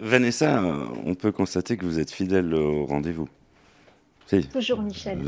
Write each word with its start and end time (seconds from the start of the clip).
Vanessa, 0.00 0.62
euh, 0.62 0.86
on 1.04 1.14
peut 1.14 1.32
constater 1.32 1.76
que 1.76 1.84
vous 1.84 1.98
êtes 1.98 2.10
fidèle 2.10 2.52
au 2.54 2.86
rendez-vous. 2.86 3.28
Si. 4.26 4.46
Toujours 4.48 4.80
Michel. 4.80 5.18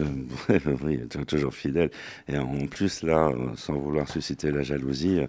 Euh, 0.50 0.58
oui, 0.82 1.06
t- 1.08 1.24
toujours 1.26 1.52
fidèle. 1.52 1.90
Et 2.26 2.38
en 2.38 2.66
plus, 2.66 3.02
là, 3.02 3.28
euh, 3.28 3.48
sans 3.56 3.74
vouloir 3.74 4.08
susciter 4.08 4.50
la 4.50 4.62
jalousie, 4.62 5.20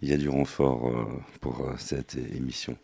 il 0.00 0.08
y 0.08 0.12
a 0.12 0.16
du 0.16 0.28
renfort 0.28 0.90
pour 1.40 1.70
cette 1.76 2.14
émission. 2.14 2.76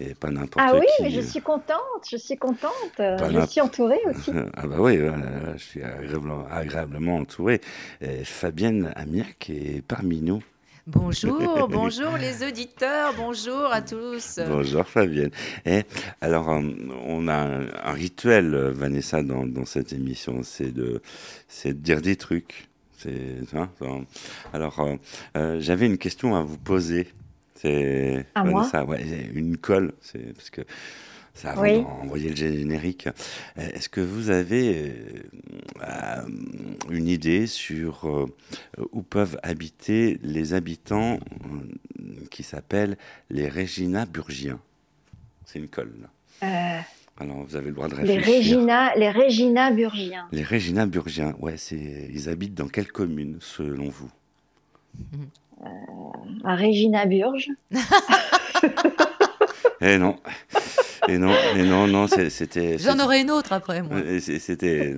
Et 0.00 0.14
pas 0.14 0.30
n'importe 0.30 0.64
Ah 0.66 0.74
oui, 0.74 0.86
qui. 0.96 1.02
mais 1.02 1.10
je 1.10 1.20
suis 1.20 1.40
contente, 1.42 1.78
je 2.10 2.16
suis 2.16 2.36
contente. 2.36 2.72
Pas 2.96 3.28
Je 3.30 3.46
suis 3.46 3.60
entourée 3.60 4.00
aussi. 4.06 4.30
Ah 4.54 4.66
bah 4.66 4.76
oui, 4.78 4.98
je 4.98 5.58
suis 5.62 5.82
agréablement, 5.82 6.46
agréablement 6.50 7.16
entouré. 7.16 7.60
Et 8.00 8.24
Fabienne 8.24 8.92
Amiac 8.96 9.50
est 9.50 9.82
parmi 9.82 10.22
nous. 10.22 10.42
Bonjour, 10.88 11.68
bonjour 11.70 12.16
les 12.16 12.44
auditeurs, 12.44 13.14
bonjour 13.16 13.66
à 13.66 13.82
tous. 13.82 14.40
Bonjour 14.48 14.84
Fabienne. 14.84 15.30
Et 15.64 15.82
alors, 16.20 16.48
euh, 16.48 16.60
on 17.06 17.28
a 17.28 17.34
un, 17.34 17.66
un 17.84 17.92
rituel, 17.92 18.52
euh, 18.52 18.72
Vanessa, 18.72 19.22
dans, 19.22 19.46
dans 19.46 19.64
cette 19.64 19.92
émission, 19.92 20.40
c'est 20.42 20.72
de, 20.72 21.00
c'est 21.46 21.74
de 21.74 21.78
dire 21.78 22.02
des 22.02 22.16
trucs. 22.16 22.68
Hein. 23.54 23.68
Alors, 24.52 24.84
euh, 25.36 25.56
j'avais 25.60 25.86
une 25.86 25.98
question 25.98 26.34
à 26.34 26.42
vous 26.42 26.58
poser. 26.58 27.08
C'est 27.54 28.26
À 28.34 28.42
moi 28.42 28.62
Vanessa, 28.62 28.84
ouais, 28.84 29.30
une 29.34 29.56
colle, 29.56 29.92
c'est 30.00 30.34
parce 30.34 30.50
que 30.50 30.62
avant 31.44 31.62
Oui. 31.62 31.82
d'envoyer 31.82 32.30
le 32.30 32.36
générique. 32.36 33.06
Euh, 33.58 33.68
Est-ce 33.74 33.88
que 33.88 34.00
vous 34.00 34.30
avez 34.30 34.90
euh, 34.90 34.92
euh, 35.82 36.22
une 36.90 37.08
idée 37.08 37.46
sur 37.46 38.04
euh, 38.08 38.26
où 38.92 39.02
peuvent 39.02 39.38
habiter 39.42 40.18
les 40.22 40.54
habitants 40.54 41.18
euh, 41.18 42.24
qui 42.30 42.42
s'appellent 42.42 42.96
les 43.30 43.48
Regina 43.48 44.06
Burgiens 44.06 44.60
C'est 45.46 45.58
une 45.58 45.68
colle. 45.68 45.92
là. 46.00 46.82
Alors, 47.18 47.44
vous 47.44 47.56
avez 47.56 47.66
le 47.68 47.74
droit 47.74 47.88
de 47.88 47.94
les 47.96 48.16
réfléchir. 48.16 48.58
Regina, 48.58 48.94
les 48.96 49.10
Regina 49.10 49.70
Burgiens. 49.70 50.26
Les 50.32 50.42
Regina 50.42 50.86
Burgiens, 50.86 51.34
ouais, 51.40 51.56
c'est 51.56 52.08
ils 52.12 52.28
habitent 52.28 52.54
dans 52.54 52.68
quelle 52.68 52.90
commune 52.90 53.36
selon 53.40 53.88
vous? 53.90 54.10
À 56.44 56.56
Regina 56.56 57.06
Burge. 57.06 57.48
Eh 59.84 59.98
non, 59.98 60.16
et 61.08 61.18
non, 61.18 61.32
et 61.56 61.62
non, 61.64 61.86
non, 61.86 62.06
c'était. 62.06 62.78
J'en 62.78 62.92
c'était- 62.92 63.02
aurai 63.02 63.20
une 63.20 63.30
autre 63.30 63.52
après, 63.52 63.82
moi. 63.82 63.96
Euh, 63.96 64.18
C'était. 64.20 64.94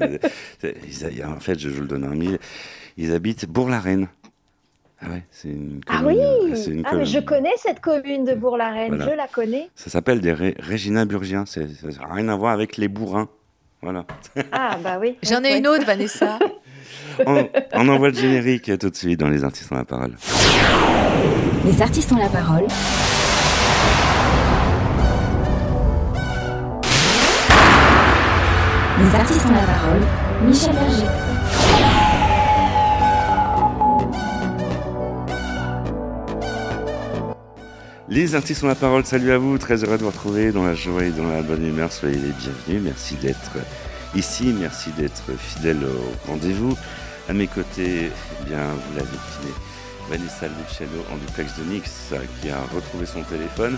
en 1.24 1.40
fait, 1.40 1.58
je, 1.58 1.68
je 1.68 1.74
vous 1.74 1.80
le 1.82 1.86
donne 1.88 2.04
un 2.04 2.14
mille. 2.14 2.38
Ils 2.96 3.12
habitent 3.12 3.46
Bourg-la-Reine. 3.46 4.08
Ah 5.00 5.10
ouais, 5.10 5.24
c'est 5.30 5.48
une 5.48 5.80
Ah 5.88 5.98
commune. 5.98 6.16
oui 6.44 6.52
euh, 6.52 6.54
c'est 6.54 6.70
une 6.70 6.80
Ah 6.84 6.90
mais 6.92 7.00
commune. 7.00 7.06
je 7.06 7.18
connais 7.18 7.52
cette 7.58 7.80
commune 7.80 8.24
de 8.24 8.34
Bourg-la-Reine, 8.34 8.94
Voilà. 8.96 9.10
je 9.12 9.16
la 9.16 9.26
connais. 9.26 9.68
Ça 9.74 9.90
s'appelle 9.90 10.20
des 10.20 10.32
Ré- 10.32 10.54
Régina 10.58 11.04
Burgiens. 11.04 11.44
Ça 11.46 11.60
n'a 11.60 12.14
rien 12.14 12.28
à 12.28 12.36
voir 12.36 12.52
avec 12.52 12.76
les 12.76 12.88
bourrins. 12.88 13.28
Voilà. 13.82 14.06
Ah 14.52 14.78
bah 14.82 14.98
oui. 15.00 15.16
J'en 15.22 15.42
ai 15.44 15.58
une 15.58 15.66
autre, 15.66 15.84
Vanessa. 15.84 16.38
On, 17.26 17.46
on 17.74 17.88
envoie 17.88 18.08
le 18.08 18.14
générique 18.14 18.76
tout 18.78 18.90
de 18.90 18.96
suite 18.96 19.20
dans 19.20 19.28
Les 19.28 19.44
Artistes 19.44 19.70
ont 19.70 19.76
la 19.76 19.84
parole. 19.84 20.16
Les 21.64 21.80
artistes 21.80 22.10
ont 22.12 22.16
la 22.18 22.28
parole. 22.28 22.66
Les 28.96 29.12
artistes 29.12 29.46
ont 29.46 29.52
la 29.52 29.62
parole. 29.62 30.02
Michel 30.46 30.72
Berger. 30.72 31.06
Les 38.08 38.36
artistes 38.36 38.62
ont 38.62 38.68
la 38.68 38.76
parole, 38.76 39.04
salut 39.04 39.32
à 39.32 39.38
vous, 39.38 39.58
très 39.58 39.82
heureux 39.82 39.98
de 39.98 40.04
vous 40.04 40.10
retrouver 40.10 40.52
dans 40.52 40.64
la 40.64 40.76
joie 40.76 41.02
et 41.02 41.10
dans 41.10 41.28
la 41.28 41.42
bonne 41.42 41.66
humeur, 41.66 41.90
soyez 41.92 42.14
les 42.14 42.30
bienvenus, 42.30 42.82
merci 42.84 43.16
d'être 43.16 43.56
ici, 44.14 44.54
merci 44.56 44.90
d'être 44.92 45.32
fidèle 45.38 45.78
au 45.82 46.30
rendez-vous. 46.30 46.76
À 47.28 47.32
mes 47.32 47.48
côtés, 47.48 48.10
eh 48.12 48.44
bien, 48.48 48.60
vous 48.60 48.96
l'avez 48.96 49.08
deviné, 49.08 49.54
Vanessa 50.08 50.46
Luciano 50.46 51.04
en 51.12 51.16
duplex 51.16 51.58
de 51.58 51.64
Nix 51.64 52.14
qui 52.40 52.50
a 52.50 52.60
retrouvé 52.72 53.06
son 53.06 53.22
téléphone. 53.22 53.76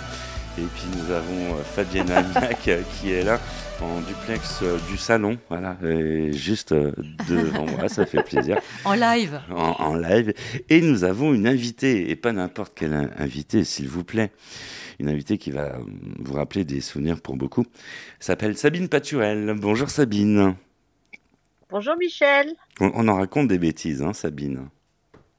Et 0.59 0.63
puis 0.75 0.85
nous 0.97 1.13
avons 1.13 1.55
euh, 1.59 1.63
Fabienne 1.63 2.11
Amiac 2.13 2.69
euh, 2.69 2.83
qui 2.99 3.13
est 3.13 3.23
là 3.23 3.39
en 3.83 4.01
duplex 4.01 4.61
euh, 4.63 4.79
du 4.91 4.97
salon, 4.97 5.37
voilà, 5.51 5.77
et 5.85 6.33
juste 6.33 6.73
devant 7.29 7.67
moi, 7.67 7.91
ça 7.91 8.07
fait 8.07 8.23
plaisir 8.23 8.59
En 8.87 8.95
live. 8.95 9.39
en, 9.51 9.73
en 9.79 9.95
live. 9.97 10.33
Et 10.71 10.81
nous 10.81 11.05
avons 11.05 11.35
une 11.35 11.47
invitée, 11.47 12.09
et 12.11 12.17
pas 12.17 12.33
n'importe 12.33 12.73
quelle 12.75 12.95
in- 12.95 13.11
invitée, 13.19 13.65
s'il 13.65 13.89
vous 13.89 14.03
plaît. 14.03 14.31
Une 14.99 15.11
invitée 15.11 15.37
qui 15.37 15.51
va 15.51 15.77
vous 16.21 16.33
rappeler 16.33 16.65
des 16.65 16.81
souvenirs 16.81 17.21
pour 17.21 17.37
beaucoup. 17.37 17.67
S'appelle 18.19 18.57
Sabine 18.57 18.89
Paturel. 18.89 19.55
Bonjour 19.59 19.91
Sabine. 19.91 20.55
Bonjour 21.69 21.97
Michel. 21.99 22.55
On, 22.81 22.91
on 22.95 23.09
en 23.09 23.17
raconte 23.17 23.49
des 23.49 23.59
bêtises, 23.59 24.01
hein, 24.01 24.15
Sabine. 24.15 24.69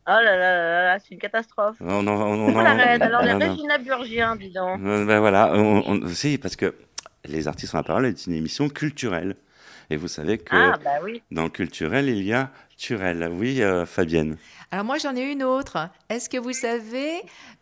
Oh 0.08 0.12
là 0.12 0.22
là 0.24 0.38
là 0.38 0.84
là, 0.86 1.00
c'est 1.00 1.14
une 1.14 1.20
catastrophe. 1.20 1.76
On 1.82 2.08
en, 2.08 2.08
on, 2.08 2.48
on 2.48 2.56
en- 2.56 2.62
la 2.62 2.74
reine, 2.74 3.02
alors 3.02 3.22
les 3.24 3.34
on 3.34 3.42
en- 3.42 3.52
Regina 3.52 3.78
Burgien, 3.78 4.36
dis 4.38 4.52
donc. 4.52 4.80
Euh, 4.86 5.06
ben 5.06 5.20
voilà, 5.20 5.52
on, 5.54 5.84
on- 5.86 6.08
si, 6.08 6.38
parce 6.38 6.56
que 6.56 6.74
Les 7.26 7.48
Artistes 7.50 7.74
ont 7.74 7.78
la 7.78 7.84
parole 7.84 8.06
est 8.06 8.26
une 8.26 8.34
émission 8.34 8.70
culturelle. 8.70 9.36
Et 9.90 9.96
vous 9.98 10.08
savez 10.08 10.38
que 10.38 10.56
Ah 10.56 10.78
bah 10.84 10.92
oui. 11.04 11.22
dans 11.32 11.44
le 11.44 11.50
culturel, 11.50 12.08
il 12.10 12.24
y 12.24 12.34
a 12.34 12.50
Turel. 12.78 13.30
Oui, 13.32 13.62
euh, 13.62 13.86
Fabienne. 13.86 14.38
Alors 14.72 14.86
moi 14.86 14.98
j'en 14.98 15.16
ai 15.16 15.32
une 15.32 15.44
autre. 15.44 15.90
Est-ce 16.10 16.30
que 16.30 16.38
vous 16.38 16.52
savez 16.54 17.12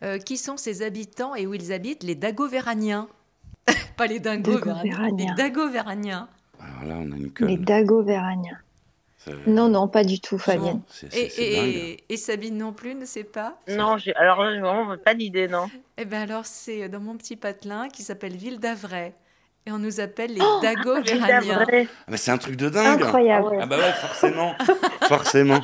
euh, 0.04 0.18
qui 0.18 0.36
sont 0.36 0.56
ces 0.56 0.82
habitants 0.82 1.34
et 1.36 1.46
où 1.46 1.54
ils 1.54 1.72
habitent? 1.72 2.02
Les 2.04 2.14
Dagovéraniens. 2.16 3.08
Pas 3.96 4.06
les 4.06 4.20
Dingo-Véraniens. 4.20 5.08
Les 5.16 5.26
Dagovéraniens. 5.34 5.34
Dagovéraniens. 5.36 6.28
Alors 6.60 6.84
là, 6.88 6.94
on 6.98 7.12
a 7.12 7.16
une 7.16 7.24
Les 7.24 7.30
colle. 7.30 7.64
Dagovéraniens. 7.64 8.58
C'est- 9.26 9.46
Non, 9.50 9.68
non, 9.68 9.88
pas 9.88 10.04
du 10.04 10.20
tout, 10.20 10.38
Fabienne. 10.38 10.80
c'est- 10.88 11.12
c'est- 11.12 11.42
Et, 11.42 11.90
et, 11.94 12.04
et 12.08 12.16
Sabine 12.16 12.56
non 12.56 12.72
plus 12.72 12.94
ne 12.94 13.04
sait 13.04 13.24
pas? 13.24 13.58
Non, 13.68 13.98
j'ai 13.98 14.14
alors 14.14 14.40
euh, 14.40 14.60
vraiment 14.60 14.96
pas 14.98 15.14
d'idée, 15.14 15.48
non. 15.48 15.68
Eh 15.98 16.04
bien 16.04 16.22
alors 16.22 16.46
c'est 16.46 16.88
dans 16.88 17.00
mon 17.00 17.16
petit 17.16 17.36
patelin 17.36 17.88
qui 17.88 18.02
s'appelle 18.02 18.36
Ville 18.36 18.60
d'Avray. 18.60 19.14
Et 19.68 19.72
on 19.72 19.78
nous 19.78 19.98
appelle 19.98 20.32
les 20.32 20.40
Oh, 20.40 20.60
Gilda 20.62 20.76
Dagovéraniens. 20.76 21.64
Vrai. 21.64 21.88
Ah, 21.90 22.04
mais 22.06 22.16
c'est 22.18 22.30
un 22.30 22.38
truc 22.38 22.54
de 22.54 22.68
dingue. 22.68 23.02
Incroyable. 23.02 23.58
Ah 23.60 23.66
bah 23.66 23.78
ouais, 23.78 23.92
forcément. 23.94 24.54
forcément. 25.08 25.60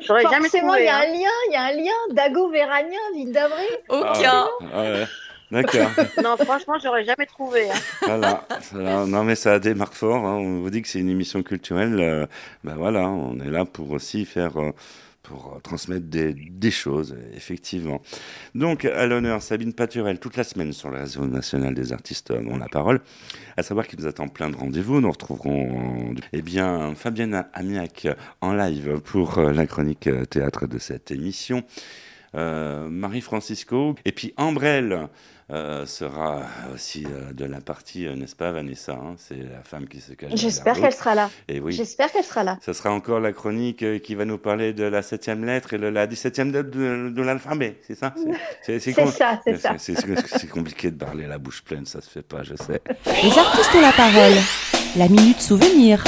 J'aurais 0.00 0.22
jamais 0.22 0.48
Forcément, 0.48 0.74
il 0.74 0.84
y 0.84 0.88
a 0.88 0.96
un 0.96 1.00
hein. 1.02 1.06
lien, 1.06 1.30
il 1.48 1.52
y 1.52 1.56
a 1.56 1.62
un 1.62 1.72
lien. 1.72 2.14
Dagovéranien, 2.14 2.98
ville 3.14 3.30
d'Avray. 3.30 3.68
Aucun. 3.88 4.48
Ah 4.74 4.82
ouais. 4.82 5.06
D'accord. 5.50 5.90
Non, 6.22 6.36
franchement, 6.36 6.74
j'aurais 6.82 7.04
jamais 7.04 7.26
trouvé. 7.26 7.70
hein. 7.70 7.74
Voilà. 8.02 9.06
Non, 9.06 9.24
mais 9.24 9.34
ça 9.34 9.58
démarque 9.58 9.94
fort. 9.94 10.26
hein. 10.26 10.34
On 10.36 10.60
vous 10.60 10.70
dit 10.70 10.82
que 10.82 10.88
c'est 10.88 11.00
une 11.00 11.08
émission 11.10 11.42
culturelle. 11.42 11.98
euh, 12.00 12.26
ben 12.64 12.74
voilà, 12.76 13.08
on 13.08 13.38
est 13.40 13.50
là 13.50 13.64
pour 13.64 13.90
aussi 13.90 14.24
faire. 14.24 14.56
euh, 14.58 14.72
pour 15.24 15.52
euh, 15.56 15.60
transmettre 15.60 16.06
des, 16.06 16.32
des 16.32 16.70
choses, 16.70 17.14
effectivement. 17.36 18.00
Donc, 18.54 18.86
à 18.86 19.04
l'honneur, 19.06 19.42
Sabine 19.42 19.74
Paturel, 19.74 20.18
toute 20.18 20.38
la 20.38 20.44
semaine 20.44 20.72
sur 20.72 20.88
le 20.88 20.98
réseau 21.00 21.26
national 21.26 21.74
des 21.74 21.92
artistes 21.92 22.32
dont 22.32 22.56
la 22.56 22.68
parole. 22.68 23.00
À 23.58 23.62
savoir 23.62 23.86
qu'il 23.86 24.00
nous 24.00 24.06
attend 24.06 24.28
plein 24.28 24.48
de 24.48 24.56
rendez-vous. 24.56 25.02
Nous 25.02 25.10
retrouverons, 25.10 26.14
eh 26.32 26.40
bien, 26.40 26.94
Fabienne 26.94 27.44
Amiac 27.52 28.06
en 28.40 28.54
live 28.54 29.00
pour 29.04 29.38
la 29.40 29.66
chronique 29.66 30.08
théâtre 30.30 30.66
de 30.66 30.78
cette 30.78 31.10
émission. 31.10 31.62
Euh, 32.34 32.88
Marie-Francisco. 32.88 33.96
Et 34.06 34.12
puis 34.12 34.32
Ambrelle 34.38 35.08
euh, 35.50 35.86
sera 35.86 36.42
aussi 36.74 37.06
euh, 37.06 37.32
de 37.32 37.44
la 37.44 37.60
partie, 37.60 38.06
euh, 38.06 38.14
n'est-ce 38.14 38.36
pas, 38.36 38.52
Vanessa 38.52 38.92
hein? 38.92 39.14
C'est 39.16 39.36
la 39.36 39.62
femme 39.64 39.88
qui 39.88 40.00
se 40.00 40.12
cache. 40.12 40.32
J'espère 40.34 40.78
qu'elle 40.78 40.92
sera 40.92 41.14
là. 41.14 41.30
Et 41.48 41.60
oui. 41.60 41.72
J'espère 41.72 42.12
qu'elle 42.12 42.24
sera 42.24 42.44
là. 42.44 42.58
Ça 42.60 42.74
sera 42.74 42.90
encore 42.92 43.20
la 43.20 43.32
chronique 43.32 43.82
euh, 43.82 43.98
qui 43.98 44.14
va 44.14 44.24
nous 44.24 44.38
parler 44.38 44.72
de 44.72 44.84
la 44.84 45.02
septième 45.02 45.44
lettre 45.44 45.74
et 45.74 45.78
de 45.78 45.86
la 45.86 46.06
dix-septième 46.06 46.52
lettre 46.52 46.70
de, 46.70 47.08
de 47.08 47.22
l'alphabet, 47.22 47.76
c'est 47.86 47.94
ça? 47.94 48.14
C'est 48.62 48.78
ça, 48.80 49.40
c'est 49.44 49.56
ça. 49.56 49.74
c'est 49.78 50.50
compliqué 50.50 50.90
de 50.90 50.96
parler 50.96 51.26
la 51.26 51.38
bouche 51.38 51.62
pleine, 51.62 51.86
ça 51.86 52.00
se 52.00 52.10
fait 52.10 52.22
pas, 52.22 52.42
je 52.42 52.54
sais. 52.54 52.82
Les 53.22 53.38
artistes 53.38 53.74
ont 53.74 53.80
la 53.80 53.92
parole. 53.92 54.34
La 54.96 55.08
minute 55.08 55.40
souvenir. 55.40 56.04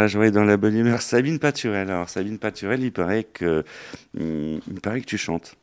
La 0.00 0.06
joie 0.08 0.26
et 0.26 0.30
dans 0.30 0.44
la 0.44 0.56
bonne 0.56 0.76
humeur. 0.76 1.02
Sabine 1.02 1.38
Paturel. 1.38 1.90
Alors, 1.90 2.08
Sabine 2.08 2.38
Paturel, 2.38 2.82
il 2.82 2.92
paraît 2.92 3.24
que, 3.24 3.64
hum, 4.18 4.60
il 4.70 4.80
paraît 4.80 5.00
que 5.00 5.06
tu 5.06 5.18
chantes. 5.18 5.56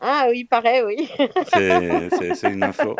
Ah 0.00 0.26
oui, 0.30 0.44
pareil, 0.44 0.82
oui. 0.84 1.08
C'est- 1.52 2.48
une 2.48 2.62
info. 2.62 2.96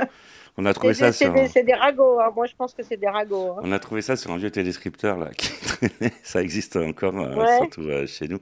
On 0.58 0.64
a 0.64 0.72
trouvé 0.72 0.94
ça 0.94 1.12
c'est 1.12 1.24
sur. 1.26 1.34
des, 1.34 1.48
c'est 1.48 1.62
des 1.64 1.74
ragots. 1.74 2.18
hein. 2.18 2.32
Moi, 2.34 2.46
je 2.46 2.54
pense 2.56 2.72
que 2.72 2.82
c'est 2.82 2.96
des 2.96 3.08
ragots. 3.08 3.50
hein. 3.52 3.60
On 3.62 3.72
a 3.72 3.78
trouvé 3.78 4.00
ça 4.00 4.16
sur 4.16 4.30
un 4.30 4.38
vieux 4.38 4.50
téléscripteur 4.50 5.18
là 5.18 5.28
qui 5.36 5.50
traînait. 5.60 6.14
Ça 6.22 6.40
existe 6.40 6.76
encore, 6.76 7.18
euh, 7.18 7.36
Ouais. 7.36 7.56
surtout 7.58 7.82
euh, 7.82 8.06
chez 8.06 8.26
nous. 8.28 8.38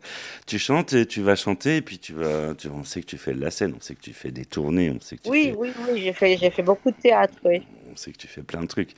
Tu 0.46 0.60
chantes 0.60 0.92
et 0.92 1.06
tu 1.06 1.20
vas 1.22 1.34
chanter 1.34 1.78
et 1.78 1.82
puis 1.82 1.98
tu 1.98 2.12
vas. 2.12 2.54
Tu, 2.54 2.68
on 2.68 2.84
sait 2.84 3.00
que 3.00 3.06
tu 3.06 3.18
fais 3.18 3.34
de 3.34 3.40
la 3.40 3.50
scène, 3.50 3.74
on 3.76 3.80
sait 3.80 3.96
que 3.96 4.00
tu 4.00 4.12
fais 4.12 4.30
des 4.30 4.44
tournées, 4.44 4.92
on 4.96 5.00
sait 5.00 5.16
que 5.16 5.22
tu 5.22 5.30
Oui, 5.30 5.46
fais, 5.50 5.56
oui, 5.58 5.72
oui, 5.90 6.00
j'ai 6.02 6.12
fait, 6.12 6.36
j'ai 6.36 6.50
fait 6.50 6.62
beaucoup 6.62 6.92
de 6.92 6.96
théâtre, 6.96 7.34
oui. 7.44 7.66
On 7.94 7.96
sait 7.96 8.10
que 8.12 8.18
tu 8.18 8.26
fais 8.26 8.42
plein 8.42 8.60
de 8.60 8.66
trucs. 8.66 8.90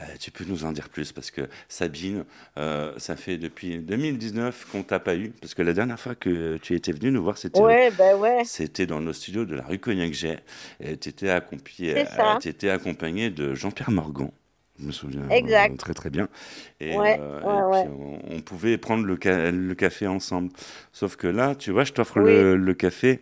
Euh, 0.00 0.04
tu 0.18 0.30
peux 0.32 0.44
nous 0.44 0.64
en 0.64 0.72
dire 0.72 0.88
plus 0.88 1.12
parce 1.12 1.30
que 1.30 1.42
Sabine, 1.68 2.24
euh, 2.58 2.92
ça 2.98 3.14
fait 3.16 3.36
depuis 3.38 3.78
2019 3.78 4.66
qu'on 4.72 4.82
t'a 4.82 4.98
pas 4.98 5.14
eu 5.14 5.30
parce 5.40 5.54
que 5.54 5.62
la 5.62 5.72
dernière 5.72 6.00
fois 6.00 6.14
que 6.14 6.56
tu 6.58 6.74
étais 6.74 6.92
venu 6.92 7.12
nous 7.12 7.22
voir, 7.22 7.38
c'était 7.38 7.60
Ouais, 7.60 7.90
ben 7.96 8.16
ouais. 8.16 8.42
C'était 8.44 8.86
dans 8.86 9.00
nos 9.00 9.12
studios 9.12 9.44
de 9.44 9.54
la 9.54 9.62
rue 9.64 9.78
Cognac-Jet. 9.78 10.40
Et 10.80 10.96
tu 10.96 11.08
étais, 11.10 11.30
étais 12.44 12.70
accompagné 12.70 13.30
de 13.30 13.54
Jean-Pierre 13.54 13.90
Morgan. 13.92 14.30
Je 14.80 14.86
me 14.86 14.92
souviens 14.92 15.28
Exact. 15.30 15.72
euh, 15.72 15.76
très 15.76 15.94
très 15.94 16.10
bien. 16.10 16.28
Et, 16.80 16.96
Ouais, 16.96 17.16
euh, 17.20 17.40
ouais, 17.42 17.52
et 17.60 17.62
ouais. 17.66 17.82
puis 17.84 17.92
on, 17.96 18.36
on 18.36 18.40
pouvait 18.40 18.78
prendre 18.78 19.04
le, 19.04 19.16
ca- 19.22 19.52
le 19.52 19.74
café 19.74 20.06
ensemble. 20.08 20.50
Sauf 20.92 21.14
que 21.16 21.28
là, 21.28 21.54
tu 21.54 21.70
vois, 21.70 21.84
je 21.84 21.92
t'offre 21.92 22.18
Oui. 22.18 22.24
le, 22.26 22.56
le 22.56 22.74
café 22.74 23.20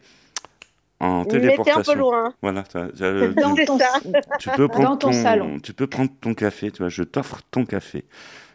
en 1.00 1.20
me 1.20 1.25
mettez 1.25 1.37
un 1.37 1.41
téléportation. 1.41 1.93
peu 1.93 1.99
loin. 1.99 2.35
Voilà, 2.43 2.62
tu, 2.62 2.79
tu- 2.93 3.35
tu- 3.35 3.35
Dans 3.41 3.56
C'est 3.56 3.64
ton, 3.64 3.79
ça. 3.79 4.00
tu 4.38 4.50
peux 4.50 4.69
prendre 4.69 4.88
dans 4.91 4.97
ton 4.97 5.12
salon. 5.12 5.58
Tu 5.61 5.73
peux 5.73 5.87
prendre 5.87 6.11
ton 6.20 6.35
café, 6.35 6.70
tu 6.70 6.79
vois, 6.79 6.88
je 6.88 7.02
t'offre 7.02 7.41
ton 7.50 7.64
café. 7.64 8.05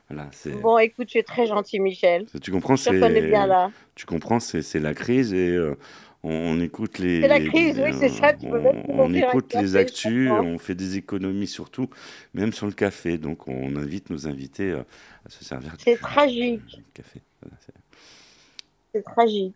Voilà, 0.10 0.30
c'est. 0.32 0.52
Bon, 0.62 0.78
écoute, 0.78 1.08
tu 1.08 1.18
es 1.18 1.24
très 1.24 1.48
gentil, 1.48 1.80
Michel. 1.80 2.28
Tu 2.42 2.52
comprends, 2.52 2.78
c'est. 2.78 2.92
bien 3.28 3.48
là. 3.48 3.72
Tu 3.96 4.06
comprends, 4.06 4.40
c'est 4.40 4.80
la 4.80 4.94
crise 4.94 5.34
et 5.34 5.50
euh, 5.56 5.76
on, 6.22 6.30
on 6.32 6.60
écoute 6.62 7.00
les. 7.00 7.22
C'est 7.22 7.28
la 7.28 7.40
crise, 7.40 7.82
oui, 7.84 7.92
c'est 8.00 8.10
ça, 8.10 8.34
tu 8.34 8.48
peux 8.48 8.60
même 8.60 8.84
on, 8.88 8.94
nous 8.96 9.04
on 9.04 9.14
écoute 9.14 9.54
les 9.56 9.62
café, 9.64 9.78
actus, 9.80 10.30
on 10.32 10.60
fait 10.60 10.76
des 10.76 10.98
économies 10.98 11.48
surtout, 11.48 11.90
même 12.36 12.54
sur 12.54 12.68
le 12.68 12.74
café. 12.74 13.18
Donc 13.18 13.48
on 13.48 13.76
invite 13.76 14.12
nos 14.12 14.28
invités 14.28 14.70
euh, 14.72 14.84
à 15.26 15.30
se 15.30 15.44
servir 15.44 15.72
du- 15.72 15.84
C'est 15.84 15.98
tragique. 15.98 16.84
café. 16.94 17.22
Voilà, 17.42 17.58
c'est- 18.94 19.02
tragique. 19.04 19.56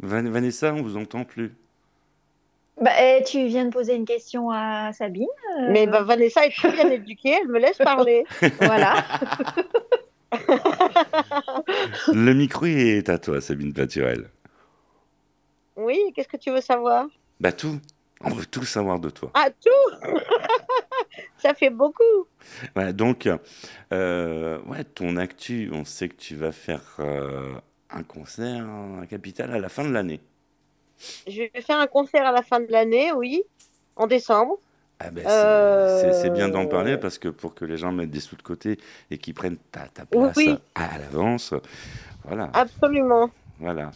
Van- 0.00 0.30
Vanessa, 0.30 0.74
on 0.74 0.82
vous 0.82 0.96
entend 0.98 1.24
plus. 1.24 1.52
Bah, 2.80 2.92
eh, 2.98 3.22
tu 3.24 3.46
viens 3.46 3.66
de 3.66 3.70
poser 3.70 3.94
une 3.94 4.06
question 4.06 4.50
à 4.50 4.92
Sabine. 4.92 5.26
euh, 5.60 5.68
Mais 5.70 5.86
bah, 5.86 6.02
Vanessa 6.02 6.46
est 6.46 6.50
très 6.54 6.72
bien 6.72 6.88
éduquée, 6.90 7.36
elle 7.42 7.48
me 7.48 7.58
laisse 7.58 7.78
parler. 7.78 8.24
Voilà. 8.60 9.04
Le 12.12 12.32
micro 12.32 12.66
est 12.66 13.08
à 13.08 13.18
toi, 13.18 13.40
Sabine 13.40 13.72
Paturel. 13.72 14.30
Oui, 15.76 15.98
qu'est-ce 16.14 16.28
que 16.28 16.36
tu 16.36 16.50
veux 16.50 16.60
savoir? 16.60 17.06
Bah 17.40 17.52
tout. 17.52 17.78
On 18.22 18.30
veut 18.30 18.44
tout 18.44 18.64
savoir 18.64 19.00
de 19.00 19.08
toi. 19.08 19.30
Ah, 19.34 19.48
tout 19.50 19.96
Ça 21.38 21.54
fait 21.54 21.70
beaucoup. 21.70 22.02
Voilà, 22.74 22.92
donc, 22.92 23.28
euh, 23.92 24.58
ouais, 24.66 24.84
ton 24.84 25.16
actu, 25.16 25.70
on 25.72 25.84
sait 25.86 26.10
que 26.10 26.16
tu 26.16 26.36
vas 26.36 26.52
faire 26.52 26.82
euh, 26.98 27.54
un 27.90 28.02
concert 28.02 28.66
à 29.02 29.06
Capital 29.06 29.52
à 29.54 29.58
la 29.58 29.70
fin 29.70 29.84
de 29.84 29.90
l'année. 29.92 30.20
Je 31.26 31.42
vais 31.52 31.60
faire 31.60 31.78
un 31.78 31.86
concert 31.86 32.26
à 32.26 32.32
la 32.32 32.42
fin 32.42 32.60
de 32.60 32.70
l'année, 32.70 33.12
oui, 33.12 33.42
en 33.96 34.06
décembre. 34.06 34.58
Ah 34.98 35.10
ben, 35.10 35.24
c'est- 35.26 36.26
Euh, 36.26 36.30
bien 36.30 36.48
d'en 36.48 36.66
parler 36.66 36.98
parce 36.98 37.18
que 37.18 37.28
pour 37.28 37.54
que 37.54 37.64
les 37.64 37.78
gens 37.78 37.90
mettent 37.90 38.10
des 38.10 38.20
sous 38.20 38.36
de 38.36 38.42
côté 38.42 38.78
et 39.10 39.16
qu'ils 39.16 39.32
prennent 39.34 39.56
ta, 39.72 39.86
ta 39.88 40.04
place 40.04 40.36
Oui. 40.36 40.54
à, 40.74 40.84
à 40.94 40.98
l'avance, 40.98 41.54
voilà, 42.24 42.50
Absolument. 42.52 43.30
voilà. 43.58 43.90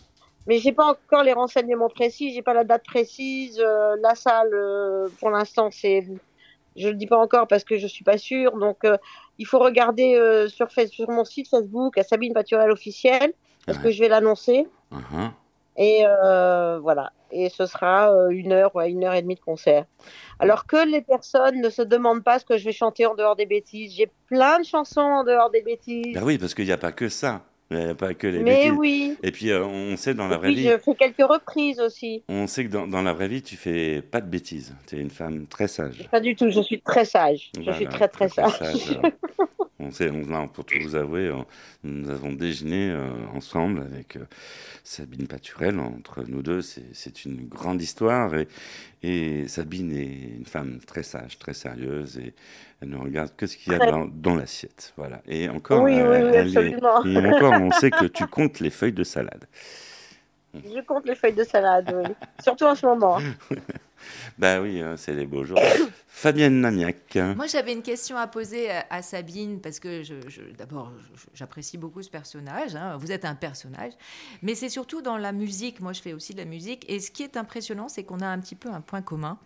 Mais 0.47 0.59
j'ai 0.59 0.73
pas 0.73 0.87
encore 0.87 1.23
les 1.23 1.33
renseignements 1.35 1.89
précis, 1.91 2.33
j'ai 2.33 2.43
pas 2.43 2.55
la 2.55 2.65
date 2.65 2.85
précise. 2.85 3.61
euh, 3.61 3.97
la 4.03 4.15
salle, 4.15 4.51
euh, 4.55 5.09
pour 5.21 5.29
l'instant, 5.31 5.69
c'est, 5.71 6.07
je 6.77 6.89
le 6.89 6.95
dis 6.95 7.07
pas 7.07 7.19
encore 7.19 7.49
parce 7.49 7.65
que 7.65 7.77
je 7.79 7.87
suis 7.87 8.05
pas 8.05 8.17
sûre. 8.19 8.57
Donc, 8.57 8.85
euh, 8.85 8.97
il 9.39 9.47
faut 9.47 9.59
regarder 9.59 10.47
sur, 10.49 10.69
mon 11.11 11.25
site 11.25 11.49
Facebook 11.49 11.99
à 11.99 12.03
Sabine 12.03 12.33
Paturel 12.33 12.71
officiel 12.71 13.33
parce 13.67 13.77
Ouais. 13.79 13.85
que 13.85 13.91
je 13.91 14.01
vais 14.01 14.09
l'annoncer. 14.09 14.67
Uh-huh. 14.93 15.31
Et 15.77 16.05
euh, 16.07 16.79
voilà. 16.81 17.13
Et 17.31 17.49
ce 17.49 17.67
sera 17.67 18.13
euh, 18.13 18.29
une 18.29 18.53
heure, 18.53 18.75
ouais, 18.77 18.91
une 18.91 19.05
heure 19.05 19.15
et 19.15 19.23
demie 19.23 19.35
de 19.35 19.41
concert. 19.41 19.87
Alors 20.39 20.67
que 20.67 20.89
les 20.89 21.03
personnes 21.03 21.61
ne 21.61 21.69
se 21.69 21.83
demandent 21.83 22.23
pas 22.23 22.39
ce 22.39 22.45
que 22.45 22.57
je 22.57 22.65
vais 22.65 22.73
chanter 22.73 23.07
en 23.07 23.15
dehors 23.15 23.37
des 23.37 23.47
bêtises. 23.47 23.95
J'ai 23.95 24.11
plein 24.27 24.61
de 24.61 24.65
chansons 24.65 25.01
en 25.01 25.25
dehors 25.25 25.51
des 25.51 25.63
bêtises. 25.63 26.15
Ben 26.15 26.23
oui, 26.23 26.39
parce 26.39 26.55
qu'il 26.55 26.67
n'y 26.67 26.73
a 26.73 26.79
pas 26.79 26.93
que 26.93 27.09
ça, 27.09 27.43
a 27.75 27.95
pas 27.95 28.15
que 28.15 28.27
les 28.27 28.41
Mais 28.41 28.71
oui. 28.71 29.17
Et 29.23 29.31
puis 29.31 29.51
euh, 29.51 29.65
on 29.65 29.97
sait 29.97 30.15
dans 30.15 30.29
la 30.29 30.37
Et 30.37 30.39
vraie 30.39 30.49
puis 30.49 30.57
vie, 30.63 30.69
je 30.69 30.79
fais 30.79 30.95
quelques 30.95 31.29
reprises 31.31 31.81
aussi. 31.81 32.23
on 32.29 32.47
sait 32.47 32.65
que 32.67 32.71
dans, 32.71 32.87
dans 32.87 33.03
la 33.03 33.13
vraie 33.13 33.29
vie, 33.29 33.43
tu 33.43 33.57
fais 33.57 34.03
pas 34.03 34.21
de 34.21 34.27
bêtises. 34.29 34.75
Tu 34.87 34.97
es 34.97 35.01
une 35.01 35.11
femme 35.11 35.47
très 35.47 35.69
sage. 35.69 36.09
Pas 36.11 36.21
du 36.21 36.35
tout. 36.37 36.51
Je 36.51 36.61
suis 36.61 36.81
très 36.81 37.05
sage. 37.05 37.51
Je 37.61 37.71
suis 37.73 37.87
très 37.87 38.09
très, 38.09 38.29
sage. 38.29 38.99
on 39.79 39.91
sait, 39.91 40.11
on, 40.11 40.25
non, 40.27 40.49
pour 40.49 40.65
tout 40.65 40.79
vous 40.83 40.95
avouer, 40.95 41.31
on- 41.31 41.45
nous 41.83 42.09
avons 42.11 42.33
déjeuné 42.33 42.91
euh, 42.91 43.11
ensemble 43.35 43.81
avec 43.81 44.17
euh, 44.17 44.25
Sabine 44.85 45.27
Paturel. 45.27 45.79
Entre 45.79 46.23
nous 46.27 46.43
deux, 46.43 46.63
c'est 46.63 46.85
c'est 46.95 47.25
une 47.25 47.47
grande 47.47 47.83
histoire. 47.83 48.35
Et, 48.35 48.49
et 49.07 49.49
Sabine 49.49 49.93
est 49.95 50.37
une 50.39 50.47
femme 50.47 50.79
très 50.87 51.03
sage, 51.03 51.39
très 51.39 51.53
sérieuse. 51.55 52.17
Et 52.19 52.33
elle 52.81 52.89
ne 52.89 52.97
regarde 52.97 53.33
que 53.37 53.47
ce 53.47 53.57
qu'il 53.57 53.73
y 53.73 53.77
a 53.77 53.79
dans, 53.79 54.07
dans 54.07 54.35
l'assiette. 54.35 54.95
Voilà. 54.97 55.21
Et 55.27 55.49
encore, 55.49 55.83
Oui, 55.83 55.93
oui, 55.93 55.99
elle- 55.99 56.07
oui, 56.25 56.31
elle 56.35 56.35
est- 56.35 56.57
absolument. 56.75 57.05
et 57.05 57.19
encore, 57.35 57.53
on 57.61 57.71
sait 57.71 57.91
que 57.91 58.07
tu 58.07 58.27
comptes 58.27 58.61
les 58.61 58.71
feuilles 58.71 58.93
de 58.93 59.05
salade. 59.05 59.45
Je 60.55 60.81
compte 60.87 61.05
les 61.07 61.17
feuilles 61.17 61.35
de 61.35 61.45
salade, 61.45 61.93
oui. 61.95 62.15
Surtout 62.43 62.65
en 62.65 62.75
ce 62.75 62.87
moment. 62.87 63.19
Bah 64.39 64.61
oui, 64.61 64.81
hein, 64.81 64.95
c'est 64.97 65.15
les 65.15 65.27
beaux 65.27 65.45
jours. 65.45 65.59
Fabienne 66.09 66.61
Namiac. 66.61 67.17
Moi, 67.17 67.49
j'avais 67.49 67.73
une 67.73 67.83
question 67.83 68.17
à 68.17 68.29
poser 68.29 68.71
à, 68.71 69.03
Sabine, 69.03 69.61
parce 69.61 69.81
que 69.81 70.03
d'abord, 70.53 70.93
j'apprécie 71.35 71.77
beaucoup 71.77 72.03
ce 72.03 72.09
personnage. 72.09 72.77
hein. 72.77 72.97
Vous 72.99 73.11
êtes 73.11 73.25
un 73.25 73.35
personnage. 73.35 73.93
Mais 74.41 74.55
c'est 74.55 74.69
surtout 74.69 75.03
dans 75.03 75.19
la 75.19 75.33
musique. 75.33 75.81
Moi, 75.81 75.93
je 75.93 76.01
fais 76.01 76.13
aussi 76.13 76.33
de 76.33 76.39
la 76.39 76.45
musique. 76.45 76.85
Et 76.89 77.01
ce 77.01 77.11
qui 77.11 77.25
est 77.25 77.37
impressionnant, 77.37 77.89
c'est 77.89 78.05
qu'on 78.05 78.21
a 78.21 78.29
un 78.29 78.39
petit 78.39 78.55
peu 78.55 78.71
un 78.71 78.81
point 78.81 79.03
commun. 79.03 79.39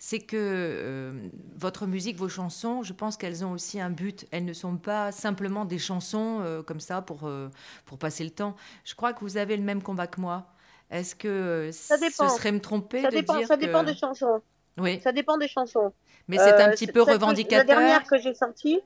C'est 0.00 0.18
que 0.18 0.36
euh, 0.36 1.28
votre 1.56 1.86
musique, 1.86 2.16
vos 2.16 2.28
chansons, 2.28 2.82
je 2.82 2.92
pense 2.92 3.16
qu'elles 3.16 3.44
ont 3.44 3.52
aussi 3.52 3.80
un 3.80 3.90
but. 3.90 4.26
Elles 4.32 4.44
ne 4.44 4.52
sont 4.52 4.76
pas 4.76 5.12
simplement 5.12 5.64
des 5.64 5.78
chansons 5.78 6.40
euh, 6.42 6.62
comme 6.62 6.80
ça 6.80 7.02
pour, 7.02 7.20
euh, 7.28 7.48
pour 7.84 7.98
passer 7.98 8.24
le 8.24 8.30
temps. 8.30 8.56
Je 8.84 8.94
crois 8.94 9.12
que 9.12 9.20
vous 9.20 9.36
avez 9.36 9.56
le 9.56 9.62
même 9.62 9.82
combat 9.82 10.08
que 10.08 10.20
moi. 10.20 10.52
Est-ce 10.90 11.14
que 11.14 11.28
euh, 11.28 11.72
Ça 11.72 11.96
dépend. 11.98 12.28
ce 12.28 12.36
serait 12.36 12.52
me 12.52 12.60
tromper 12.60 13.02
Ça 13.02 13.08
de 13.10 13.16
dépend, 13.16 13.36
dire 13.38 13.46
ça 13.46 13.56
dépend 13.56 13.80
que... 13.82 13.86
des 13.90 13.94
chansons. 13.96 14.40
Oui, 14.78 15.00
Ça 15.02 15.12
dépend 15.12 15.36
des 15.38 15.48
chansons. 15.48 15.92
mais 16.28 16.36
c'est 16.38 16.52
un 16.54 16.68
Euh, 16.68 16.72
petit 16.72 16.86
peu 16.86 17.02
revendicateur. 17.02 17.66
La 17.76 17.82
dernière 17.82 18.04
que 18.04 18.18
j'ai 18.18 18.34
sortie, 18.34 18.80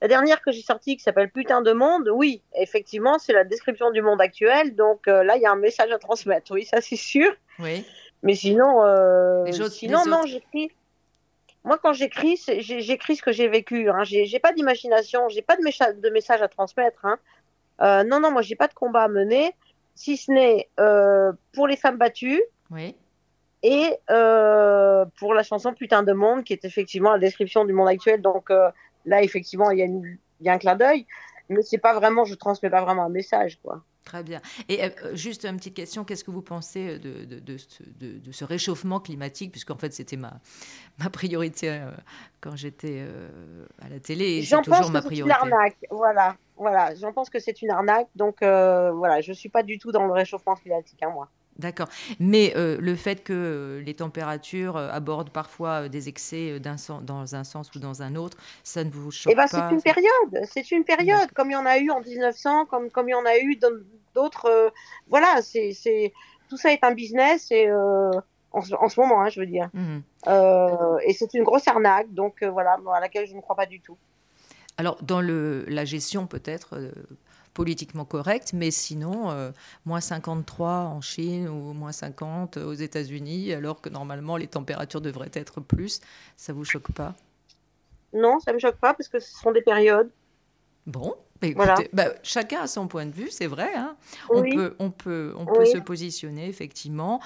la 0.00 0.08
dernière 0.08 0.40
que 0.40 0.50
j'ai 0.52 0.62
sortie 0.62 0.96
qui 0.96 1.02
s'appelle 1.02 1.30
Putain 1.30 1.62
de 1.62 1.72
monde, 1.72 2.08
oui, 2.12 2.42
effectivement, 2.54 3.18
c'est 3.18 3.32
la 3.32 3.44
description 3.44 3.90
du 3.90 4.02
monde 4.02 4.20
actuel. 4.20 4.74
Donc 4.76 5.08
euh, 5.08 5.22
là, 5.24 5.36
il 5.36 5.42
y 5.42 5.46
a 5.46 5.50
un 5.52 5.56
message 5.56 5.90
à 5.90 5.98
transmettre. 5.98 6.52
Oui, 6.52 6.64
ça 6.64 6.80
c'est 6.80 6.96
sûr. 6.96 7.30
Oui. 7.58 7.84
Mais 8.22 8.34
sinon, 8.34 8.84
euh, 8.84 9.44
Les 9.44 9.60
autres- 9.60 9.72
sinon 9.74 10.04
les 10.04 10.10
non, 10.10 10.22
j'écris. 10.26 10.70
Moi, 11.64 11.78
quand 11.80 11.92
j'écris, 11.92 12.40
j'écris 12.58 13.16
ce 13.16 13.22
que 13.22 13.30
j'ai 13.32 13.46
vécu. 13.48 13.88
Hein. 13.90 14.02
J'ai 14.04 14.38
pas 14.40 14.52
d'imagination, 14.52 15.28
j'ai 15.28 15.42
pas 15.42 15.56
de, 15.56 16.10
message 16.10 16.42
à 16.42 16.48
transmettre. 16.48 17.04
Hein. 17.04 17.18
Euh, 17.80 18.02
non, 18.04 18.18
non, 18.20 18.30
moi, 18.32 18.42
j'ai 18.42 18.56
pas 18.56 18.66
de 18.68 18.74
combat 18.74 19.02
à 19.04 19.08
mener, 19.08 19.54
si 19.94 20.16
ce 20.16 20.32
n'est 20.32 20.68
euh, 20.80 21.32
pour 21.52 21.66
les 21.66 21.76
femmes 21.76 21.98
battues 21.98 22.42
Oui. 22.70 22.96
et 23.62 23.96
euh, 24.10 25.04
pour 25.18 25.34
la 25.34 25.42
chanson 25.42 25.72
Putain 25.74 26.02
de 26.02 26.12
monde, 26.12 26.44
qui 26.44 26.52
est 26.52 26.64
effectivement 26.64 27.12
la 27.12 27.18
description 27.18 27.64
du 27.64 27.72
monde 27.72 27.88
actuel. 27.88 28.20
Donc 28.22 28.50
euh, 28.50 28.70
là, 29.04 29.22
effectivement, 29.22 29.70
il 29.70 29.78
y, 29.78 30.44
y 30.44 30.48
a 30.48 30.52
un 30.52 30.58
clin 30.58 30.76
d'œil, 30.76 31.06
mais 31.48 31.62
c'est 31.62 31.78
pas 31.78 31.94
vraiment, 31.94 32.24
je 32.24 32.34
transmets 32.34 32.70
pas 32.70 32.82
vraiment 32.82 33.04
un 33.04 33.08
message, 33.10 33.58
quoi. 33.62 33.82
Très 34.04 34.22
bien. 34.24 34.40
Et 34.68 34.82
euh, 34.82 34.88
juste 35.14 35.44
une 35.44 35.56
petite 35.58 35.74
question, 35.74 36.02
qu'est-ce 36.04 36.24
que 36.24 36.30
vous 36.32 36.42
pensez 36.42 36.98
de, 36.98 37.24
de, 37.24 37.38
de 37.38 37.56
ce- 37.56 37.82
de- 38.00 38.18
de 38.18 38.32
ce 38.32 38.44
réchauffement 38.44 38.98
climatique? 38.98 39.52
Puisqu'en 39.52 39.76
fait, 39.76 39.92
c'était 39.92 40.16
ma, 40.16 40.40
ma 40.98 41.08
priorité 41.08 41.70
euh, 41.70 41.90
quand 42.40 42.56
j'étais 42.56 42.98
euh, 43.06 43.64
à 43.80 43.88
la 43.88 44.00
télé 44.00 44.42
J'en 44.42 44.60
toujours 44.62 44.80
pense 44.80 44.90
ma 44.90 45.00
que 45.02 45.08
c'est 45.08 45.14
une 45.18 45.22
priorité. 45.28 45.52
arnaque. 45.52 45.76
Voilà, 45.90 46.36
voilà. 46.56 46.94
J'en 46.96 47.12
pense 47.12 47.30
que 47.30 47.38
c'est 47.38 47.62
une 47.62 47.70
arnaque. 47.70 48.08
Donc 48.16 48.42
euh, 48.42 48.90
voilà, 48.92 49.20
je 49.20 49.32
suis 49.32 49.48
pas 49.48 49.62
du 49.62 49.78
tout 49.78 49.92
dans 49.92 50.04
le 50.06 50.12
réchauffement 50.12 50.56
climatique, 50.56 51.00
hein, 51.02 51.10
moi. 51.10 51.28
D'accord. 51.58 51.88
Mais 52.18 52.54
euh, 52.56 52.78
le 52.80 52.96
fait 52.96 53.22
que 53.22 53.82
les 53.84 53.94
températures 53.94 54.76
euh, 54.76 54.88
abordent 54.90 55.30
parfois 55.30 55.82
euh, 55.84 55.88
des 55.88 56.08
excès 56.08 56.58
dans 56.60 57.34
un 57.34 57.44
sens 57.44 57.74
ou 57.74 57.78
dans 57.78 58.02
un 58.02 58.16
autre, 58.16 58.38
ça 58.64 58.84
ne 58.84 58.90
vous 58.90 59.10
choque 59.10 59.32
Eh 59.32 59.36
ben, 59.36 59.46
pas 59.46 59.68
c'est 59.68 59.74
une 59.74 59.82
période. 59.82 60.46
C'est 60.50 60.70
une 60.70 60.84
période, 60.84 61.30
comme 61.34 61.50
il 61.50 61.54
y 61.54 61.56
en 61.56 61.66
a 61.66 61.78
eu 61.78 61.90
en 61.90 62.00
1900, 62.00 62.66
comme 62.66 62.90
comme 62.90 63.08
il 63.08 63.12
y 63.12 63.14
en 63.14 63.26
a 63.26 63.38
eu 63.38 63.56
dans 63.56 63.70
d'autres. 64.14 64.46
euh, 64.46 64.70
voilà, 65.08 65.40
c'est 65.42 66.12
tout 66.48 66.56
ça 66.56 66.72
est 66.72 66.82
un 66.84 66.92
business 66.92 67.50
et 67.50 67.68
euh, 67.68 68.10
en, 68.52 68.62
ce- 68.62 68.74
en 68.74 68.88
ce 68.88 68.98
moment, 69.00 69.20
hein, 69.22 69.28
je 69.28 69.40
veux 69.40 69.46
dire. 69.46 69.68
Euh, 70.28 70.98
et 71.06 71.12
c'est 71.12 71.34
une 71.34 71.42
grosse 71.44 71.66
arnaque, 71.68 72.12
donc 72.14 72.42
voilà, 72.44 72.78
à 72.94 73.00
laquelle 73.00 73.26
je 73.26 73.34
ne 73.34 73.40
crois 73.40 73.56
pas 73.56 73.66
du 73.66 73.80
tout. 73.80 73.96
Alors, 74.78 75.02
dans 75.02 75.20
le, 75.20 75.64
la 75.68 75.84
gestion, 75.84 76.26
peut-être 76.26 76.78
politiquement 77.54 78.04
correcte, 78.04 78.52
mais 78.54 78.70
sinon, 78.70 79.30
euh, 79.30 79.52
moins 79.84 80.00
53 80.00 80.84
en 80.86 81.00
Chine 81.00 81.48
ou 81.48 81.72
moins 81.74 81.92
50 81.92 82.56
aux 82.58 82.72
États-Unis, 82.74 83.52
alors 83.52 83.80
que 83.80 83.88
normalement 83.90 84.36
les 84.36 84.48
températures 84.48 85.00
devraient 85.00 85.30
être 85.34 85.60
plus, 85.60 86.00
ça 86.36 86.52
vous 86.52 86.64
choque 86.64 86.92
pas? 86.92 87.14
Non, 88.14 88.40
ça 88.40 88.54
me 88.54 88.58
choque 88.58 88.78
pas 88.78 88.94
parce 88.94 89.08
que 89.10 89.18
ce 89.20 89.32
sont 89.38 89.52
des 89.52 89.60
périodes. 89.60 90.10
Bon, 90.86 91.14
bah, 91.40 91.46
écoutez, 91.46 91.88
Voilà. 91.88 91.88
bah, 91.92 92.12
chacun 92.22 92.62
a 92.62 92.66
son 92.66 92.88
point 92.88 93.06
de 93.06 93.12
vue, 93.12 93.30
c'est 93.30 93.46
vrai. 93.46 93.70
hein. 93.76 93.96
On 94.32 94.44
peut, 94.44 94.74
on 94.80 94.90
peut, 94.90 95.32
on 95.36 95.46
peut 95.46 95.64
Oui. 95.64 95.72
se 95.72 95.78
positionner 95.78 96.48
effectivement 96.48 97.20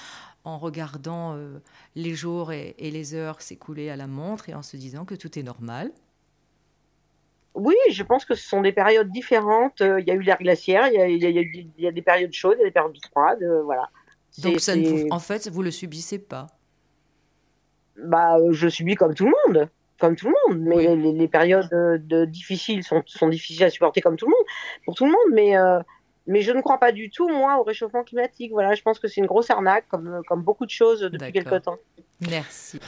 en 0.45 0.59
regardant 0.59 1.35
euh, 1.37 1.59
les 1.95 2.15
jours 2.15 2.53
et, 2.53 2.75
et 2.79 2.91
les 2.91 3.15
heures 3.15 3.41
s'écouler 3.41 3.89
à 3.91 3.97
la 3.97 4.07
montre 4.07 4.49
et 4.51 4.55
en 4.55 4.63
se 4.63 4.77
disant 4.77 5.05
que 5.07 5.15
tout 5.15 5.39
est 5.39 5.43
normal. 5.43 5.91
Oui, 7.57 7.75
je 7.91 8.03
pense 8.03 8.25
que 8.25 8.35
ce 8.35 8.47
sont 8.47 8.61
des 8.61 8.73
périodes 8.73 9.11
différentes. 9.11 9.81
Euh, 9.81 9.99
Il 10.01 10.07
y 10.07 10.11
a 10.11 10.15
eu 10.15 10.21
l'ère 10.21 10.39
glaciaire, 10.39 10.89
il 10.89 10.95
y 10.95 11.01
a, 11.01 11.09
il 11.09 11.23
y 11.23 11.27
a- 11.27 11.31
il 11.31 11.35
y 11.37 11.39
a 11.39 11.43
eu- 11.43 11.67
il 11.79 11.85
y 11.85 11.89
a 11.89 11.93
des 11.93 12.03
périodes 12.03 12.33
chaudes, 12.33 12.57
il 12.59 12.61
y 12.61 12.63
a 12.63 12.67
des 12.67 12.71
périodes 12.73 12.97
froides, 13.11 13.43
euh, 13.43 13.63
voilà. 13.63 13.89
Donc, 14.43 14.61
ça 14.61 14.77
ne 14.77 14.87
vous- 14.87 14.99
c'est- 14.99 15.13
en 15.13 15.19
fait, 15.19 15.49
vous 15.49 15.63
le 15.63 15.71
subissez 15.71 16.19
pas. 16.19 16.47
bah, 17.99 18.37
euh, 18.39 18.53
je 18.53 18.69
subis 18.69 18.95
comme 18.95 19.15
tout 19.15 19.25
le 19.25 19.33
monde, 19.47 19.71
comme 19.99 20.17
tout 20.17 20.27
le 20.29 20.35
monde. 20.55 20.63
Mais 20.63 20.77
Oui. 20.77 21.03
les, 21.03 21.13
les 21.13 21.29
périodes 21.29 21.71
de, 21.71 22.27
difficiles 22.27 22.85
sont, 22.85 23.03
sont 23.07 23.29
difficiles 23.31 23.65
à 23.65 23.71
supporter 23.71 24.03
comme 24.03 24.17
tout 24.17 24.27
le 24.27 24.33
monde, 24.33 24.47
pour 24.85 24.95
tout 24.95 25.07
le 25.07 25.13
monde. 25.13 25.33
Mais, 25.33 25.57
euh, 25.57 25.81
mais 26.27 26.43
je 26.43 26.53
ne 26.53 26.61
crois 26.61 26.77
pas 26.79 26.93
du 26.93 27.09
tout, 27.09 27.27
moi, 27.31 27.59
au 27.59 27.63
réchauffement 27.63 28.05
climatique. 28.05 28.53
Voilà, 28.53 28.75
je 28.75 28.83
pense 28.83 28.99
que 28.99 29.09
c'est 29.09 29.23
une 29.23 29.27
grosse 29.27 29.49
arnaque, 29.49 29.87
comme, 29.89 30.21
comme 30.29 30.43
beaucoup 30.43 30.67
de 30.67 30.71
choses 30.71 31.01
depuis 31.01 31.33
quelque 31.33 31.57
temps. 31.59 31.79
Merci. 32.21 32.79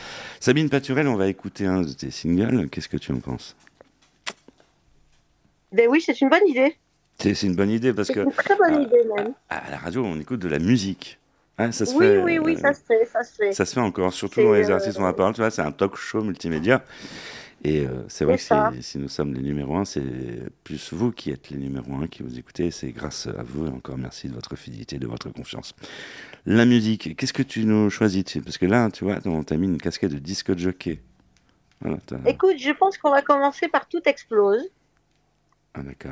Sabine 0.41 0.69
Paturel, 0.69 1.09
on 1.09 1.17
va 1.17 1.29
écouter 1.29 1.65
un 1.65 1.81
de 1.81 1.93
tes 1.93 2.11
singles. 2.11 2.69
Qu'est-ce 2.69 2.89
que 2.91 2.99
tu 2.99 3.11
en 3.13 3.21
penses? 3.21 3.57
Ben 5.73 5.87
oui, 5.89 6.01
c'est 6.01 6.21
une 6.21 6.29
bonne 6.29 6.47
idée. 6.47 6.77
C'est 7.21 7.43
une 7.43 7.57
bonne 7.57 7.71
idée 7.71 7.93
parce 7.93 8.09
C'est 8.09 8.15
que 8.15 8.21
une 8.21 8.33
très 8.33 8.57
bonne 8.57 8.83
idée, 8.83 9.03
même. 9.17 9.35
à 9.49 9.71
la 9.71 9.79
radio, 9.79 10.05
on 10.05 10.19
écoute 10.21 10.41
de 10.41 10.49
la 10.49 10.59
musique. 10.59 11.19
Hein, 11.59 11.73
ça 11.73 11.85
se 11.85 11.95
Oui, 11.95 12.07
fait, 12.07 12.23
oui, 12.23 12.39
oui, 12.39 12.55
euh, 12.55 12.61
ça 12.61 12.73
se 12.73 12.81
fait, 12.85 13.05
ça 13.07 13.25
se 13.25 13.35
fait. 13.35 13.53
Ça 13.53 13.65
se 13.65 13.75
fait 13.75 13.81
encore, 13.81 14.13
surtout 14.13 14.43
dans 14.43 14.53
les 14.53 14.71
euh, 14.71 14.75
artistes 14.75 14.99
ont 14.99 15.05
la 15.05 15.13
parole, 15.13 15.35
tu 15.35 15.41
vois, 15.41 15.51
c'est 15.51 15.63
un 15.63 15.73
talk 15.73 15.97
show 15.97 16.23
multimédia. 16.23 16.85
Et 17.65 17.85
euh, 17.85 18.05
c'est 18.07 18.25
vrai 18.25 18.37
que 18.37 18.43
si, 18.43 18.53
si 18.83 18.99
nous 18.99 19.09
sommes 19.09 19.35
les 19.35 19.43
numéros 19.43 19.77
un, 19.77 19.85
c'est 19.85 20.05
plus 20.63 20.93
vous 20.93 21.11
qui 21.11 21.33
êtes 21.33 21.51
les 21.51 21.57
numéros 21.57 21.93
un 21.97 22.07
qui 22.07 22.23
vous 22.23 22.39
écoutez. 22.39 22.71
C'est 22.71 22.93
grâce 22.93 23.27
à 23.27 23.43
vous, 23.43 23.67
et 23.67 23.71
encore 23.71 23.99
merci 23.99 24.29
de 24.29 24.35
votre 24.35 24.55
fidélité, 24.55 25.01
de 25.01 25.09
votre 25.09 25.31
confiance. 25.31 25.75
La 26.47 26.65
musique, 26.65 27.17
qu'est-ce 27.17 27.33
que 27.33 27.43
tu 27.43 27.65
nous 27.65 27.91
choisis 27.91 28.39
Parce 28.45 28.59
que 28.59 28.67
là, 28.67 28.89
tu 28.93 29.03
vois, 29.03 29.17
on 29.25 29.43
t'a 29.43 29.57
mis 29.57 29.67
une 29.67 29.79
casquette 29.79 30.13
de 30.13 30.21
disque 30.21 30.57
jockey. 30.57 31.01
Voilà, 31.81 31.99
Écoute, 32.27 32.59
je 32.59 32.71
pense 32.71 32.97
qu'on 32.99 33.11
va 33.11 33.23
commencer 33.23 33.67
par 33.67 33.89
Tout 33.89 34.03
explose, 34.07 34.63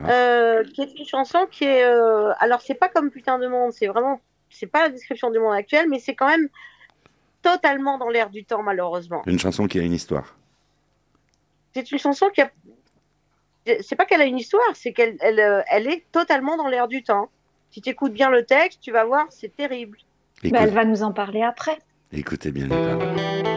ah, 0.04 0.10
euh, 0.10 0.64
qui 0.64 0.82
est 0.82 0.98
une 0.98 1.06
chanson 1.06 1.46
qui 1.50 1.64
est. 1.64 1.84
euh, 1.84 2.32
Alors, 2.38 2.60
c'est 2.60 2.74
pas 2.74 2.88
comme 2.88 3.10
Putain 3.10 3.38
de 3.38 3.46
monde, 3.48 3.72
c'est 3.72 3.86
vraiment. 3.86 4.20
C'est 4.50 4.66
pas 4.66 4.82
la 4.82 4.88
description 4.90 5.30
du 5.30 5.38
monde 5.38 5.54
actuel, 5.54 5.88
mais 5.88 5.98
c'est 5.98 6.14
quand 6.14 6.28
même 6.28 6.48
totalement 7.42 7.98
dans 7.98 8.08
l'air 8.08 8.30
du 8.30 8.44
temps, 8.44 8.62
malheureusement. 8.62 9.22
Une 9.26 9.38
chanson 9.38 9.66
qui 9.66 9.78
a 9.78 9.82
une 9.82 9.92
histoire. 9.92 10.36
C'est 11.74 11.90
une 11.92 11.98
chanson 11.98 12.28
qui 12.30 12.42
a. 12.42 12.50
C'est 13.80 13.96
pas 13.96 14.04
qu'elle 14.04 14.20
a 14.20 14.24
une 14.26 14.38
histoire, 14.38 14.64
c'est 14.74 14.92
qu'elle 14.92 15.16
elle, 15.20 15.40
euh, 15.40 15.60
elle 15.68 15.88
est 15.88 16.04
totalement 16.12 16.56
dans 16.56 16.68
l'air 16.68 16.86
du 16.88 17.02
temps. 17.02 17.28
Si 17.70 17.80
tu 17.82 17.90
écoutes 17.90 18.12
bien 18.12 18.30
le 18.30 18.44
texte, 18.44 18.80
tu 18.80 18.92
vas 18.92 19.04
voir, 19.04 19.26
c'est 19.30 19.54
terrible. 19.54 19.98
Bah, 19.98 20.48
Écoute- 20.48 20.58
elle 20.62 20.70
va 20.74 20.84
nous 20.84 21.02
en 21.02 21.12
parler 21.12 21.42
après. 21.42 21.76
écoutez 22.12 22.52
bien 22.52 22.64
les 22.64 22.70
paroles. 22.70 23.55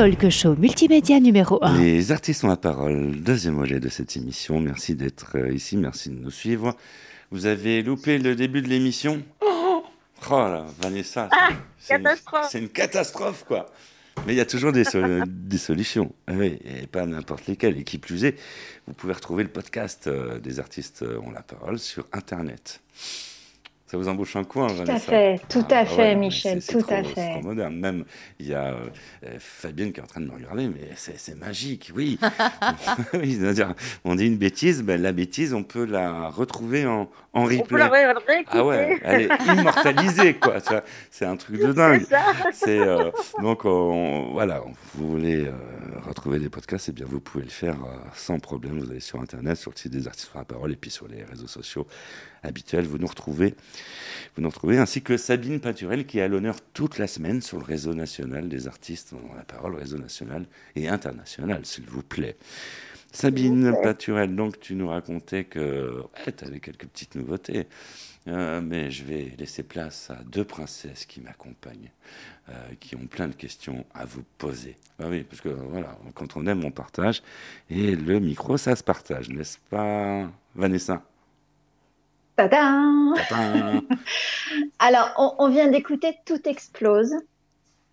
Talk 0.00 0.30
show 0.30 0.56
multimédia 0.56 1.20
numéro 1.20 1.58
1. 1.62 1.76
Les 1.76 2.10
artistes 2.10 2.42
ont 2.44 2.48
la 2.48 2.56
parole, 2.56 3.20
deuxième 3.20 3.56
volet 3.56 3.80
de 3.80 3.90
cette 3.90 4.16
émission. 4.16 4.58
Merci 4.58 4.94
d'être 4.94 5.36
euh, 5.36 5.52
ici, 5.52 5.76
merci 5.76 6.08
de 6.08 6.14
nous 6.14 6.30
suivre. 6.30 6.74
Vous 7.30 7.44
avez 7.44 7.82
loupé 7.82 8.16
le 8.16 8.34
début 8.34 8.62
de 8.62 8.68
l'émission? 8.68 9.22
Oh 9.42 9.82
là, 10.30 10.64
Vanessa, 10.80 11.28
c'est 11.78 11.96
une- 11.96 12.02
catastrophe. 12.02 12.46
C'est 12.50 12.58
une 12.60 12.68
catastrophe, 12.70 13.44
quoi. 13.46 13.66
Mais 14.26 14.32
il 14.32 14.36
y 14.36 14.40
a 14.40 14.46
toujours 14.46 14.72
des, 14.72 14.84
des 15.26 15.58
solutions. 15.58 16.14
Ah 16.26 16.32
oui, 16.34 16.58
et 16.64 16.86
pas 16.86 17.04
n'importe 17.04 17.46
lesquelles. 17.46 17.76
Et 17.76 17.84
qui 17.84 17.98
plus 17.98 18.24
est, 18.24 18.38
vous 18.86 18.94
pouvez 18.94 19.12
retrouver 19.12 19.42
le 19.42 19.50
podcast 19.50 20.06
euh, 20.06 20.38
des 20.38 20.60
artistes 20.60 21.02
euh, 21.02 21.20
ont 21.20 21.30
la 21.30 21.42
parole 21.42 21.78
sur 21.78 22.06
Internet. 22.14 22.80
Ça 23.90 23.96
vous 23.96 24.06
embauche 24.08 24.36
un 24.36 24.44
coin, 24.44 24.68
Tout 24.68 24.88
à 24.88 25.00
fait, 25.00 25.40
tout 25.48 25.64
Ah, 25.68 25.78
à 25.78 25.82
bah 25.82 25.86
fait, 25.90 25.96
ouais, 25.96 26.14
Michel, 26.14 26.62
c'est- 26.62 26.70
c'est 26.72 26.78
tout 26.78 26.84
trop- 26.84 26.94
à 26.94 27.02
c'est 27.02 27.08
fait. 27.12 27.30
trop 27.32 27.42
moderne. 27.42 27.74
Même, 27.74 28.04
il 28.38 28.46
y 28.46 28.54
a 28.54 28.66
euh, 28.66 28.74
euh, 29.26 29.34
Fabienne 29.40 29.92
qui 29.92 29.98
est 29.98 30.02
en 30.04 30.06
train 30.06 30.20
de 30.20 30.26
me 30.26 30.32
regarder, 30.32 30.68
mais 30.68 30.90
c'est 30.94 31.18
c'est 31.18 31.34
magique, 31.34 31.90
oui. 31.96 32.16
on 34.04 34.14
dit 34.14 34.26
une 34.26 34.36
bêtise, 34.36 34.82
ben, 34.84 35.02
la 35.02 35.10
bêtise, 35.10 35.54
on 35.54 35.64
peut 35.64 35.84
la 35.84 36.28
retrouver 36.28 36.86
en, 36.86 37.10
en 37.32 37.44
On 37.44 37.48
peut 37.48 37.56
replay. 37.58 37.78
la 37.78 37.88
ré- 37.88 38.06
réécouter. 38.06 38.44
Ah 38.50 38.64
ouais, 38.64 39.00
elle 39.02 39.22
est 39.22 39.46
immortalisée, 39.58 40.34
quoi. 40.34 40.58
C'est 41.10 41.24
un 41.24 41.36
truc 41.36 41.60
de 41.60 41.72
dingue. 41.72 42.06
C'est. 42.52 42.52
C'est 42.52 42.78
euh, 42.78 43.10
donc 43.42 43.64
on- 43.64 44.30
voilà, 44.32 44.62
vous 44.94 45.10
voulez 45.10 45.46
euh, 45.46 45.52
retrouver 46.06 46.38
des 46.38 46.48
podcasts, 46.48 46.88
eh 46.90 46.92
bien 46.92 47.06
vous 47.08 47.18
pouvez 47.20 47.42
le 47.44 47.50
faire 47.50 47.76
sans 48.14 48.38
problème. 48.38 48.78
Vous 48.78 48.90
allez 48.90 49.00
sur 49.00 49.20
internet, 49.20 49.56
sur 49.56 49.72
le 49.72 49.76
site 49.76 49.92
des 49.92 50.06
artistes 50.06 50.28
pour 50.30 50.38
la 50.38 50.44
parole 50.44 50.70
et 50.70 50.76
puis 50.76 50.90
sur 50.92 51.08
les 51.08 51.24
réseaux 51.24 51.48
sociaux 51.48 51.86
habituels, 52.42 52.86
vous 52.86 52.98
nous 52.98 53.06
retrouvez. 53.06 53.54
Vous 54.36 54.42
nous 54.42 54.48
retrouvez 54.48 54.78
ainsi 54.78 55.02
que 55.02 55.16
Sabine 55.16 55.60
Paturel 55.60 56.06
qui 56.06 56.18
est 56.18 56.22
à 56.22 56.28
l'honneur 56.28 56.56
toute 56.72 56.98
la 56.98 57.06
semaine 57.06 57.42
sur 57.42 57.58
le 57.58 57.64
réseau 57.64 57.94
national 57.94 58.48
des 58.48 58.68
artistes 58.68 59.10
pour 59.10 59.34
la 59.34 59.44
parole, 59.44 59.74
réseau 59.74 59.98
national 59.98 60.46
et 60.76 60.88
international, 60.88 61.64
s'il 61.64 61.84
vous 61.84 62.02
plaît. 62.02 62.36
Sabine 63.12 63.74
Paturel, 63.82 64.36
donc 64.36 64.60
tu 64.60 64.76
nous 64.76 64.88
racontais 64.88 65.44
que 65.44 66.04
tu 66.24 66.44
avais 66.44 66.60
quelques 66.60 66.86
petites 66.86 67.16
nouveautés. 67.16 67.66
Euh, 68.28 68.60
mais 68.60 68.90
je 68.90 69.04
vais 69.04 69.32
laisser 69.38 69.62
place 69.62 70.10
à 70.10 70.22
deux 70.24 70.44
princesses 70.44 71.06
qui 71.06 71.20
m'accompagnent, 71.20 71.90
euh, 72.50 72.52
qui 72.78 72.94
ont 72.94 73.06
plein 73.06 73.28
de 73.28 73.34
questions 73.34 73.86
à 73.94 74.04
vous 74.04 74.22
poser. 74.36 74.76
Ah 74.98 75.08
oui, 75.08 75.24
parce 75.24 75.40
que 75.40 75.48
voilà, 75.48 75.98
quand 76.14 76.36
on 76.36 76.46
aime, 76.46 76.64
on 76.64 76.70
partage. 76.70 77.22
Et 77.70 77.96
le 77.96 78.20
micro, 78.20 78.58
ça 78.58 78.76
se 78.76 78.84
partage, 78.84 79.30
n'est-ce 79.30 79.58
pas, 79.70 80.30
Vanessa? 80.54 81.02
Tadam 82.48 83.14
Tadam 83.28 83.82
Alors, 84.78 85.12
on, 85.18 85.34
on 85.38 85.48
vient 85.48 85.68
d'écouter 85.68 86.16
Tout 86.24 86.48
explose. 86.48 87.14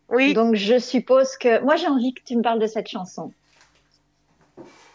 Oui. 0.10 0.34
Donc, 0.34 0.56
je 0.56 0.80
suppose 0.80 1.36
que. 1.38 1.62
Moi, 1.62 1.76
j'ai 1.76 1.88
envie 1.88 2.14
que 2.14 2.22
tu 2.24 2.38
me 2.38 2.42
parles 2.42 2.60
de 2.60 2.68
cette 2.68 2.88
chanson. 2.88 3.34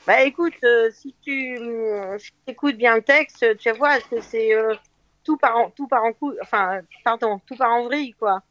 Bah 0.04 0.22
écoute, 0.22 0.54
euh, 0.64 0.90
si 0.92 1.14
tu 1.22 1.56
euh, 1.58 2.18
si 2.18 2.32
tu 2.44 2.52
écoutes 2.52 2.76
bien 2.76 2.96
le 2.96 3.02
texte, 3.02 3.56
tu 3.58 3.70
voir 3.70 3.98
que 4.10 4.20
c'est 4.20 4.52
euh, 4.52 4.74
tout 5.22 5.36
part 5.36 5.56
en 5.56 5.70
tout 5.70 5.86
part 5.86 6.02
en 6.02 6.12
cou 6.12 6.34
enfin 6.42 6.80
pardon, 7.04 7.40
tout 7.46 7.54
part 7.54 7.72
en 7.72 7.84
vrille 7.84 8.12
quoi. 8.18 8.42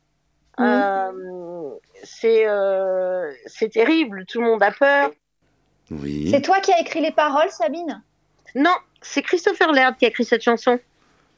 Euh, 0.62 1.72
c'est 2.04 2.48
euh, 2.48 3.34
c'est 3.48 3.68
terrible, 3.68 4.26
tout 4.28 4.40
le 4.40 4.48
monde 4.48 4.64
a 4.64 4.72
peur. 4.72 5.12
Oui. 5.90 6.30
C'est 6.32 6.42
toi 6.42 6.62
qui 6.62 6.72
as 6.72 6.80
écrit 6.80 7.02
les 7.02 7.12
paroles, 7.12 7.50
Sabine? 7.50 8.02
Non, 8.56 8.76
c'est 9.02 9.22
Christopher 9.22 9.74
Laird 9.74 9.98
qui 9.98 10.06
a 10.06 10.08
écrit 10.08 10.24
cette 10.24 10.44
chanson. 10.44 10.80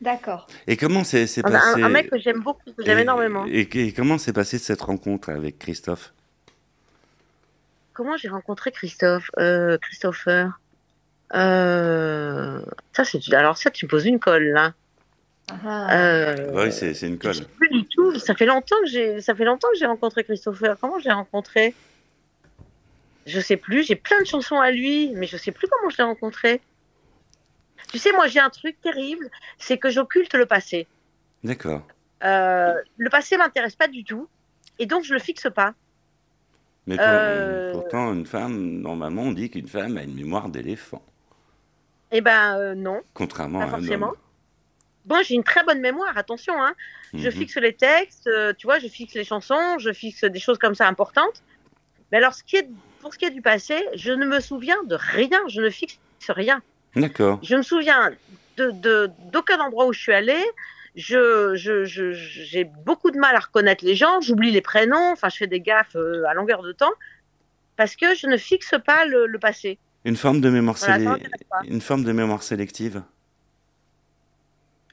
D'accord. 0.03 0.47
Et 0.67 0.75
comment 0.75 1.03
c'est 1.05 1.23
Un, 1.39 1.41
passé 1.49 1.81
un 1.81 1.89
mec 1.89 2.09
que 2.09 2.19
j'aime 2.19 2.41
beaucoup, 2.41 2.71
que 2.77 2.83
j'aime 2.83 2.99
énormément. 2.99 3.45
Et, 3.47 3.61
et 3.73 3.93
comment 3.93 4.17
s'est 4.17 4.33
passée 4.33 4.57
cette 4.57 4.81
rencontre 4.81 5.29
avec 5.29 5.57
Christophe? 5.59 6.13
Comment 7.93 8.17
j'ai 8.17 8.27
rencontré 8.27 8.71
Christophe 8.71 9.29
euh, 9.39 9.77
Christopher? 9.77 10.59
Euh, 11.35 12.61
ça 12.91 13.05
c'est 13.05 13.33
alors 13.33 13.57
ça 13.57 13.71
tu 13.71 13.85
me 13.85 13.89
poses 13.89 14.05
une 14.05 14.19
colle 14.19 14.49
là. 14.49 14.73
Ah. 15.65 15.95
Euh, 15.95 16.51
Oui, 16.53 16.71
c'est 16.71 16.93
c'est 16.93 17.07
une 17.07 17.15
Je 17.15 17.19
colle. 17.19 17.35
sais 17.35 17.45
plus 17.45 17.69
du 17.69 17.85
tout. 17.85 18.19
Ça 18.19 18.35
fait 18.35 18.45
longtemps 18.45 18.75
que 18.83 18.89
j'ai, 18.89 19.21
ça 19.21 19.33
fait 19.33 19.45
longtemps 19.45 19.67
que 19.71 19.77
j'ai 19.79 19.85
rencontré 19.85 20.23
Christopher. 20.25 20.75
Comment 20.81 20.99
je 20.99 21.05
l'ai 21.05 21.13
rencontré? 21.13 21.73
Je 23.25 23.39
sais 23.39 23.55
plus. 23.57 23.83
J'ai 23.83 23.95
plein 23.95 24.19
de 24.21 24.25
chansons 24.27 24.59
à 24.59 24.69
lui, 24.71 25.11
mais 25.15 25.27
je 25.27 25.37
sais 25.37 25.51
plus 25.51 25.67
comment 25.69 25.89
je 25.89 25.97
l'ai 25.97 26.03
rencontré. 26.03 26.59
Tu 27.93 27.99
sais, 27.99 28.11
moi 28.11 28.25
j'ai 28.27 28.39
un 28.39 28.49
truc 28.49 28.81
terrible, 28.81 29.29
c'est 29.59 29.77
que 29.77 29.91
j'occulte 29.91 30.33
le 30.33 30.47
passé. 30.47 30.87
D'accord. 31.43 31.83
Euh, 32.23 32.73
le 32.97 33.09
passé 33.11 33.37
m'intéresse 33.37 33.75
pas 33.75 33.87
du 33.87 34.03
tout, 34.03 34.27
et 34.79 34.87
donc 34.87 35.03
je 35.03 35.13
le 35.13 35.19
fixe 35.19 35.47
pas. 35.53 35.75
Mais 36.87 36.95
pour- 36.97 37.05
Euh, 37.07 37.71
pourtant, 37.71 38.11
une 38.13 38.25
femme, 38.25 38.79
normalement, 38.81 39.21
on 39.21 39.31
dit 39.31 39.51
qu'une 39.51 39.67
femme 39.67 39.97
a 39.97 40.03
une 40.03 40.15
mémoire 40.15 40.49
d'éléphant, 40.49 41.03
Eh 42.11 42.21
ben 42.21 42.57
euh, 42.57 42.73
non, 42.73 43.01
contrairement 43.13 43.59
pas 43.59 43.65
à 43.65 43.67
un 43.67 43.71
forcément. 43.71 44.09
homme. 44.09 44.15
Moi 45.07 45.21
j'ai 45.21 45.35
une 45.35 45.43
très 45.43 45.63
bonne 45.63 45.79
mémoire, 45.79 46.17
attention. 46.17 46.53
Hein. 46.63 46.73
Je 47.13 47.27
Mhm. 47.27 47.31
fixe 47.31 47.57
les 47.57 47.73
textes, 47.75 48.27
tu 48.57 48.65
vois, 48.65 48.79
je 48.79 48.87
fixe 48.87 49.13
les 49.13 49.23
chansons, 49.23 49.77
je 49.77 49.93
fixe 49.93 50.23
des 50.23 50.39
choses 50.39 50.57
comme 50.57 50.73
ça 50.73 50.87
importantes. 50.87 51.43
Mais 52.11 52.17
alors, 52.17 52.33
ce 52.33 52.43
qui 52.43 52.55
est, 52.55 52.67
pour 53.01 53.13
ce 53.13 53.19
qui 53.19 53.25
est 53.25 53.29
du 53.31 53.41
passé, 53.43 53.77
je 53.95 54.11
ne 54.11 54.25
me 54.25 54.39
souviens 54.39 54.81
de 54.85 54.95
rien, 54.95 55.39
je 55.47 55.61
ne 55.61 55.69
fixe 55.69 55.99
rien. 56.29 56.61
D'accord. 56.95 57.39
Je 57.43 57.55
me 57.55 57.61
souviens 57.63 58.11
de, 58.57 59.09
d'aucun 59.31 59.59
endroit 59.59 59.85
où 59.87 59.93
je 59.93 59.99
suis 59.99 60.13
allée. 60.13 60.43
Je, 60.95 61.55
j'ai 62.05 62.65
beaucoup 62.65 63.09
de 63.09 63.17
mal 63.17 63.35
à 63.35 63.39
reconnaître 63.39 63.83
les 63.83 63.95
gens, 63.95 64.21
j'oublie 64.21 64.51
les 64.51 64.61
prénoms, 64.61 65.11
enfin, 65.11 65.27
je 65.29 65.37
fais 65.37 65.47
des 65.47 65.59
gaffes 65.59 65.95
euh, 65.95 66.23
à 66.27 66.35
longueur 66.35 66.61
de 66.61 66.71
temps 66.71 66.91
parce 67.77 67.95
que 67.95 68.13
je 68.13 68.27
ne 68.27 68.37
fixe 68.37 68.75
pas 68.85 69.05
le, 69.05 69.25
le 69.25 69.39
passé. 69.39 69.79
Une 70.05 70.15
forme 70.15 70.39
de 70.39 70.51
mémoire, 70.51 70.75
Voilà, 70.77 71.17
une 71.63 71.81
forme 71.81 72.03
de 72.03 72.11
mémoire 72.11 72.43
sélective. 72.43 73.01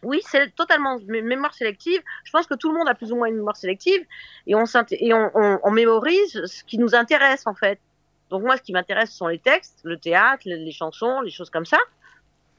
Oui, 0.03 0.21
c'est 0.25 0.55
totalement 0.55 0.97
mé- 1.01 1.21
mémoire 1.23 1.53
sélective. 1.53 2.01
Je 2.25 2.31
pense 2.31 2.47
que 2.47 2.55
tout 2.55 2.73
le 2.73 2.79
monde 2.79 2.89
a 2.89 2.95
plus 2.95 3.13
ou 3.13 3.17
moins 3.17 3.27
une 3.29 3.37
mémoire 3.37 3.57
sélective 3.59 4.01
et 4.47 4.55
on, 4.55 4.65
et 4.93 5.13
on, 5.13 5.31
on, 5.35 5.59
on 5.63 5.71
mémorise 5.71 6.47
ce 6.47 6.65
qui 6.65 6.79
nous 6.79 6.95
intéresse 6.95 7.47
en 7.47 7.55
fait. 7.55 7.79
Donc 8.31 8.43
moi, 8.43 8.57
ce 8.57 8.63
qui 8.63 8.73
m'intéresse, 8.73 9.11
ce 9.11 9.17
sont 9.17 9.27
les 9.27 9.39
textes, 9.39 9.81
le 9.83 9.99
théâtre, 9.99 10.43
les, 10.47 10.73
chansons, 10.73 11.21
les 11.21 11.31
choses 11.31 11.51
comme 11.51 11.67
ça. 11.67 11.79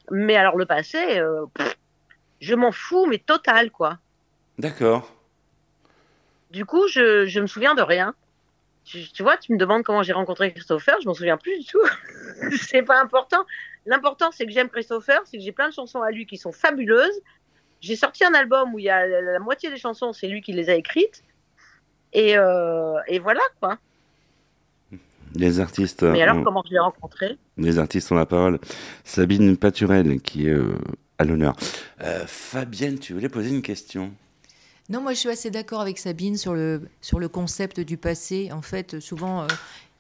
Mais 0.10 0.36
alors 0.36 0.58
le 0.58 0.66
passé, 0.66 1.20
euh, 1.20 1.46
pff, 1.54 1.78
je 2.42 2.56
m'en 2.56 2.72
fous, 2.72 3.06
mais 3.06 3.20
total 3.20 3.72
quoi. 3.72 3.98
D'accord. 4.58 5.10
Du 6.50 6.66
coup, 6.66 6.88
je, 6.88 7.26
je 7.26 7.40
me 7.40 7.48
souviens 7.48 7.76
de 7.76 7.82
rien. 7.82 8.14
Tu, 8.84 9.10
tu 9.12 9.24
vois, 9.24 9.38
tu 9.38 9.54
me 9.54 9.58
demandes 9.58 9.84
comment 9.84 10.04
j'ai 10.04 10.12
rencontré 10.12 10.52
Christopher, 10.52 10.98
je 11.02 11.08
m'en 11.08 11.14
souviens 11.14 11.38
plus 11.38 11.60
du 11.60 11.66
tout. 11.66 11.82
c'est 12.62 12.84
pas 12.84 13.00
important. 13.00 13.46
L'important, 13.86 14.32
c'est 14.32 14.46
que 14.46 14.52
j'aime 14.52 14.70
Christopher, 14.70 15.22
c'est 15.26 15.38
que 15.38 15.44
j'ai 15.44 15.52
plein 15.52 15.70
de 15.70 15.74
chansons 15.74 16.02
à 16.02 16.12
lui 16.12 16.26
qui 16.26 16.38
sont 16.38 16.52
fabuleuses. 16.52 17.22
J'ai 17.80 17.96
sorti 17.96 18.26
un 18.26 18.34
album 18.34 18.74
où 18.74 18.80
il 18.80 18.86
y 18.86 18.90
a 18.90 19.08
la, 19.08 19.22
la 19.22 19.40
moitié 19.40 19.70
des 19.70 19.78
chansons, 19.78 20.12
c'est 20.12 20.28
lui 20.28 20.42
qui 20.42 20.52
les 20.52 20.70
a 20.70 20.76
écrites. 20.76 21.24
Et, 22.14 22.38
euh, 22.38 23.00
et 23.08 23.20
voilà 23.20 23.42
quoi. 23.60 23.78
Les 25.36 25.60
artistes, 25.60 26.04
Mais 26.04 26.22
alors, 26.22 26.38
ont, 26.38 26.44
comment 26.44 26.63
je 26.67 26.74
l'ai 26.74 26.80
rencontré? 26.80 27.38
les 27.58 27.80
artistes 27.80 28.12
ont 28.12 28.15
la 28.15 28.26
parole. 28.26 28.60
Sabine 29.04 29.56
Paturel, 29.58 30.20
qui 30.22 30.48
est 30.48 30.52
euh, 30.54 30.76
à 31.17 31.24
l'honneur. 31.24 31.56
Euh, 32.04 32.24
Fabienne, 32.28 33.00
tu 33.00 33.13
voulais 33.13 33.30
poser 33.30 33.50
une 33.50 33.62
question? 33.62 34.12
Non, 34.89 35.00
moi 35.02 35.13
je 35.13 35.20
suis 35.20 35.30
assez 35.30 35.52
d'accord 35.52 35.80
avec 35.80 35.98
Sabine 36.00 36.36
sur 36.36 36.54
le, 36.54 36.82
sur 37.00 37.20
le 37.20 37.30
concept 37.30 37.80
du 37.80 37.96
passé. 37.98 38.50
En 38.52 38.62
fait, 38.62 39.00
souvent, 39.00 39.44
euh, 39.44 39.48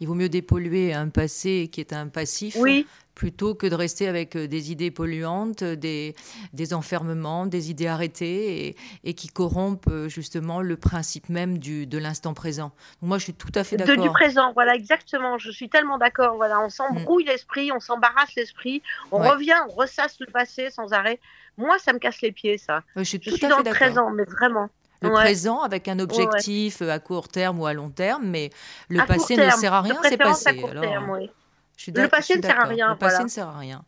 il 0.01 0.07
vaut 0.07 0.15
mieux 0.15 0.27
dépolluer 0.29 0.93
un 0.93 1.07
passé 1.07 1.69
qui 1.71 1.79
est 1.79 1.93
un 1.93 2.07
passif 2.07 2.57
Oui, 2.59 2.85
plutôt 3.15 3.55
que 3.55 3.67
de 3.67 3.75
rester 3.75 4.07
avec 4.07 4.35
euh, 4.35 4.47
des 4.47 4.71
idées 4.71 4.91
polluantes, 4.91 5.63
des, 5.63 6.15
des 6.53 6.73
enfermements, 6.73 7.45
des 7.45 7.69
idées 7.69 7.87
arrêtées 7.87 8.67
et, 8.67 8.75
et 9.03 9.13
qui 9.13 9.27
corrompent 9.27 9.87
euh, 9.89 10.07
justement 10.09 10.61
le 10.61 10.77
principe 10.77 11.29
même 11.29 11.57
du, 11.57 11.85
de 11.87 11.97
l'instant 11.97 12.33
présent. 12.33 12.71
Donc 13.01 13.09
moi 13.09 13.17
je 13.17 13.25
suis 13.25 13.33
tout 13.33 13.51
à 13.55 13.63
fait 13.63 13.77
de, 13.77 13.83
d'accord. 13.85 14.03
du 14.03 14.09
présent, 14.11 14.53
voilà 14.53 14.75
exactement. 14.75 15.37
Je 15.37 15.51
suis 15.51 15.69
tellement 15.69 15.97
d'accord. 15.97 16.35
Voilà, 16.35 16.59
on 16.61 16.69
s'embrouille 16.69 17.25
l'esprit, 17.25 17.71
on 17.71 17.79
s'embarrasse 17.79 18.33
l'esprit, 18.35 18.81
on 19.11 19.19
Mm. 19.19 19.21
Ouais. 19.23 19.29
revient, 19.29 19.55
on 19.69 19.73
ressasse 19.73 20.19
le 20.19 20.27
passé 20.27 20.69
sans 20.69 20.93
arrêt. 20.93 21.19
Moi, 21.57 21.77
ça 21.79 21.91
me 21.93 21.99
casse 21.99 22.21
les 22.21 22.31
pieds, 22.31 22.57
ça. 22.57 22.77
Euh, 22.77 22.81
je 22.97 23.03
suis 23.03 23.19
Je 23.21 23.29
tout 23.29 23.35
suis 23.35 23.45
à 23.45 23.49
dans 23.49 23.57
fait 23.57 23.63
le 23.63 23.71
présent, 23.71 24.09
mais 24.11 24.23
vraiment. 24.23 24.69
Le 25.01 25.09
Ouais. 25.09 25.15
présent 25.15 25.61
avec 25.61 25.87
un 25.87 25.97
objectif 25.99 26.81
euh, 26.81 26.91
à 26.91 26.99
court 26.99 27.27
terme 27.27 27.59
ou 27.59 27.65
à 27.65 27.73
long 27.73 27.89
terme, 27.89 28.23
mais 28.27 28.51
le 28.87 28.99
À 29.01 29.05
passé 29.05 29.35
ne 29.35 29.49
sert 29.49 29.73
à 29.73 29.81
rien, 29.81 29.97
c'est 30.03 30.15
passé. 30.17 30.49
à 30.49 30.53
court 30.53 30.69
Alors, 30.69 30.83
terme, 30.83 31.09
oui. 31.09 31.29
Je 31.81 31.85
suis 31.85 31.91
Le 31.93 32.07
passé 32.07 32.37
ne 32.37 32.43
sert 32.43 32.59
à 32.59 32.65
rien, 32.65 32.91
Le 32.91 32.97
passé 32.97 33.23
ne 33.23 33.27
sert 33.27 33.47
à 33.47 33.57
rien. 33.57 33.83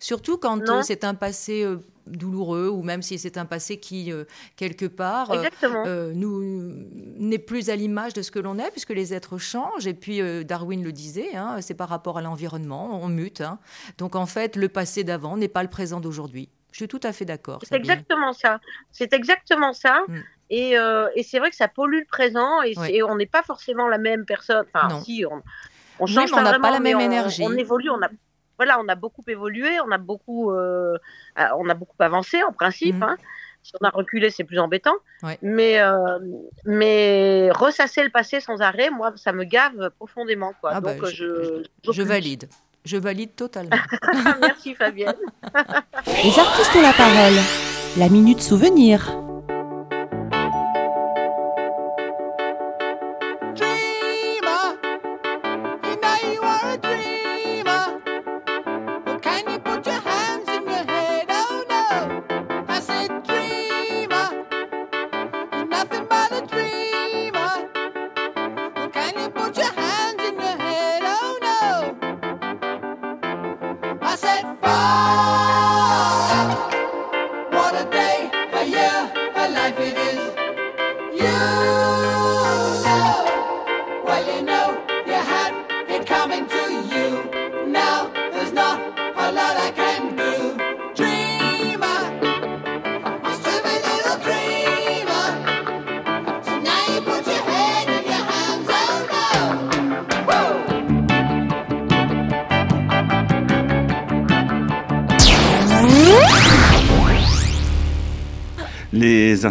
Surtout 0.00 0.36
quand 0.36 0.68
euh, 0.68 0.82
c'est 0.82 1.02
un 1.02 1.14
passé 1.14 1.64
euh, 1.64 1.78
douloureux 2.06 2.68
ou 2.68 2.82
même 2.82 3.00
si 3.00 3.18
c'est 3.18 3.38
un 3.38 3.46
passé 3.46 3.80
qui, 3.80 4.12
euh, 4.12 4.24
quelque 4.56 4.84
part, 4.84 5.32
nous 6.14 6.42
n'est 7.16 7.38
plus 7.38 7.70
à 7.70 7.76
l'image 7.76 8.12
de 8.12 8.20
ce 8.20 8.30
que 8.30 8.38
l'on 8.38 8.58
est, 8.58 8.70
puisque 8.70 8.90
les 8.90 9.14
êtres 9.14 9.38
changent. 9.38 9.86
Et 9.86 9.94
puis 9.94 10.20
Darwin 10.44 10.84
le 10.84 10.92
disait, 10.92 11.34
hein, 11.34 11.62
c'est 11.62 11.74
par 11.74 11.88
rapport 11.88 12.18
à 12.18 12.22
l'environnement, 12.22 13.00
on 13.02 13.08
mute. 13.08 13.40
hein. 13.40 13.58
Donc 13.96 14.14
en 14.14 14.26
fait, 14.26 14.54
le 14.54 14.68
passé 14.68 15.02
d'avant 15.02 15.38
n'est 15.38 15.48
pas 15.48 15.62
le 15.62 15.70
présent 15.70 16.00
d'aujourd'hui. 16.00 16.50
Je 16.72 16.76
suis 16.76 16.88
tout 16.88 17.00
à 17.02 17.14
fait 17.14 17.24
d'accord. 17.24 17.60
C'est 17.66 17.76
exactement 17.76 18.34
ça. 18.34 18.60
C'est 18.92 19.14
exactement 19.14 19.72
ça. 19.72 20.02
Mm. 20.06 20.18
Et, 20.50 20.74
et 21.14 21.22
c'est 21.22 21.38
vrai 21.38 21.48
que 21.48 21.56
ça 21.56 21.68
pollue 21.68 22.00
le 22.00 22.06
présent 22.06 22.60
et, 22.62 23.02
on 23.02 23.16
n'est 23.16 23.26
pas 23.26 23.42
forcément 23.42 23.88
la 23.88 23.98
même 23.98 24.26
personne. 24.26 24.66
Enfin, 24.72 24.88
Non. 24.88 25.00
si, 25.00 25.24
on, 25.30 25.42
on 26.00 26.06
Oui, 26.06 26.12
change 26.12 26.30
mais 26.32 26.38
on 26.38 26.42
n'a 26.42 26.52
pas 26.52 26.58
vraiment, 26.58 26.72
la 26.74 26.80
même 26.80 26.96
on- 26.98 27.00
énergie. 27.00 27.42
On 27.44 27.52
évolue, 27.56 27.90
on 27.90 28.02
a, 28.02 28.08
voilà, 28.56 28.78
on 28.80 28.88
a 28.88 28.94
beaucoup 28.94 29.22
évolué, 29.28 29.78
on 29.86 29.90
a 29.92 29.98
beaucoup, 29.98 30.50
euh, 30.52 30.96
ah, 31.36 31.52
on 31.58 31.68
a 31.68 31.74
beaucoup 31.74 31.96
avancé 32.00 32.42
en 32.42 32.52
principe. 32.52 32.96
Mhm. 32.96 33.02
hein. 33.02 33.16
Si 33.62 33.72
on 33.80 33.86
a 33.86 33.90
reculé, 33.90 34.30
c'est 34.30 34.44
plus 34.44 34.58
embêtant. 34.58 34.94
Ouais. 35.22 35.36
Mais, 35.42 35.78
euh, 35.80 36.18
mais 36.64 37.50
ressasser 37.52 38.02
le 38.02 38.08
passé 38.10 38.40
sans 38.40 38.60
arrêt, 38.62 38.88
moi, 38.90 39.12
ça 39.16 39.32
me 39.32 39.44
gave 39.44 39.90
profondément. 39.98 40.52
Quoi. 40.60 40.70
Ah 40.74 40.80
bah, 40.80 40.94
Donc, 40.94 41.06
je- 41.06 41.62
je, 41.90 42.02
valide. 42.02 42.48
Je 42.84 42.96
valide 42.96 43.34
totalement. 43.34 43.70
Merci 44.40 44.74
Fabienne. 44.74 45.16
Les 46.24 46.38
artistes 46.38 46.76
ont 46.76 46.82
la 46.82 46.92
parole. 46.92 47.34
La 47.98 48.08
minute 48.08 48.40
souvenir. 48.40 49.12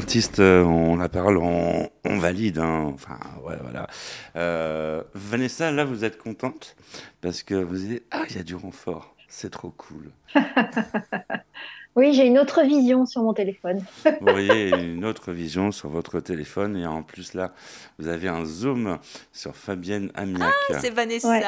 Artistes 0.07 0.39
euh, 0.39 0.63
ont 0.63 0.95
la 0.95 1.09
parole, 1.09 1.37
on, 1.37 1.89
on 2.05 2.17
valide. 2.17 2.59
hein. 2.59 2.91
Enfin, 2.93 3.19
ouais, 3.43 3.57
voilà. 3.61 3.87
Euh, 4.37 5.03
Vanessa, 5.13 5.69
là, 5.69 5.83
vous 5.83 6.05
êtes 6.05 6.17
contente 6.17 6.77
parce 7.19 7.43
que 7.43 7.55
vous 7.55 7.75
dites 7.75 8.03
Ah, 8.11 8.23
il 8.29 8.37
y 8.37 8.39
a 8.39 8.43
du 8.43 8.55
renfort. 8.55 9.15
C'est 9.27 9.49
trop 9.49 9.69
cool. 9.71 10.11
Oui, 11.97 12.13
j'ai 12.13 12.27
une 12.27 12.37
autre 12.37 12.61
vision 12.61 13.07
sur 13.07 13.23
mon 13.23 13.33
téléphone. 13.33 13.83
Vous 14.21 14.27
voyez 14.31 14.69
une 14.69 15.03
autre 15.03 15.31
vision 15.31 15.71
sur 15.71 15.89
votre 15.89 16.19
téléphone 16.19 16.77
et 16.77 16.85
en 16.85 17.01
plus, 17.01 17.33
là, 17.33 17.55
vous 17.97 18.07
avez 18.07 18.27
un 18.27 18.45
zoom 18.45 18.99
sur 19.33 19.55
Fabienne 19.55 20.11
Amiac. 20.13 20.53
C'est 20.79 20.91
Vanessa. 20.91 21.27
Ouais. 21.27 21.41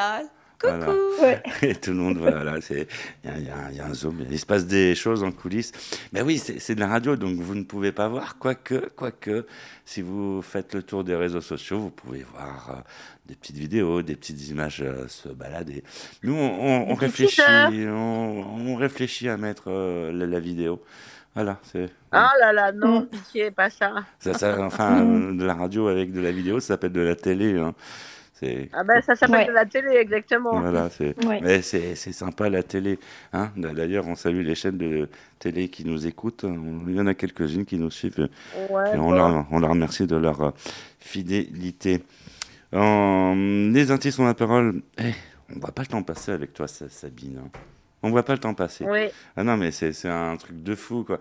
Coucou. 0.61 0.73
Voilà. 0.75 0.93
Ouais. 1.21 1.43
Et 1.61 1.75
tout 1.75 1.91
le 1.91 1.97
monde, 1.97 2.17
voilà, 2.17 2.55
il 2.69 2.77
y 3.25 3.29
a, 3.29 3.69
y 3.71 3.75
y 3.75 3.79
un 3.81 3.93
zoom, 3.93 4.23
il 4.29 4.39
se 4.39 4.45
passe 4.45 4.65
des 4.65 4.93
choses 4.95 5.23
en 5.23 5.31
coulisses. 5.31 5.71
Mais 6.13 6.21
oui, 6.21 6.37
c'est 6.37 6.75
de 6.75 6.79
la 6.79 6.87
radio, 6.87 7.15
donc 7.15 7.37
vous 7.39 7.55
ne 7.55 7.63
pouvez 7.63 7.91
pas 7.91 8.07
voir, 8.07 8.37
quoique, 8.37 8.89
quoique, 8.95 9.45
si 9.85 10.01
vous 10.01 10.41
faites 10.41 10.73
le 10.75 10.83
tour 10.83 11.03
des 11.03 11.15
réseaux 11.15 11.41
sociaux, 11.41 11.79
vous 11.79 11.89
pouvez 11.91 12.23
voir 12.33 12.69
euh, 12.71 12.81
des 13.25 13.35
petites 13.35 13.57
vidéos, 13.57 14.01
des 14.01 14.15
petites 14.15 14.49
images 14.49 14.81
euh, 14.81 15.07
se 15.07 15.29
balader. 15.29 15.83
Nous, 16.23 16.35
on, 16.35 16.93
réfléchit, 16.93 17.41
on, 17.87 18.43
on 18.67 18.75
réfléchit 18.75 19.29
à 19.29 19.37
mettre 19.37 19.63
euh, 19.67 20.11
la, 20.11 20.25
la 20.25 20.39
vidéo. 20.39 20.81
Voilà, 21.35 21.59
c'est 21.71 21.89
Ah 22.11 22.31
là 22.39 22.51
là, 22.51 22.71
non, 22.71 23.01
Mm. 23.01 23.05
pitié, 23.07 23.51
pas 23.51 23.69
ça. 23.69 23.93
ça, 24.19 24.33
ça- 24.33 24.57
enfin 24.61 25.05
euh, 25.05 25.33
de 25.37 25.45
la 25.45 25.53
radio 25.53 25.87
avec 25.87 26.11
de 26.11 26.19
la 26.19 26.31
vidéo, 26.31 26.59
ça 26.59 26.69
s'appelle 26.69 26.91
de 26.91 27.01
la 27.01 27.15
télé. 27.15 27.55
hein. 27.57 27.73
C'est 28.39 28.69
Ah 28.73 28.83
ben 28.85 29.01
ça 29.01 29.15
s'appelle 29.15 29.35
Ouais. 29.35 29.47
de 29.47 29.51
la 29.51 29.65
télé, 29.65 29.95
exactement. 29.97 30.59
Voilà, 30.59 30.89
c'est 30.89 31.13
Ouais. 31.25 31.39
mais 31.41 31.61
c'est 31.61 31.95
c'est 31.95 32.13
sympa 32.13 32.49
la 32.49 32.63
télé. 32.63 32.97
Hein 33.33 33.51
D'ailleurs, 33.57 34.07
on 34.07 34.15
salue 34.15 34.45
les 34.45 34.55
chaînes 34.55 34.77
de 34.77 35.09
télé 35.39 35.67
qui 35.67 35.83
nous 35.85 36.07
écoutent. 36.07 36.45
Il 36.87 36.95
y 36.95 37.01
en 37.01 37.07
a 37.07 37.13
quelques-unes 37.13 37.65
qui 37.65 37.77
nous 37.77 37.91
suivent. 37.91 38.29
Ouais, 38.69 38.95
Et 38.95 38.97
on, 38.97 39.11
leur, 39.11 39.45
on 39.51 39.59
leur 39.59 39.71
remercie 39.71 40.07
de 40.07 40.15
leur 40.15 40.41
euh, 40.41 40.51
fidélité. 40.99 42.01
En- 42.71 43.35
les 43.73 43.91
artistes 43.91 44.19
ont 44.19 44.25
la 44.25 44.33
parole. 44.35 44.81
Eh, 44.99 45.11
on 45.55 45.59
voit 45.59 45.71
pas 45.71 45.81
le 45.81 45.87
temps 45.87 46.03
passer 46.03 46.31
avec 46.31 46.53
toi, 46.53 46.67
Sa- 46.67 46.87
Sabine. 46.89 47.41
On 48.01 48.09
voit 48.09 48.23
pas 48.23 48.33
le 48.33 48.39
temps 48.39 48.53
passer. 48.53 48.85
Oui, 48.85 49.07
Ah 49.35 49.43
non, 49.43 49.57
mais 49.57 49.71
c'est 49.71 49.91
c'est 49.91 50.09
un 50.09 50.37
truc 50.37 50.63
de 50.63 50.75
fou, 50.75 51.03
quoi. 51.03 51.19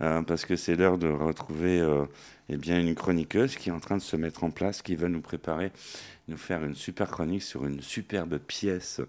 Euh, 0.00 0.22
parce 0.22 0.44
que 0.44 0.56
c'est 0.56 0.76
l'heure 0.76 0.98
de 0.98 1.08
retrouver 1.08 1.80
euh, 1.80 2.04
eh 2.48 2.56
bien, 2.56 2.78
une 2.78 2.94
chroniqueuse 2.94 3.56
qui 3.56 3.70
est 3.70 3.72
en 3.72 3.80
train 3.80 3.96
de 3.96 4.02
se 4.02 4.16
mettre 4.16 4.44
en 4.44 4.50
place, 4.50 4.82
qui 4.82 4.94
va 4.94 5.08
nous 5.08 5.20
préparer, 5.20 5.72
nous 6.28 6.36
faire 6.36 6.62
une 6.64 6.76
super 6.76 7.10
chronique 7.10 7.42
sur 7.42 7.66
une 7.66 7.80
superbe 7.80 8.38
pièce. 8.38 9.00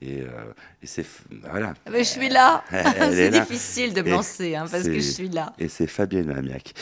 Et, 0.00 0.22
euh, 0.22 0.52
et 0.82 0.86
c'est. 0.86 1.04
Voilà. 1.50 1.74
Mais 1.90 1.98
je 1.98 2.08
suis 2.08 2.28
là. 2.28 2.64
C'est 2.70 3.30
là. 3.30 3.40
difficile 3.40 3.92
de 3.92 4.02
me 4.02 4.10
lancer 4.10 4.54
hein, 4.54 4.64
parce 4.70 4.84
que 4.84 4.94
je 4.94 5.00
suis 5.00 5.28
là. 5.28 5.52
Et 5.58 5.68
c'est 5.68 5.86
Fabienne 5.86 6.30
Amiac. 6.30 6.72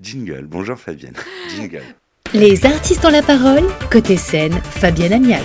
Jingle. 0.00 0.46
Bonjour 0.46 0.78
Fabienne. 0.78 1.14
Jingle. 1.56 1.82
Les 2.32 2.64
artistes 2.64 3.04
ont 3.04 3.10
la 3.10 3.22
parole. 3.22 3.64
Côté 3.90 4.16
scène, 4.16 4.54
Fabienne 4.62 5.12
Amiac. 5.12 5.44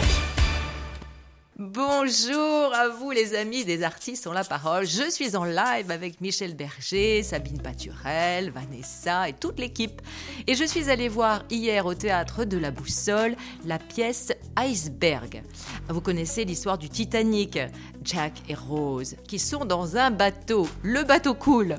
Bonjour 1.60 2.72
à 2.76 2.88
vous 2.88 3.10
les 3.10 3.34
amis 3.34 3.66
des 3.66 3.82
artistes 3.82 4.28
ont 4.28 4.32
la 4.32 4.44
parole. 4.44 4.86
Je 4.86 5.10
suis 5.10 5.36
en 5.36 5.44
live 5.44 5.90
avec 5.90 6.22
Michel 6.22 6.54
Berger, 6.54 7.24
Sabine 7.24 7.60
Paturel, 7.60 8.52
Vanessa 8.52 9.28
et 9.28 9.34
toute 9.34 9.60
l'équipe. 9.60 10.00
Et 10.46 10.54
je 10.54 10.64
suis 10.64 10.92
allée 10.92 11.08
voir 11.08 11.46
hier 11.50 11.88
au 11.88 11.96
théâtre 11.96 12.46
de 12.46 12.60
la 12.60 12.70
Boussole 12.70 13.36
la 13.66 13.80
pièce 13.80 14.34
Iceberg. 14.56 15.42
Vous 15.90 16.00
connaissez 16.00 16.46
l'histoire 16.46 16.78
du 16.78 16.90
Titanic, 16.90 17.58
Jack 18.04 18.34
et 18.48 18.54
Rose 18.54 19.16
qui 19.28 19.40
sont 19.40 19.66
dans 19.66 19.98
un 19.98 20.12
bateau. 20.12 20.68
Le 20.84 21.02
bateau 21.02 21.34
coule. 21.34 21.78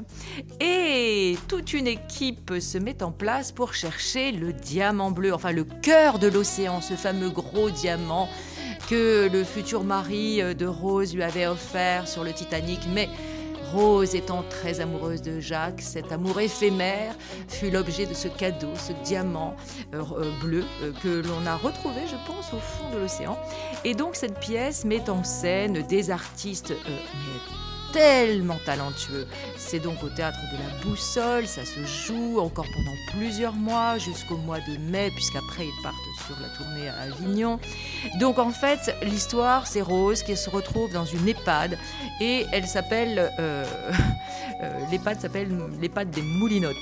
Et 0.59 1.37
toute 1.47 1.73
une 1.73 1.87
équipe 1.87 2.53
se 2.59 2.79
met 2.79 3.01
en 3.01 3.12
place 3.12 3.53
pour 3.53 3.75
chercher 3.75 4.33
le 4.33 4.53
diamant 4.53 5.12
bleu, 5.12 5.33
enfin 5.33 5.53
le 5.53 5.62
cœur 5.62 6.19
de 6.19 6.27
l'océan, 6.27 6.81
ce 6.81 6.95
fameux 6.95 7.31
gros 7.31 7.71
diamant 7.71 8.29
que 8.88 9.29
le 9.31 9.44
futur 9.44 9.85
mari 9.85 10.40
euh, 10.40 10.55
de 10.55 10.66
Rose 10.66 11.14
lui 11.14 11.22
avait 11.22 11.46
offert 11.46 12.09
sur 12.09 12.24
le 12.24 12.33
Titanic. 12.33 12.81
Mais 12.92 13.09
Rose 13.72 14.14
étant 14.14 14.42
très 14.48 14.81
amoureuse 14.81 15.20
de 15.20 15.40
Jacques, 15.40 15.83
cet 15.83 16.11
amour 16.11 16.40
éphémère 16.40 17.14
fut 17.48 17.70
l'objet 17.70 18.07
de 18.07 18.14
ce 18.14 18.29
cadeau, 18.29 18.68
ce 18.74 18.92
diamant 19.05 19.55
euh, 19.94 20.03
euh, 20.18 20.31
bleu 20.40 20.64
que 21.03 21.22
l'on 21.27 21.46
a 21.46 21.57
retrouvé, 21.57 22.01
je 22.07 22.16
pense, 22.27 22.53
au 22.55 22.59
fond 22.59 22.90
de 22.94 22.98
l'océan. 22.98 23.38
Et 23.85 23.94
donc 23.94 24.16
cette 24.16 24.40
pièce 24.40 24.87
met 24.87 25.11
en 25.11 25.22
scène 25.22 25.87
des 25.87 26.11
artistes 26.11 26.72
tellement 27.92 28.59
talentueux. 28.64 29.27
C'est 29.57 29.81
donc 29.81 30.03
au 30.03 30.09
théâtre 30.09 30.38
de 30.53 30.59
la 30.59 30.85
Boussole, 30.85 31.46
ça 31.46 31.62
se 31.64 31.85
joue 31.85 32.40
encore 32.40 32.66
pendant 32.72 32.96
plusieurs 33.12 33.55
mois, 33.55 33.98
jusqu'au 33.98 34.37
mois 34.37 34.59
de 34.61 34.77
mai, 34.90 35.11
puisqu'après 35.14 35.66
ils 35.66 35.83
partent 35.83 35.96
sur 36.27 36.37
la 36.40 36.48
tournée 36.57 36.88
à 36.88 37.12
Avignon. 37.12 37.59
Donc 38.20 38.38
en 38.38 38.51
fait, 38.51 38.94
l'histoire, 39.03 39.66
c'est 39.66 39.83
Rose 39.83 40.22
qui 40.22 40.37
se 40.37 40.51
retrouve 40.51 40.92
dans 40.92 41.05
une 41.05 41.29
EHPAD 41.29 41.79
et 42.20 42.46
elle 42.53 42.66
s'appelle. 42.66 43.33
euh, 43.38 43.64
L'EHPAD 44.90 45.20
s'appelle 45.20 45.48
l'EHPAD 45.81 46.11
des 46.11 46.22
Moulinottes. 46.22 46.77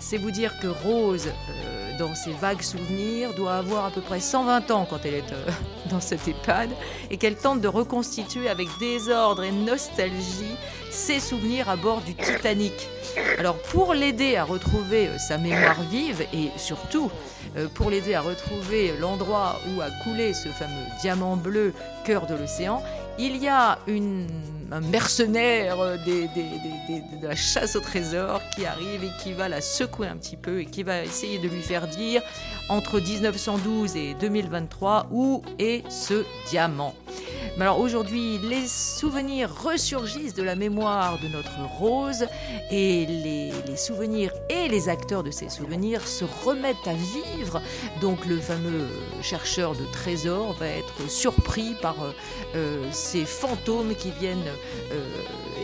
C'est 0.00 0.16
vous 0.16 0.30
dire 0.30 0.58
que 0.58 0.66
Rose, 0.66 1.28
euh, 1.28 1.98
dans 1.98 2.14
ses 2.14 2.32
vagues 2.32 2.62
souvenirs, 2.62 3.34
doit 3.34 3.54
avoir 3.54 3.84
à 3.86 3.90
peu 3.90 4.00
près 4.00 4.20
120 4.20 4.70
ans 4.72 4.86
quand 4.88 4.98
elle 5.04 5.14
est 5.14 5.32
euh, 5.32 5.50
dans 5.90 6.00
cette 6.00 6.26
EHPAD 6.26 6.70
et 7.10 7.16
qu'elle 7.18 7.36
tente 7.36 7.60
de 7.60 7.68
reconstituer 7.68 8.48
avec 8.48 8.66
désordre 8.80 9.44
et 9.44 9.52
nostalgie 9.52 10.56
ses 10.90 11.20
souvenirs 11.20 11.68
à 11.68 11.76
bord 11.76 12.00
du 12.00 12.14
Titanic. 12.14 12.88
Alors 13.38 13.56
pour 13.62 13.94
l'aider 13.94 14.36
à 14.36 14.44
retrouver 14.44 15.06
euh, 15.08 15.18
sa 15.18 15.38
mémoire 15.38 15.80
vive 15.90 16.22
et 16.32 16.50
surtout 16.56 17.10
pour 17.74 17.88
l'aider 17.88 18.14
à 18.14 18.20
retrouver 18.20 18.92
l'endroit 19.00 19.58
où 19.70 19.80
a 19.80 19.88
coulé 20.04 20.34
ce 20.34 20.48
fameux 20.48 20.84
diamant 21.00 21.36
bleu 21.36 21.72
cœur 22.04 22.26
de 22.26 22.34
l'océan, 22.34 22.82
il 23.18 23.36
y 23.36 23.48
a 23.48 23.78
une, 23.86 24.26
un 24.72 24.80
mercenaire 24.80 25.80
euh, 25.80 25.96
des- 26.04 26.28
de 27.20 27.26
la 27.26 27.36
chasse 27.36 27.76
au 27.76 27.80
trésor 27.80 28.40
qui 28.54 28.66
arrive 28.66 29.04
et 29.04 29.10
qui 29.22 29.32
va 29.32 29.48
la 29.48 29.60
secouer 29.60 30.08
un 30.08 30.16
petit 30.16 30.36
peu 30.36 30.60
et 30.60 30.66
qui 30.66 30.82
va 30.82 31.02
essayer 31.02 31.38
de 31.38 31.48
lui 31.48 31.62
faire 31.62 31.86
dire 31.86 32.22
entre 32.68 33.00
1912 33.00 33.96
et 33.96 34.14
2023 34.14 35.06
où 35.10 35.42
est 35.58 35.88
ce 35.90 36.24
diamant. 36.50 36.94
Alors 37.58 37.80
aujourd'hui, 37.80 38.38
les 38.38 38.66
souvenirs 38.66 39.50
ressurgissent 39.64 40.34
de 40.34 40.42
la 40.42 40.54
mémoire 40.54 41.18
de 41.18 41.28
notre 41.28 41.58
Rose 41.78 42.26
et 42.70 43.06
les, 43.06 43.76
souvenirs 43.76 44.30
et 44.50 44.68
les 44.68 44.90
acteurs 44.90 45.22
de 45.22 45.30
ces 45.30 45.48
souvenirs 45.48 46.06
se 46.06 46.26
remettent 46.44 46.86
à 46.86 46.92
vivre. 46.92 47.62
Donc 48.02 48.26
le 48.26 48.36
fameux 48.36 48.86
chercheur 49.22 49.74
de 49.74 49.84
trésors 49.90 50.52
va 50.54 50.68
être 50.68 51.08
surpris 51.08 51.74
par 51.80 51.96
euh, 52.54 52.84
ces 52.92 53.24
fantômes 53.24 53.94
qui 53.94 54.10
viennent 54.10 54.38
euh, 54.92 55.00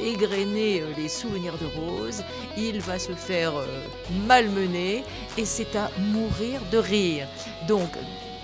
euh, 0.02 0.94
les 0.96 1.08
souvenirs 1.08 1.54
de 1.58 1.66
Rose. 1.66 2.22
Il 2.56 2.80
va 2.80 2.98
se 2.98 3.12
faire 3.12 3.54
euh, 3.54 3.66
malmener 4.26 5.04
et 5.36 5.44
c'est 5.44 5.76
à 5.76 5.90
mourir 5.98 6.60
de 6.70 6.78
rire. 6.78 7.26
Donc 7.68 7.90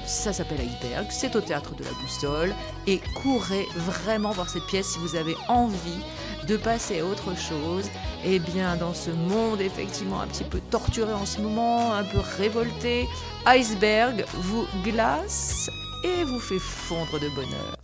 ça 0.08 0.32
s'appelle 0.32 0.60
Iceberg, 0.60 1.06
c'est 1.10 1.36
au 1.36 1.40
théâtre 1.40 1.74
de 1.74 1.84
la 1.84 1.90
Boussole 2.00 2.54
et 2.86 2.98
courez 3.14 3.66
vraiment 3.76 4.30
voir 4.30 4.48
cette 4.48 4.64
pièce 4.64 4.86
si 4.86 4.98
vous 4.98 5.16
avez 5.16 5.36
envie 5.48 6.00
de 6.48 6.56
passer 6.56 7.00
à 7.00 7.04
autre 7.04 7.36
chose. 7.36 7.88
Et 8.24 8.38
bien 8.38 8.76
dans 8.76 8.94
ce 8.94 9.10
monde 9.10 9.60
effectivement 9.60 10.20
un 10.20 10.26
petit 10.26 10.44
peu 10.44 10.60
torturé 10.70 11.12
en 11.12 11.26
ce 11.26 11.40
moment, 11.40 11.92
un 11.94 12.04
peu 12.04 12.18
révolté, 12.38 13.06
Iceberg 13.46 14.24
vous 14.34 14.66
glace 14.82 15.70
et 16.04 16.24
vous 16.24 16.40
fait 16.40 16.58
fondre 16.58 17.20
de 17.20 17.28
bonheur. 17.34 17.76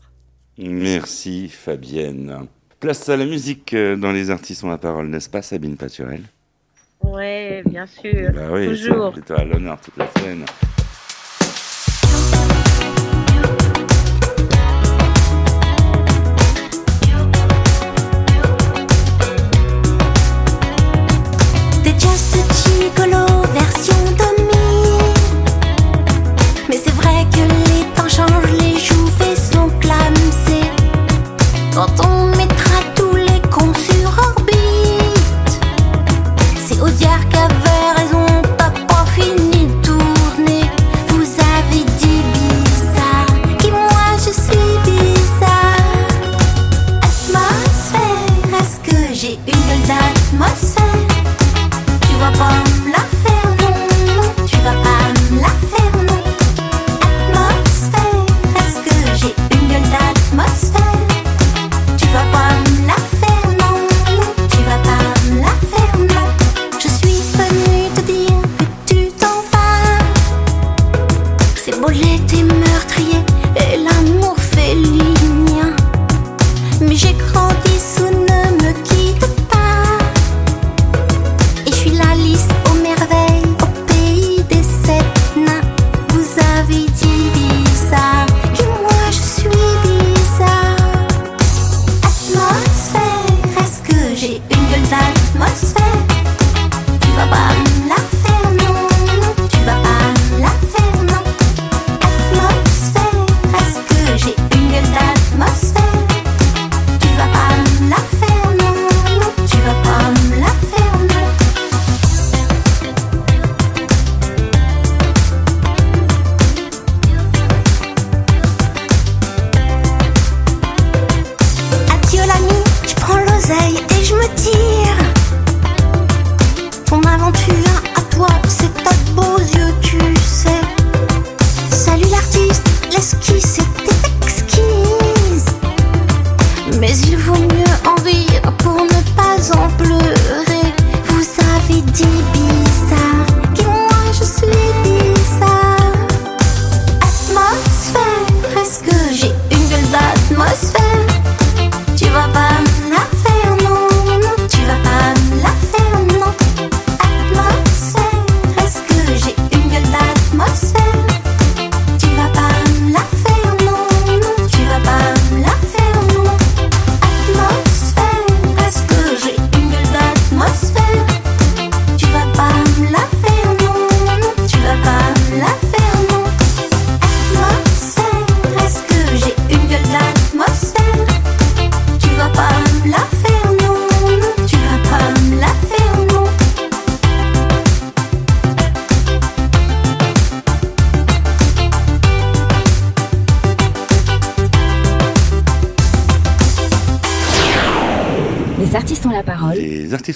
Merci 0.57 1.49
Fabienne. 1.49 2.47
Place 2.81 3.09
à 3.09 3.17
la 3.17 3.27
musique 3.27 3.75
euh, 3.75 3.97
dans 3.97 4.13
les 4.13 4.31
artistes 4.31 4.65
ont 4.65 4.71
la 4.71 4.79
parole, 4.79 5.09
n'est-ce 5.09 5.29
pas 5.29 5.43
Sabine 5.43 5.77
Paturel? 5.77 6.23
Ouais, 7.03 7.63
bien 7.67 7.87
sûr. 7.87 8.33
Bah 8.35 8.49
oui, 8.51 8.69
Toujours. 8.69 9.13
c'est 9.15 9.27
toi 9.27 9.41
à 9.41 9.45
l'honneur 9.45 9.79
toute 9.81 9.97
la 9.97 10.11
semaine. 10.13 10.45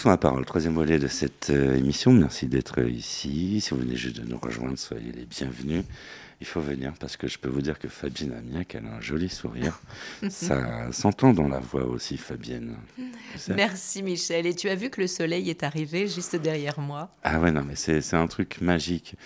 Ont 0.04 0.10
la 0.10 0.16
parole, 0.16 0.44
troisième 0.44 0.74
volet 0.74 0.98
de 0.98 1.08
cette 1.08 1.50
euh, 1.50 1.74
émission. 1.74 2.12
Merci 2.12 2.46
d'être 2.46 2.80
ici. 2.86 3.60
Si 3.60 3.70
vous 3.70 3.80
venez 3.80 3.96
juste 3.96 4.20
de 4.20 4.24
nous 4.24 4.38
rejoindre, 4.38 4.78
soyez 4.78 5.10
les 5.10 5.24
bienvenus. 5.24 5.82
Il 6.40 6.46
faut 6.46 6.60
venir 6.60 6.92
parce 7.00 7.16
que 7.16 7.26
je 7.26 7.36
peux 7.36 7.48
vous 7.48 7.62
dire 7.62 7.80
que 7.80 7.88
Fabienne 7.88 8.32
Amiac, 8.32 8.76
elle 8.76 8.86
a 8.86 8.96
un 8.96 9.00
joli 9.00 9.28
sourire. 9.28 9.80
Ça 10.28 10.92
s'entend 10.92 11.32
dans 11.32 11.48
la 11.48 11.58
voix 11.58 11.84
aussi, 11.84 12.16
Fabienne. 12.16 12.76
Merci 13.48 14.04
Michel. 14.04 14.46
Et 14.46 14.54
tu 14.54 14.68
as 14.68 14.76
vu 14.76 14.88
que 14.88 15.00
le 15.00 15.08
soleil 15.08 15.50
est 15.50 15.64
arrivé 15.64 16.06
juste 16.06 16.36
derrière 16.36 16.78
moi. 16.78 17.10
Ah 17.24 17.40
ouais, 17.40 17.50
non, 17.50 17.64
mais 17.66 17.74
c'est 17.74 18.14
un 18.14 18.26
truc 18.28 18.60
magique. 18.60 19.16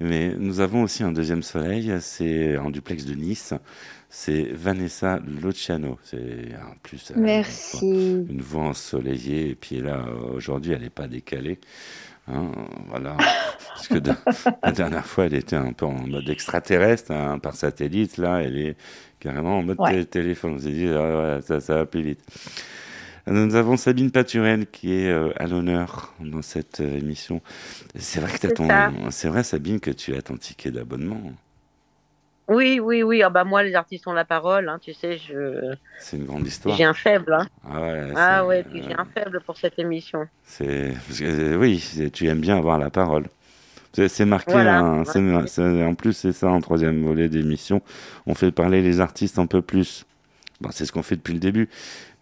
Mais 0.00 0.34
nous 0.38 0.60
avons 0.60 0.82
aussi 0.82 1.02
un 1.02 1.12
deuxième 1.12 1.42
soleil, 1.42 1.92
c'est 2.00 2.56
en 2.56 2.70
duplex 2.70 3.04
de 3.04 3.14
Nice. 3.14 3.52
C'est 4.14 4.42
Vanessa 4.52 5.18
Luciano. 5.42 5.98
C'est 6.04 6.50
en 6.62 6.74
plus 6.82 7.08
une 7.10 7.16
voix- 7.16 7.24
Merci. 7.24 7.86
une 8.28 8.42
voix 8.42 8.64
ensoleillée. 8.64 9.48
Et 9.50 9.54
puis 9.54 9.80
là, 9.80 10.04
aujourd'hui, 10.34 10.72
elle 10.72 10.82
n'est 10.82 10.90
pas 10.90 11.08
décalée. 11.08 11.58
Hein, 12.28 12.52
voilà. 12.88 13.16
Parce 13.74 13.88
que 13.88 13.94
de- 13.98 14.12
la 14.62 14.70
dernière 14.72 15.06
fois, 15.06 15.24
elle 15.24 15.34
était 15.34 15.56
un 15.56 15.72
peu 15.72 15.86
en 15.86 16.06
mode 16.06 16.28
extraterrestre, 16.28 17.10
hein, 17.10 17.38
par 17.38 17.54
satellite. 17.56 18.18
Là, 18.18 18.42
elle 18.42 18.58
est 18.58 18.76
carrément 19.18 19.58
en 19.58 19.62
mode 19.62 19.80
Ouais. 19.80 20.00
té- 20.04 20.04
téléphone. 20.20 20.54
On 20.56 20.58
s'est 20.58 20.72
dit, 20.72 20.88
ah, 20.88 21.38
ça, 21.40 21.60
ça 21.60 21.76
va 21.76 21.86
plus 21.86 22.02
vite. 22.02 22.20
Nous 23.26 23.54
avons 23.54 23.78
Sabine 23.78 24.10
Paturel 24.10 24.66
qui 24.66 24.92
est 24.92 25.08
euh, 25.08 25.30
à 25.36 25.46
l'honneur 25.46 26.12
dans 26.20 26.42
cette 26.42 26.80
euh, 26.80 26.98
émission. 26.98 27.40
C'est 27.96 28.20
vrai 28.20 28.36
que 28.38 28.48
c'est 29.10 29.28
vrai 29.28 29.42
Sabine 29.42 29.80
que 29.80 29.90
tu 29.92 30.14
as 30.14 30.22
ton 30.22 30.36
ticket 30.36 30.70
d'abonnement. 30.72 31.32
Oui, 32.54 32.80
oui, 32.80 33.02
oui. 33.02 33.22
Ah 33.22 33.30
bah 33.30 33.44
moi, 33.44 33.62
les 33.62 33.74
artistes 33.74 34.06
ont 34.06 34.12
la 34.12 34.24
parole. 34.24 34.68
Hein, 34.68 34.78
tu 34.80 34.92
sais, 34.92 35.18
je 35.18 35.74
C'est 35.98 36.16
une 36.16 36.24
grande 36.26 36.46
histoire. 36.46 36.76
j'ai 36.76 36.84
un 36.84 36.94
faible. 36.94 37.32
Hein. 37.32 37.46
Ah 37.68 37.80
ouais. 37.80 38.12
Ah 38.16 38.46
ouais, 38.46 38.62
puis 38.62 38.82
j'ai 38.82 38.92
euh, 38.92 38.98
un 38.98 39.04
faible 39.04 39.40
pour 39.44 39.56
cette 39.56 39.78
émission. 39.78 40.26
C'est 40.44 40.94
euh, 41.22 41.56
oui, 41.56 41.82
tu 42.12 42.26
aimes 42.28 42.40
bien 42.40 42.58
avoir 42.58 42.78
la 42.78 42.90
parole. 42.90 43.26
C'est 44.08 44.24
marqué, 44.24 44.52
Voilà. 44.52 44.78
hein, 44.78 45.04
en 45.86 45.94
plus 45.94 46.14
c'est 46.14 46.32
ça 46.32 46.48
en 46.48 46.60
troisième 46.62 47.02
volet 47.04 47.28
d'émission. 47.28 47.82
On 48.26 48.34
fait 48.34 48.50
parler 48.50 48.80
les 48.80 49.00
artistes 49.00 49.38
un 49.38 49.46
peu 49.46 49.60
plus. 49.60 50.06
Bon, 50.62 50.70
c'est 50.72 50.86
ce 50.86 50.92
qu'on 50.92 51.02
fait 51.02 51.16
depuis 51.16 51.34
le 51.34 51.40
début, 51.40 51.68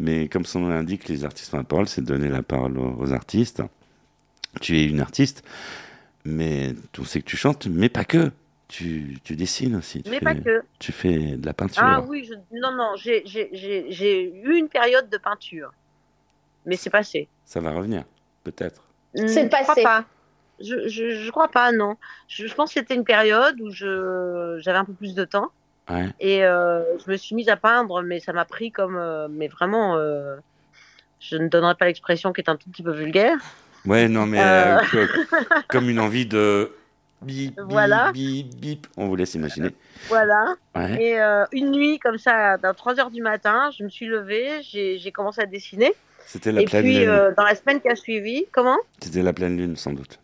mais 0.00 0.26
comme 0.26 0.44
son 0.46 0.60
nom 0.60 0.68
l'indique, 0.70 1.06
les 1.08 1.24
artistes 1.24 1.54
ont 1.54 1.58
la 1.58 1.62
parole, 1.64 1.86
c'est 1.86 2.02
donner 2.02 2.28
la 2.28 2.42
parole 2.42 2.76
aux 2.78 3.12
artistes. 3.12 3.62
Tu 4.60 4.78
es 4.78 4.84
une 4.84 5.00
artiste, 5.00 5.44
mais 6.24 6.74
on 6.98 7.04
sait 7.04 7.20
que 7.20 7.26
tu 7.26 7.36
chantes, 7.36 7.66
mais 7.66 7.88
pas 7.88 8.04
que. 8.04 8.32
Tu, 8.70 9.18
tu 9.24 9.34
dessines 9.36 9.74
aussi. 9.76 10.02
Tu 10.02 10.10
Mais 10.10 10.18
fais, 10.20 10.24
pas 10.24 10.34
que. 10.36 10.62
Tu 10.78 10.92
fais 10.92 11.36
de 11.36 11.44
la 11.44 11.52
peinture. 11.52 11.82
Ah 11.84 12.00
oui, 12.06 12.24
je... 12.24 12.34
non, 12.56 12.72
non, 12.72 12.92
j'ai 12.96 14.32
eu 14.44 14.54
une 14.56 14.68
période 14.68 15.08
de 15.10 15.18
peinture. 15.18 15.72
Mais 16.66 16.76
c'est 16.76 16.90
passé. 16.90 17.28
Ça 17.44 17.60
va 17.60 17.72
revenir, 17.72 18.04
peut-être. 18.44 18.82
C'est 19.14 19.24
Hmm, 19.42 19.46
Je 19.46 19.48
passé. 19.50 19.64
crois 19.64 19.82
pas. 19.82 20.04
Je, 20.60 20.88
je, 20.88 21.10
je 21.10 21.30
crois 21.30 21.48
pas, 21.48 21.72
non. 21.72 21.96
Je, 22.28 22.46
je 22.46 22.54
pense 22.54 22.72
que 22.72 22.78
c'était 22.80 22.94
une 22.94 23.04
période 23.04 23.60
où 23.60 23.70
je 23.70 24.58
j'avais 24.60 24.78
un 24.78 24.84
peu 24.84 24.92
plus 24.92 25.14
de 25.14 25.24
temps 25.24 25.50
Ouais. 25.88 26.06
et 26.20 26.44
euh, 26.44 26.84
je 27.04 27.10
me 27.10 27.16
suis 27.16 27.34
mise 27.34 27.48
à 27.48 27.56
peindre, 27.56 28.02
mais 28.02 28.20
ça 28.20 28.32
m'a 28.32 28.44
pris 28.44 28.70
comme, 28.70 28.96
euh, 28.96 29.26
mais 29.28 29.48
vraiment, 29.48 29.96
euh, 29.96 30.36
je 31.18 31.36
ne 31.36 31.48
donnerai 31.48 31.74
pas 31.74 31.86
l'expression 31.86 32.32
qui 32.32 32.40
est 32.42 32.48
un 32.48 32.54
tout 32.56 32.70
petit 32.70 32.84
peu 32.84 32.92
vulgaire. 32.92 33.36
Ouais, 33.86 34.06
non, 34.06 34.26
mais 34.26 34.38
Euh. 34.40 34.76
euh, 34.76 35.06
co- 35.06 35.12
comme 35.68 35.88
une 35.88 35.98
envie 35.98 36.26
de 36.26 36.70
bip, 37.22 37.58
Voilà. 37.60 38.10
bip, 38.12 38.54
bip. 38.56 38.86
On 38.96 39.08
vous 39.08 39.16
laisse 39.16 39.34
imaginer. 39.34 39.70
Voilà. 40.08 40.54
Ouais. 40.74 41.02
Et 41.02 41.20
euh, 41.20 41.44
une 41.52 41.70
nuit 41.70 41.98
comme 41.98 42.18
ça, 42.18 42.52
à 42.62 42.74
3 42.74 42.98
heures 43.00 43.10
du 43.10 43.22
matin, 43.22 43.70
je 43.76 43.84
me 43.84 43.88
suis 43.88 44.06
levée, 44.06 44.62
j'ai 44.62 44.98
j'ai 44.98 45.12
commencé 45.12 45.40
à 45.40 45.46
dessiner. 45.46 45.92
C'était 46.26 46.52
la 46.52 46.62
Et 46.62 46.64
pleine 46.66 46.82
puis 46.82 46.98
lune. 46.98 47.08
euh, 47.08 47.32
dans 47.36 47.44
la 47.44 47.54
semaine 47.54 47.80
qui 47.80 47.88
a 47.88 47.96
suivi, 47.96 48.44
comment? 48.52 48.76
C'était 49.00 49.22
la 49.22 49.32
pleine 49.32 49.56
lune, 49.56 49.76
sans 49.76 49.92
doute. 49.92 50.18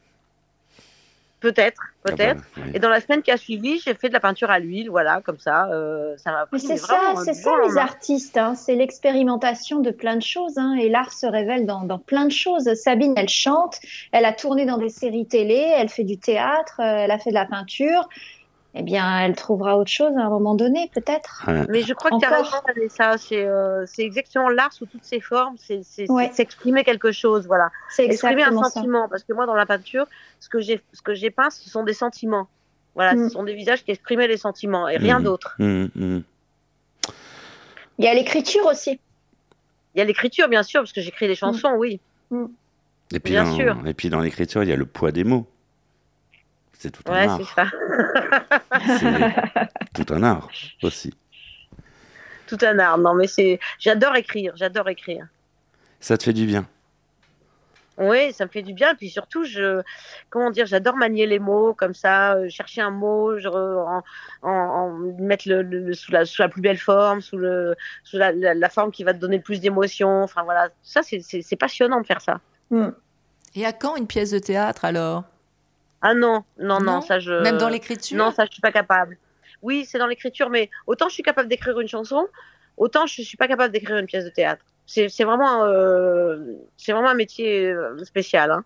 Peut-être, 1.46 1.80
Ah 1.80 1.90
bah, 2.04 2.12
peut-être. 2.16 2.42
Et 2.74 2.78
dans 2.80 2.88
la 2.88 3.00
semaine 3.00 3.22
qui 3.22 3.30
a 3.30 3.36
suivi, 3.36 3.78
j'ai 3.78 3.94
fait 3.94 4.08
de 4.08 4.12
la 4.12 4.20
peinture 4.20 4.50
à 4.50 4.58
l'huile, 4.58 4.90
voilà, 4.90 5.20
comme 5.24 5.38
ça. 5.38 5.68
euh, 5.70 6.16
ça 6.16 6.32
m'a 6.32 6.46
Mais 6.52 6.58
pris 6.58 6.66
c'est 6.66 6.76
ça, 6.76 7.14
c'est 7.24 7.34
ça 7.34 7.50
les 7.64 7.78
artistes, 7.78 8.36
hein. 8.36 8.54
c'est 8.54 8.74
l'expérimentation 8.74 9.78
de 9.80 9.90
plein 9.92 10.16
de 10.16 10.22
choses, 10.22 10.58
hein. 10.58 10.74
et 10.80 10.88
l'art 10.88 11.12
se 11.12 11.26
révèle 11.26 11.66
dans, 11.66 11.82
dans 11.82 11.98
plein 11.98 12.24
de 12.24 12.32
choses. 12.32 12.72
Sabine, 12.74 13.14
elle 13.16 13.28
chante, 13.28 13.78
elle 14.12 14.24
a 14.24 14.32
tourné 14.32 14.66
dans 14.66 14.78
des 14.78 14.88
séries 14.88 15.26
télé, 15.26 15.72
elle 15.76 15.88
fait 15.88 16.04
du 16.04 16.18
théâtre, 16.18 16.80
euh, 16.80 17.04
elle 17.04 17.10
a 17.12 17.18
fait 17.18 17.30
de 17.30 17.34
la 17.34 17.46
peinture. 17.46 18.08
Eh 18.78 18.82
bien, 18.82 19.20
elle 19.24 19.34
trouvera 19.34 19.78
autre 19.78 19.90
chose 19.90 20.12
à 20.18 20.20
un 20.20 20.28
moment 20.28 20.54
donné, 20.54 20.90
peut-être. 20.94 21.44
Ouais. 21.48 21.64
Mais 21.70 21.80
je 21.80 21.94
crois 21.94 22.10
que 22.10 22.18
tu 22.18 22.26
as 22.26 22.36
raison, 22.36 22.56
Vanessa. 22.66 23.16
C'est 23.16 23.42
euh, 23.46 23.86
c'est 23.86 24.02
exactement 24.02 24.50
l'art 24.50 24.72
sous 24.74 24.84
toutes 24.84 25.02
ses 25.04 25.20
formes. 25.20 25.56
C'est 25.58 25.82
Ouais. 26.10 26.30
s'exprimer 26.34 26.84
quelque 26.84 27.10
chose, 27.10 27.46
voilà. 27.46 27.70
C'est 27.88 28.04
Exprimer 28.04 28.42
un 28.42 28.52
ça. 28.62 28.68
sentiment. 28.68 29.08
Parce 29.08 29.24
que 29.24 29.32
moi, 29.32 29.46
dans 29.46 29.54
la 29.54 29.64
peinture, 29.64 30.06
ce 30.40 30.50
que 30.50 30.60
j'ai 30.60 30.82
ce 30.92 31.00
que 31.00 31.14
j'ai 31.14 31.30
peint, 31.30 31.48
ce 31.48 31.70
sont 31.70 31.84
des 31.84 31.94
sentiments. 31.94 32.48
Voilà, 32.94 33.14
Mm. 33.14 33.24
ce 33.24 33.28
sont 33.30 33.44
des 33.44 33.54
visages 33.54 33.82
qui 33.82 33.92
exprimaient 33.92 34.28
les 34.28 34.36
sentiments 34.36 34.88
et 34.88 34.98
rien 34.98 35.18
Mhm. 35.20 35.24
d'autre. 35.24 35.56
Hum. 35.58 36.22
Il 37.98 38.04
y 38.04 38.08
a 38.08 38.14
l'écriture 38.14 38.66
aussi. 38.66 39.00
Il 39.94 39.98
y 39.98 40.00
a 40.02 40.04
l'écriture, 40.04 40.48
bien 40.48 40.62
sûr, 40.62 40.82
parce 40.82 40.92
que 40.92 41.00
j'écris 41.00 41.26
des 41.28 41.34
chansons, 41.34 41.72
oui. 41.78 41.98
Et 43.14 43.20
puis, 43.20 43.32
Bien 43.32 43.44
dans, 43.44 43.56
sûr. 43.56 43.76
et 43.86 43.94
puis 43.94 44.10
dans 44.10 44.20
l'écriture, 44.20 44.62
il 44.62 44.68
y 44.68 44.72
a 44.72 44.76
le 44.76 44.84
poids 44.84 45.12
des 45.12 45.24
mots. 45.24 45.46
C'est 46.78 46.90
tout 46.90 47.02
un 47.10 47.28
art. 47.28 47.38
c'est 47.38 47.54
ça. 47.54 47.66
C'est 49.94 50.04
tout 50.04 50.12
un 50.14 50.22
art 50.22 50.48
aussi. 50.82 51.14
Tout 52.46 52.58
un 52.62 52.78
art. 52.78 52.98
Non, 52.98 53.14
mais 53.14 53.26
c'est. 53.26 53.58
J'adore 53.78 54.14
écrire. 54.16 54.52
J'adore 54.56 54.88
écrire. 54.88 55.26
Ça 56.00 56.16
te 56.18 56.22
fait 56.24 56.32
du 56.32 56.46
bien. 56.46 56.66
Oui, 57.98 58.30
ça 58.34 58.44
me 58.44 58.50
fait 58.50 58.60
du 58.62 58.74
bien. 58.74 58.92
Et 58.92 58.94
puis 58.94 59.08
surtout, 59.08 59.44
je, 59.44 59.80
comment 60.28 60.50
dire, 60.50 60.66
j'adore 60.66 60.96
manier 60.96 61.26
les 61.26 61.38
mots 61.38 61.72
comme 61.72 61.94
ça, 61.94 62.34
euh, 62.34 62.46
chercher 62.50 62.82
un 62.82 62.90
mot, 62.90 63.38
je, 63.38 63.48
re- 63.48 63.86
en, 63.88 64.02
en, 64.42 64.50
en- 64.52 64.90
mettre 65.18 65.48
le, 65.48 65.62
le- 65.62 65.80
le- 65.80 65.94
sous, 65.94 66.12
la, 66.12 66.26
sous 66.26 66.42
la 66.42 66.50
plus 66.50 66.60
belle 66.60 66.76
forme, 66.76 67.22
sous, 67.22 67.38
le, 67.38 67.74
sous 68.04 68.18
la, 68.18 68.32
la, 68.32 68.52
la 68.52 68.68
forme 68.68 68.90
qui 68.92 69.02
va 69.02 69.14
te 69.14 69.18
donner 69.18 69.38
le 69.38 69.42
plus 69.42 69.60
d'émotion. 69.60 70.22
Enfin 70.22 70.42
voilà, 70.44 70.68
ça 70.82 71.00
c'est- 71.02 71.56
passionnant 71.56 72.02
de 72.02 72.06
faire 72.06 72.20
ça. 72.20 72.40
Et 73.54 73.64
à 73.64 73.72
quand 73.72 73.96
une 73.96 74.06
pièce 74.06 74.30
de 74.32 74.38
théâtre 74.40 74.84
alors? 74.84 75.24
Ah 76.02 76.14
non, 76.14 76.44
non, 76.58 76.78
non, 76.80 76.80
Non 76.80 77.00
ça 77.00 77.18
je. 77.18 77.32
Même 77.42 77.58
dans 77.58 77.68
l'écriture 77.68 78.16
Non, 78.16 78.30
ça 78.30 78.44
je 78.46 78.52
suis 78.52 78.60
pas 78.62 78.72
capable. 78.72 79.16
Oui, 79.62 79.84
c'est 79.86 79.98
dans 79.98 80.06
l'écriture, 80.06 80.50
mais 80.50 80.70
autant 80.86 81.08
je 81.08 81.14
suis 81.14 81.22
capable 81.22 81.48
d'écrire 81.48 81.78
une 81.80 81.88
chanson, 81.88 82.28
autant 82.76 83.06
je 83.06 83.22
suis 83.22 83.36
pas 83.36 83.48
capable 83.48 83.72
d'écrire 83.72 83.96
une 83.96 84.06
pièce 84.06 84.24
de 84.24 84.30
théâtre. 84.30 84.64
C'est 84.86 85.08
c'est 85.08 85.24
vraiment, 85.24 85.64
euh, 85.64 86.38
c'est 86.76 86.92
vraiment 86.92 87.08
un 87.08 87.14
métier 87.14 87.70
euh, 87.70 88.04
spécial. 88.04 88.50
Hein. 88.50 88.64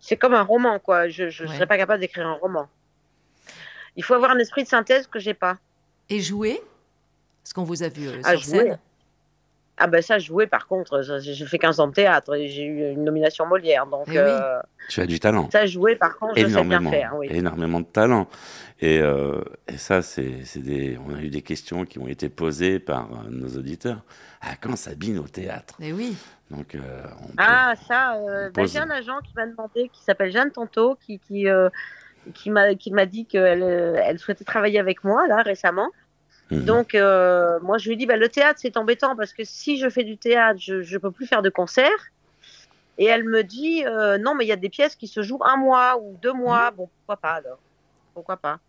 C'est 0.00 0.16
comme 0.18 0.34
un 0.34 0.42
roman, 0.42 0.78
quoi. 0.78 1.08
Je, 1.08 1.24
Ouais. 1.24 1.30
serais 1.30 1.66
pas 1.66 1.78
capable 1.78 2.00
d'écrire 2.00 2.26
un 2.26 2.34
roman. 2.34 2.68
Il 3.96 4.04
faut 4.04 4.12
avoir 4.14 4.32
un 4.32 4.38
esprit 4.38 4.64
de 4.64 4.68
synthèse 4.68 5.06
que 5.06 5.18
j'ai 5.18 5.32
pas. 5.34 5.56
Et 6.10 6.20
jouer? 6.20 6.60
Parce 7.42 7.54
qu'on 7.54 7.64
vous 7.64 7.82
a 7.82 7.88
vu 7.88 8.08
euh, 8.08 8.20
Ah, 8.24 8.32
sur 8.36 8.40
jouer. 8.40 8.58
scène. 8.58 8.78
Ah 9.76 9.88
ben 9.88 10.00
ça, 10.02 10.18
jouer 10.20 10.46
par 10.46 10.66
contre, 10.68 11.02
j'ai 11.20 11.46
fait 11.46 11.58
15 11.58 11.80
ans 11.80 11.88
de 11.88 11.92
théâtre 11.92 12.34
et 12.36 12.46
j'ai 12.48 12.62
eu 12.64 12.92
une 12.92 13.02
nomination 13.04 13.44
Molière, 13.46 13.86
donc 13.86 14.04
Eh 14.08 14.12
oui. 14.12 14.16
euh, 14.18 14.60
Tu 14.88 15.00
as 15.00 15.06
du 15.06 15.18
talent. 15.18 15.48
ça 15.50 15.66
jouer 15.66 15.96
par 15.96 16.16
contre, 16.16 16.34
je 16.36 16.40
sais 16.42 16.46
bien 16.46 16.58
énormément, 16.60 16.90
faire. 16.90 17.12
Oui. 17.16 17.26
énormément 17.30 17.80
de 17.80 17.86
talent. 17.86 18.28
Et, 18.80 19.00
euh, 19.00 19.40
et 19.66 19.76
ça, 19.76 20.00
c'est 20.02 20.44
c'est 20.44 20.60
des. 20.60 20.96
On 21.06 21.14
a 21.14 21.20
eu 21.20 21.28
des 21.28 21.42
questions 21.42 21.84
qui 21.84 21.98
ont 21.98 22.06
été 22.06 22.28
posées 22.28 22.78
par 22.78 23.04
euh, 23.12 23.30
nos 23.30 23.48
auditeurs. 23.56 24.02
Ah, 24.42 24.54
quand 24.60 24.76
Sabine 24.76 25.18
au 25.18 25.26
théâtre 25.28 25.74
Et 25.80 25.92
oui. 25.92 26.16
Donc, 26.50 26.74
euh, 26.74 26.80
on 27.22 27.28
peut- 27.28 27.32
Ah, 27.38 27.74
ça, 27.88 28.16
euh, 28.16 28.50
bah, 28.50 28.62
pose- 28.62 28.72
j'ai 28.72 28.78
un 28.78 28.90
agent 28.90 29.18
qui 29.22 29.32
m'a 29.34 29.46
demandé, 29.46 29.88
qui 29.92 30.02
s'appelle 30.04 30.30
Jeanne 30.30 30.50
Tanto, 30.52 30.96
qui, 31.04 31.18
qui, 31.18 31.48
euh, 31.48 31.68
qui 32.34 32.50
m'a 32.50 32.74
qui 32.74 32.90
m'a 32.92 33.06
dit 33.06 33.26
qu'elle 33.26 33.62
elle 33.62 34.18
souhaitait 34.18 34.44
travailler 34.44 34.78
avec 34.78 35.02
moi, 35.02 35.26
là, 35.26 35.42
récemment. 35.42 35.90
Mhm. 36.50 36.64
Donc, 36.64 36.94
euh, 36.94 37.58
moi, 37.60 37.78
je 37.78 37.88
lui 37.88 37.96
dit, 37.96 38.06
bah, 38.06 38.16
le 38.16 38.28
théâtre, 38.28 38.60
c'est 38.62 38.76
embêtant 38.76 39.16
parce 39.16 39.32
que 39.32 39.44
si 39.44 39.78
je 39.78 39.88
fais 39.88 40.04
du 40.04 40.18
théâtre, 40.18 40.60
je 40.60 40.74
ne 40.74 40.98
peux 40.98 41.10
plus 41.10 41.26
faire 41.26 41.42
de 41.42 41.50
concerts. 41.50 42.10
Et 42.96 43.06
elle 43.06 43.24
me 43.24 43.42
dit, 43.42 43.84
euh, 43.86 44.18
non, 44.18 44.34
mais 44.34 44.44
il 44.44 44.48
y 44.48 44.52
a 44.52 44.56
des 44.56 44.68
pièces 44.68 44.94
qui 44.94 45.08
se 45.08 45.22
jouent 45.22 45.42
un 45.44 45.56
mois 45.56 45.98
ou 46.00 46.16
deux 46.22 46.32
mois. 46.32 46.70
Bon, 46.70 46.88
pourquoi 46.98 47.16
pas 47.16 47.32
alors? 47.32 47.58
Pourquoi 48.14 48.36
pas? 48.36 48.60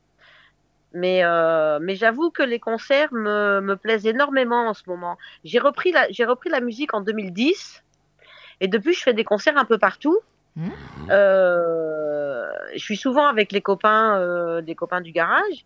Mais, 0.93 1.23
euh, 1.23 1.77
mais 1.81 1.95
j'avoue 1.95 2.31
que 2.31 2.41
les 2.41 2.59
concerts 2.59 3.13
me, 3.13 3.59
me 3.59 3.75
plaisent 3.75 4.07
énormément 4.07 4.67
en 4.69 4.73
ce 4.73 4.83
moment. 4.87 5.17
J'ai 5.43 5.59
repris, 5.59 5.91
la, 5.91 6.09
j'ai 6.09 6.25
repris 6.25 6.49
la 6.49 6.61
musique 6.61 6.93
en 6.93 7.01
2010 7.01 7.83
et 8.61 8.67
depuis 8.67 8.93
je 8.93 9.01
fais 9.01 9.13
des 9.13 9.25
concerts 9.25 9.57
un 9.57 9.65
peu 9.65 9.77
partout. 9.77 10.17
Mhm. 10.55 10.71
Euh, 11.09 12.45
je 12.73 12.79
suis 12.79 12.97
souvent 12.97 13.27
avec 13.27 13.51
les 13.51 13.61
copains, 13.61 14.17
euh, 14.19 14.61
des 14.61 14.73
copains 14.73 15.01
du 15.01 15.11
garage. 15.11 15.65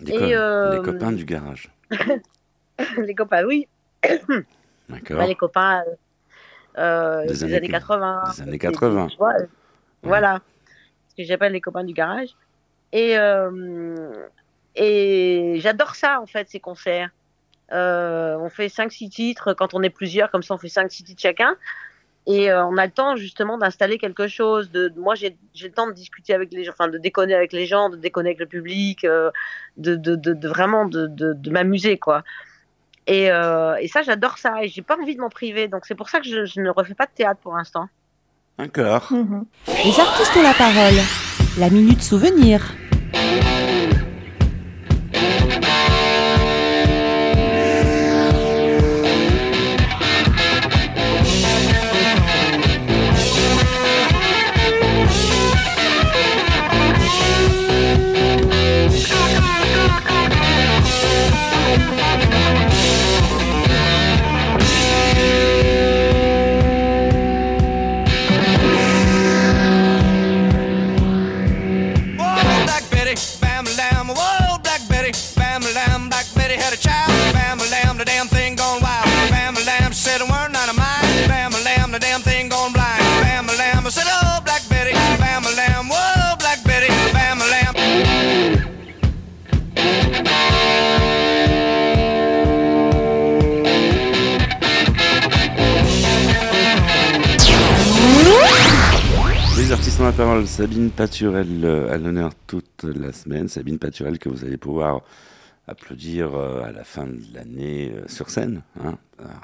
Des 0.00 0.12
et, 0.12 0.18
co- 0.18 0.24
euh, 0.24 0.76
les 0.76 0.82
copains 0.92 1.12
du 1.12 1.24
garage. 1.24 1.70
les 2.98 3.14
copains, 3.14 3.44
oui, 3.44 3.68
D'accord. 4.88 5.16
Bah, 5.18 5.26
les 5.26 5.34
copains 5.34 5.82
euh, 6.78 7.22
Des 7.22 7.28
des, 7.28 7.44
années 7.44 7.56
années, 7.56 7.66
que- 7.68 7.72
80. 7.72 8.22
des 8.36 8.42
années 8.42 8.58
80. 8.58 9.06
tu 9.08 9.16
vois, 9.16 9.34
euh, 9.34 9.46
Voilà, 10.02 10.40
ce 11.08 11.14
que 11.16 11.24
j'appelle 11.26 11.52
les 11.52 11.60
copains 11.60 11.84
du 11.84 11.94
garage. 11.94 12.28
Et, 12.92 13.16
euh, 13.18 14.26
et 14.74 15.56
j'adore 15.60 15.94
ça, 15.94 16.20
en 16.20 16.26
fait, 16.26 16.48
ces 16.50 16.60
concerts. 16.60 17.10
Euh, 17.72 18.36
on 18.38 18.50
fait 18.50 18.68
5-6 18.68 19.08
titres, 19.08 19.54
quand 19.54 19.72
on 19.74 19.82
est 19.82 19.90
plusieurs, 19.90 20.30
comme 20.30 20.42
ça 20.42 20.54
on 20.54 20.58
fait 20.58 20.68
5-6 20.68 21.02
titres 21.04 21.22
chacun. 21.22 21.56
Et 22.26 22.50
euh, 22.50 22.64
on 22.64 22.78
a 22.78 22.86
le 22.86 22.90
temps 22.92 23.16
justement 23.16 23.58
d'installer 23.58 23.98
quelque 23.98 24.28
chose. 24.28 24.70
De, 24.70 24.88
de- 24.88 24.98
moi, 24.98 25.14
j'ai 25.14 25.36
j'ai 25.52 25.68
le 25.68 25.74
temps 25.74 25.86
de 25.86 25.92
discuter 25.92 26.32
avec 26.32 26.52
les 26.52 26.64
gens, 26.64 26.72
enfin 26.72 26.88
de 26.88 26.96
déconner 26.96 27.34
avec 27.34 27.52
les 27.52 27.66
gens, 27.66 27.90
de 27.90 27.96
déconner 27.96 28.30
avec 28.30 28.40
le 28.40 28.46
public, 28.46 29.04
euh, 29.04 29.30
de, 29.76 29.94
de, 29.94 30.16
de, 30.16 30.32
de 30.32 30.48
vraiment 30.48 30.86
de, 30.86 31.06
de, 31.06 31.34
de 31.34 31.50
m'amuser 31.50 31.98
quoi. 31.98 32.22
Et, 33.06 33.30
euh, 33.30 33.74
et 33.76 33.88
ça, 33.88 34.00
j'adore 34.00 34.38
ça. 34.38 34.64
Et 34.64 34.68
j'ai 34.68 34.80
pas 34.80 34.96
envie 34.96 35.14
de 35.14 35.20
m'en 35.20 35.28
priver. 35.28 35.68
Donc 35.68 35.84
c'est 35.84 35.94
pour 35.94 36.08
ça 36.08 36.20
que 36.20 36.26
je, 36.26 36.46
je 36.46 36.60
ne 36.62 36.70
refais 36.70 36.94
pas 36.94 37.04
de 37.04 37.12
théâtre 37.14 37.40
pour 37.42 37.54
l'instant. 37.54 37.88
D'accord. 38.58 39.08
Mhm. 39.10 39.44
Les 39.66 40.00
artistes 40.00 40.36
ont 40.38 40.42
la 40.42 40.54
parole. 40.54 40.94
La 41.58 41.68
minute 41.68 42.02
souvenir. 42.02 42.62
La 100.04 100.12
parole. 100.12 100.46
Sabine 100.46 100.90
Paturel 100.90 101.64
euh, 101.64 101.90
à 101.90 101.96
l'honneur 101.96 102.32
toute 102.46 102.82
la 102.84 103.10
semaine. 103.12 103.48
Sabine 103.48 103.78
Paturel 103.78 104.18
que 104.18 104.28
vous 104.28 104.44
allez 104.44 104.58
pouvoir 104.58 105.00
applaudir 105.66 106.34
euh, 106.34 106.62
à 106.62 106.72
la 106.72 106.84
fin 106.84 107.06
de 107.06 107.18
l'année 107.32 107.92
euh, 107.96 108.04
sur 108.06 108.28
scène. 108.28 108.60
hein. 108.84 108.98
Alors, 109.18 109.40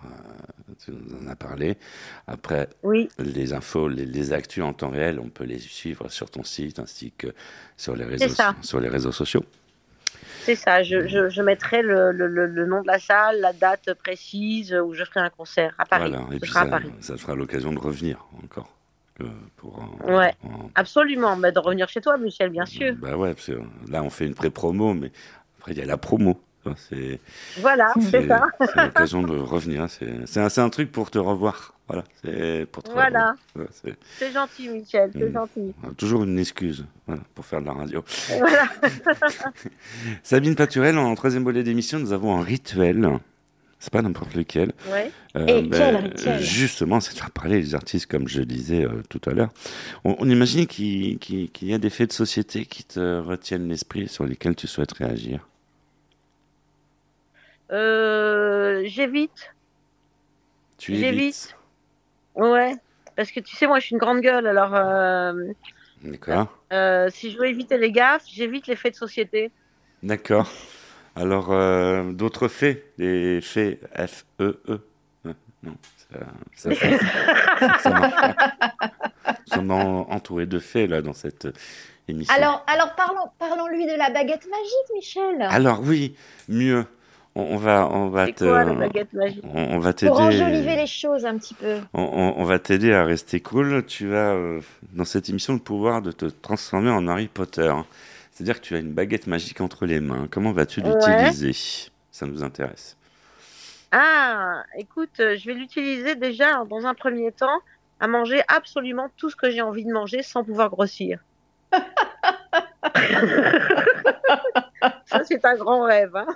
tu 0.84 0.90
nous 0.92 1.16
en 1.16 1.26
as 1.28 1.34
parlé. 1.36 1.78
Après, 2.26 2.68
Oui, 2.82 3.08
les 3.18 3.54
infos, 3.54 3.88
les, 3.88 4.04
les 4.04 4.32
actus 4.34 4.62
en 4.62 4.74
temps 4.74 4.90
réel, 4.90 5.18
on 5.18 5.30
peut 5.30 5.44
les 5.44 5.58
suivre 5.58 6.10
sur 6.10 6.30
ton 6.30 6.44
site 6.44 6.78
ainsi 6.78 7.12
que 7.16 7.28
sur 7.78 7.96
les 7.96 8.04
réseaux, 8.04 8.42
sur 8.60 8.80
les 8.80 8.88
réseaux 8.90 9.12
sociaux. 9.12 9.44
c'est 10.44 10.56
ça. 10.56 10.82
Je, 10.82 11.08
je, 11.08 11.30
je 11.30 11.40
mettrai 11.42 11.80
le, 11.82 12.12
le, 12.12 12.26
le, 12.26 12.46
le 12.46 12.66
nom 12.66 12.82
de 12.82 12.86
la 12.86 12.98
salle, 12.98 13.40
la 13.40 13.54
date 13.54 13.94
précise 13.94 14.74
où 14.74 14.92
je 14.92 15.04
ferai 15.04 15.20
un 15.20 15.30
concert 15.30 15.74
à 15.78 15.86
Paris. 15.86 16.10
Voilà. 16.10 16.26
Et 16.32 16.38
puis 16.38 16.50
sera 16.50 16.60
ça, 16.60 16.66
à 16.66 16.70
Paris. 16.70 16.90
ça 17.00 17.14
te 17.14 17.20
fera 17.20 17.34
l'occasion 17.34 17.72
de 17.72 17.78
revenir 17.78 18.26
encore. 18.44 18.68
Pour 19.56 19.78
en- 19.82 20.12
Ouais. 20.16 20.34
en- 20.44 20.70
Absolument. 20.74 21.36
Mais 21.36 21.52
de 21.52 21.58
revenir 21.58 21.88
chez 21.88 22.00
toi, 22.00 22.16
Michel, 22.18 22.50
bien 22.50 22.66
sûr. 22.66 22.94
Bah 23.00 23.16
ouais, 23.16 23.34
parce 23.34 23.46
que 23.46 23.60
là 23.90 24.02
on 24.02 24.10
fait 24.10 24.26
une 24.26 24.34
pré-promo, 24.34 24.94
mais 24.94 25.10
après 25.58 25.72
il 25.72 25.78
y 25.78 25.82
a 25.82 25.86
la 25.86 25.96
promo. 25.96 26.40
C'est 26.76 27.18
Voilà, 27.60 27.90
c'est 28.10 28.28
ça. 28.28 28.44
c'est 28.60 28.76
l'occasion 28.76 29.22
de 29.22 29.34
revenir. 29.38 29.88
C'est 29.88 30.26
c'est 30.26 30.40
un, 30.40 30.48
c'est 30.50 30.60
un 30.60 30.68
truc 30.68 30.92
pour 30.92 31.10
te 31.10 31.18
revoir. 31.18 31.72
Voilà, 31.88 32.04
c'est 32.22 32.66
pour 32.70 32.82
te 32.82 32.90
Voilà. 32.92 33.34
c'est- 33.72 33.96
C'est 34.18 34.30
gentil, 34.30 34.68
Michel. 34.68 35.10
C'est 35.14 35.30
Mm. 35.30 35.32
gentil. 35.32 35.74
toujours 35.96 36.22
une 36.24 36.38
excuse 36.38 36.84
voilà, 37.06 37.22
pour 37.34 37.44
faire 37.46 37.60
de 37.62 37.66
la 37.66 37.72
radio. 37.72 38.04
Voilà. 38.38 38.68
Sabine 40.22 40.54
Paturel, 40.54 40.98
en 40.98 41.14
troisième 41.14 41.44
volet 41.44 41.62
d'émission, 41.62 41.98
nous 41.98 42.12
avons 42.12 42.36
un 42.38 42.42
rituel. 42.42 43.08
C'est 43.82 43.90
pas 43.90 44.02
n'importe 44.02 44.34
lequel. 44.34 44.72
Ouais. 44.92 45.10
Euh, 45.36 45.46
Et 45.46 45.62
ben, 45.62 46.12
Justement, 46.38 47.00
c'est 47.00 47.14
de 47.14 47.18
faire 47.18 47.30
parler 47.30 47.58
les 47.58 47.74
artistes, 47.74 48.06
comme 48.06 48.28
je 48.28 48.42
disais 48.42 48.84
euh, 48.84 49.02
tout 49.08 49.22
à 49.26 49.30
l'heure. 49.32 49.48
On, 50.04 50.14
on 50.18 50.28
imagine 50.28 50.66
qu'il 50.66 51.18
y 51.62 51.74
a 51.74 51.78
des 51.78 51.88
faits 51.88 52.10
de 52.10 52.12
société 52.12 52.66
qui 52.66 52.84
te 52.84 53.18
retiennent 53.20 53.68
l'esprit, 53.70 54.06
sur 54.06 54.26
lesquels 54.26 54.54
tu 54.54 54.66
souhaites 54.66 54.92
réagir. 54.92 55.48
Euh, 57.72 58.82
j'évite. 58.84 59.54
Tu 60.76 60.94
J'évite. 60.96 61.56
Ouais. 62.34 62.74
Parce 63.16 63.30
que 63.30 63.40
tu 63.40 63.56
sais, 63.56 63.66
moi, 63.66 63.80
je 63.80 63.86
suis 63.86 63.92
une 63.94 63.98
grande 63.98 64.20
gueule. 64.20 64.46
Alors, 64.46 64.74
euh, 64.74 65.32
D'accord. 66.02 66.48
si 67.12 67.30
je 67.30 67.38
veux 67.38 67.46
éviter 67.46 67.78
les 67.78 67.92
gaffes, 67.92 68.24
j'évite 68.30 68.66
les 68.66 68.76
faits 68.76 68.92
de 68.92 68.98
société. 68.98 69.50
D'accord. 70.02 70.50
Alors, 71.16 71.48
euh, 71.50 72.12
d'autres 72.12 72.48
faits 72.48 72.84
Les 72.98 73.40
faits 73.40 73.80
F-E-E 73.96 74.80
Euh, 75.26 75.32
Non, 75.62 75.74
ça, 76.56 76.70
ça, 76.70 76.74
ça, 76.74 77.78
ça 77.78 77.90
marche 78.00 78.12
pas. 78.12 78.34
Nous 79.48 79.54
sommes 79.54 79.70
en- 79.70 80.10
entourés 80.10 80.46
de 80.46 80.58
faits, 80.58 80.88
là, 80.88 81.02
dans 81.02 81.12
cette 81.12 81.48
émission. 82.08 82.34
Alors, 82.34 82.64
alors 82.66 82.94
parlons, 82.94 83.28
parlons-lui 83.38 83.86
de 83.86 83.96
la 83.96 84.10
baguette 84.10 84.46
magique, 84.48 84.94
Michel. 84.94 85.42
Alors, 85.42 85.80
oui, 85.82 86.14
mieux. 86.48 86.84
On, 87.36 87.42
on 87.42 87.56
va, 87.58 87.88
on 87.92 88.08
va 88.08 88.26
te- 88.32 88.44
quoi 88.44 88.64
la 88.64 88.72
baguette 88.74 89.12
magique? 89.12 89.44
on, 89.44 89.76
on 89.76 89.78
va 89.78 89.92
Pour 89.92 90.20
enjoliver 90.20 90.50
t'aider. 90.64 90.76
les 90.76 90.86
choses 90.86 91.24
un 91.26 91.36
petit 91.38 91.54
peu. 91.54 91.76
On, 91.92 92.02
on- 92.02 92.40
on 92.40 92.44
va 92.44 92.58
t'aider 92.58 92.92
à 92.92 93.04
rester 93.04 93.40
cool. 93.40 93.84
Tu 93.86 94.14
as 94.16 94.30
euh, 94.34 94.60
dans 94.94 95.04
cette 95.04 95.28
émission 95.28 95.52
le 95.52 95.60
pouvoir 95.60 96.02
de 96.02 96.10
te 96.12 96.24
transformer 96.26 96.90
en 96.90 97.06
Harry 97.06 97.28
Potter. 97.28 97.72
C'est-à-dire 98.40 98.58
que 98.62 98.66
tu 98.66 98.74
as 98.74 98.78
une 98.78 98.94
baguette 98.94 99.26
magique 99.26 99.60
entre 99.60 99.84
les 99.84 100.00
mains. 100.00 100.26
Comment 100.30 100.52
vas-tu 100.52 100.80
Ouais. 100.80 100.88
l'utiliser? 100.88 101.52
Ça 102.10 102.24
nous 102.24 102.42
intéresse. 102.42 102.96
Ah, 103.92 104.62
écoute, 104.78 105.20
euh, 105.20 105.36
je 105.36 105.44
vais 105.44 105.52
l'utiliser 105.52 106.14
déjà 106.14 106.64
dans 106.64 106.86
un 106.86 106.94
premier 106.94 107.32
temps 107.32 107.58
à 108.00 108.08
manger 108.08 108.40
absolument 108.48 109.10
tout 109.18 109.28
ce 109.28 109.36
que 109.36 109.50
j'ai 109.50 109.60
envie 109.60 109.84
de 109.84 109.92
manger 109.92 110.22
sans 110.22 110.42
pouvoir 110.42 110.70
grossir. 110.70 111.18
Ça, 115.06 115.22
c'est 115.24 115.44
un 115.44 115.56
grand 115.56 115.84
rêve. 115.84 116.14
Hein. 116.14 116.26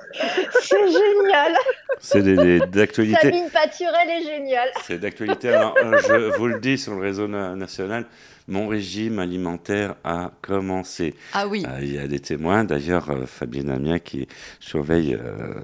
C'est 0.60 0.86
génial. 0.86 1.52
C'est 2.00 2.22
d'actualité. 2.70 3.18
Sabine 3.22 3.50
Paturel 3.50 4.10
est 4.10 4.22
géniale. 4.24 4.68
C'est 4.84 4.98
d'actualité. 4.98 5.48
Alors, 5.50 5.74
euh, 5.82 5.98
je 6.06 6.36
vous 6.36 6.46
le 6.48 6.60
dis 6.60 6.76
sur 6.78 6.94
le 6.94 7.00
réseau 7.00 7.26
na- 7.28 7.54
national, 7.54 8.04
mon 8.46 8.68
régime 8.68 9.18
alimentaire 9.18 9.94
a 10.04 10.30
commencé. 10.42 11.14
Ah 11.32 11.46
oui. 11.46 11.64
Euh, 11.66 11.78
Il 11.80 11.94
y 11.94 11.98
a 11.98 12.06
des 12.06 12.20
témoins, 12.20 12.64
d'ailleurs, 12.64 13.10
euh, 13.10 13.24
Fabienne 13.26 13.70
Amia 13.70 13.98
qui 13.98 14.28
surveille, 14.60 15.14
euh, 15.14 15.54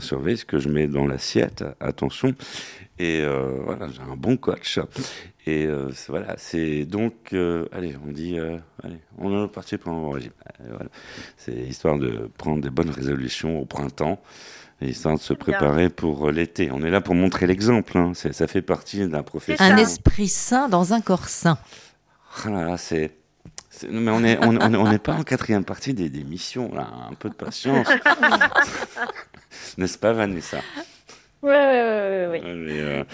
surveille 0.00 0.36
ce 0.36 0.44
que 0.44 0.58
je 0.58 0.68
mets 0.68 0.86
dans 0.86 1.06
l'assiette, 1.06 1.64
attention. 1.80 2.34
Et 2.98 3.20
euh, 3.22 3.60
voilà, 3.64 3.88
j'ai 3.88 4.00
un 4.00 4.16
bon 4.16 4.36
coach. 4.36 4.78
Et 5.46 5.66
euh, 5.66 5.90
voilà, 6.08 6.34
c'est 6.38 6.84
donc, 6.86 7.14
euh, 7.32 7.66
allez, 7.70 7.94
on 8.06 8.10
dit, 8.10 8.38
euh, 8.38 8.58
allez, 8.82 8.98
on 9.18 9.44
est 9.44 9.48
parti 9.48 9.76
pour 9.76 9.92
un 9.92 10.00
bon 10.00 10.10
régime. 10.10 10.32
Voilà. 10.60 10.90
C'est 11.36 11.52
histoire 11.52 11.98
de 11.98 12.30
prendre 12.38 12.62
des 12.62 12.70
bonnes 12.70 12.90
résolutions 12.90 13.60
au 13.60 13.64
printemps, 13.64 14.20
et 14.80 14.88
histoire 14.88 15.14
de 15.16 15.20
se 15.20 15.34
Bien. 15.34 15.38
préparer 15.38 15.88
pour 15.88 16.30
l'été. 16.30 16.70
On 16.72 16.82
est 16.82 16.90
là 16.90 17.00
pour 17.00 17.14
montrer 17.14 17.46
l'exemple, 17.46 17.96
hein. 17.96 18.12
Ça 18.14 18.46
fait 18.46 18.62
partie 18.62 19.06
d'un 19.06 19.22
professionnel. 19.22 19.76
ça. 19.76 19.82
Un 19.82 19.86
esprit 19.86 20.28
sain 20.28 20.68
dans 20.68 20.92
un 20.94 21.00
corps 21.00 21.28
sain. 21.28 21.58
Ah 22.44 22.50
là 22.50 22.64
là, 22.64 22.76
c'est. 22.76 23.12
Mais 23.90 24.10
on 24.10 24.20
n'est 24.20 24.38
on, 24.42 24.56
on, 24.56 24.98
pas 24.98 25.14
en 25.14 25.22
quatrième 25.22 25.64
partie 25.64 25.92
des, 25.92 26.08
des 26.08 26.24
missions, 26.24 26.74
là. 26.74 26.88
Un 27.10 27.14
peu 27.14 27.28
de 27.28 27.34
patience. 27.34 27.86
N'est-ce 29.78 29.98
pas, 29.98 30.12
Vanessa? 30.12 30.58
Ouais, 31.42 31.50
ouais, 31.52 32.26
ouais, 32.28 32.40
ouais, 32.42 32.54
mais, 32.54 32.80
euh, 32.80 33.04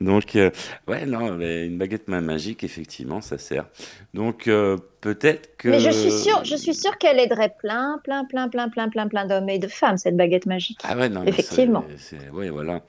Donc, 0.00 0.36
euh, 0.36 0.50
ouais, 0.86 1.06
non, 1.06 1.32
mais 1.36 1.66
une 1.66 1.78
baguette 1.78 2.06
ma- 2.08 2.20
magique, 2.20 2.62
effectivement, 2.64 3.20
ça 3.20 3.38
sert. 3.38 3.66
Donc, 4.14 4.46
euh, 4.46 4.76
peut-être 5.00 5.56
que. 5.56 5.68
Mais 5.68 5.80
je 5.80 5.90
suis 5.90 6.10
sûre, 6.12 6.44
je 6.44 6.54
suis 6.54 6.74
sûre 6.74 6.96
qu'elle 6.98 7.18
aiderait 7.18 7.54
plein, 7.58 7.98
plein, 8.04 8.24
plein, 8.24 8.48
plein, 8.48 8.68
plein, 8.68 8.88
plein, 8.88 9.08
plein 9.08 9.26
d'hommes 9.26 9.48
et 9.48 9.58
de 9.58 9.68
femmes 9.68 9.96
cette 9.96 10.16
baguette 10.16 10.46
magique. 10.46 10.80
Ah 10.84 10.96
ouais, 10.96 11.08
non, 11.08 11.24
Effectivement. 11.24 11.84
Ouais, 12.32 12.50
voilà. 12.50 12.82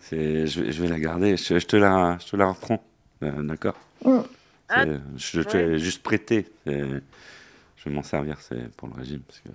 C'est, 0.00 0.46
je, 0.46 0.60
vais- 0.62 0.72
je 0.72 0.82
vais 0.82 0.88
la 0.88 0.98
garder. 0.98 1.36
Je, 1.36 1.58
je 1.58 1.66
te 1.66 1.76
la, 1.76 2.18
je 2.24 2.30
te 2.30 2.36
la 2.36 2.46
reprends. 2.46 2.82
D'accord? 3.20 3.76
Mm. 4.04 4.18
Ah, 4.68 4.84
je 5.16 5.40
te 5.42 5.56
l'ai 5.56 5.78
juste 5.78 6.02
prêté. 6.02 6.46
Je 6.66 6.72
vais 7.84 7.90
m'en 7.90 8.02
servir. 8.02 8.40
C'est 8.40 8.70
pour 8.76 8.88
le 8.88 8.94
régime 8.94 9.20
parce 9.20 9.40
que 9.40 9.48
je 9.50 9.54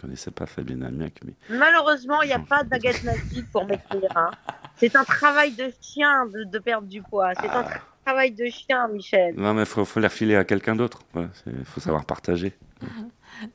connaissais 0.00 0.30
pas 0.30 0.46
Fabienne 0.46 0.82
Amiac, 0.82 1.20
mais. 1.24 1.34
Malheureusement, 1.50 2.22
il 2.22 2.26
n'y 2.28 2.32
a 2.32 2.38
pas 2.38 2.62
de 2.64 2.68
baguette 2.68 3.02
magique 3.04 3.50
pour 3.52 3.64
m'écrire. 3.66 4.10
Hein. 4.16 4.30
C'est 4.76 4.96
un 4.96 5.04
travail 5.04 5.52
de 5.52 5.70
chien 5.80 6.26
de, 6.26 6.44
de 6.44 6.58
perdre 6.58 6.86
du 6.88 7.02
poids. 7.02 7.32
C'est 7.40 7.48
un 7.50 7.64
Ah. 7.68 7.80
travail 8.04 8.30
de 8.32 8.46
chien, 8.46 8.88
Michel. 8.88 9.34
Non, 9.36 9.52
mais 9.54 9.64
faut, 9.66 9.84
faut 9.84 10.00
la 10.00 10.08
refiler 10.08 10.36
à 10.36 10.44
quelqu'un 10.44 10.74
d'autre. 10.74 11.00
Il 11.46 11.64
faut 11.64 11.80
savoir 11.80 12.04
partager. 12.06 12.54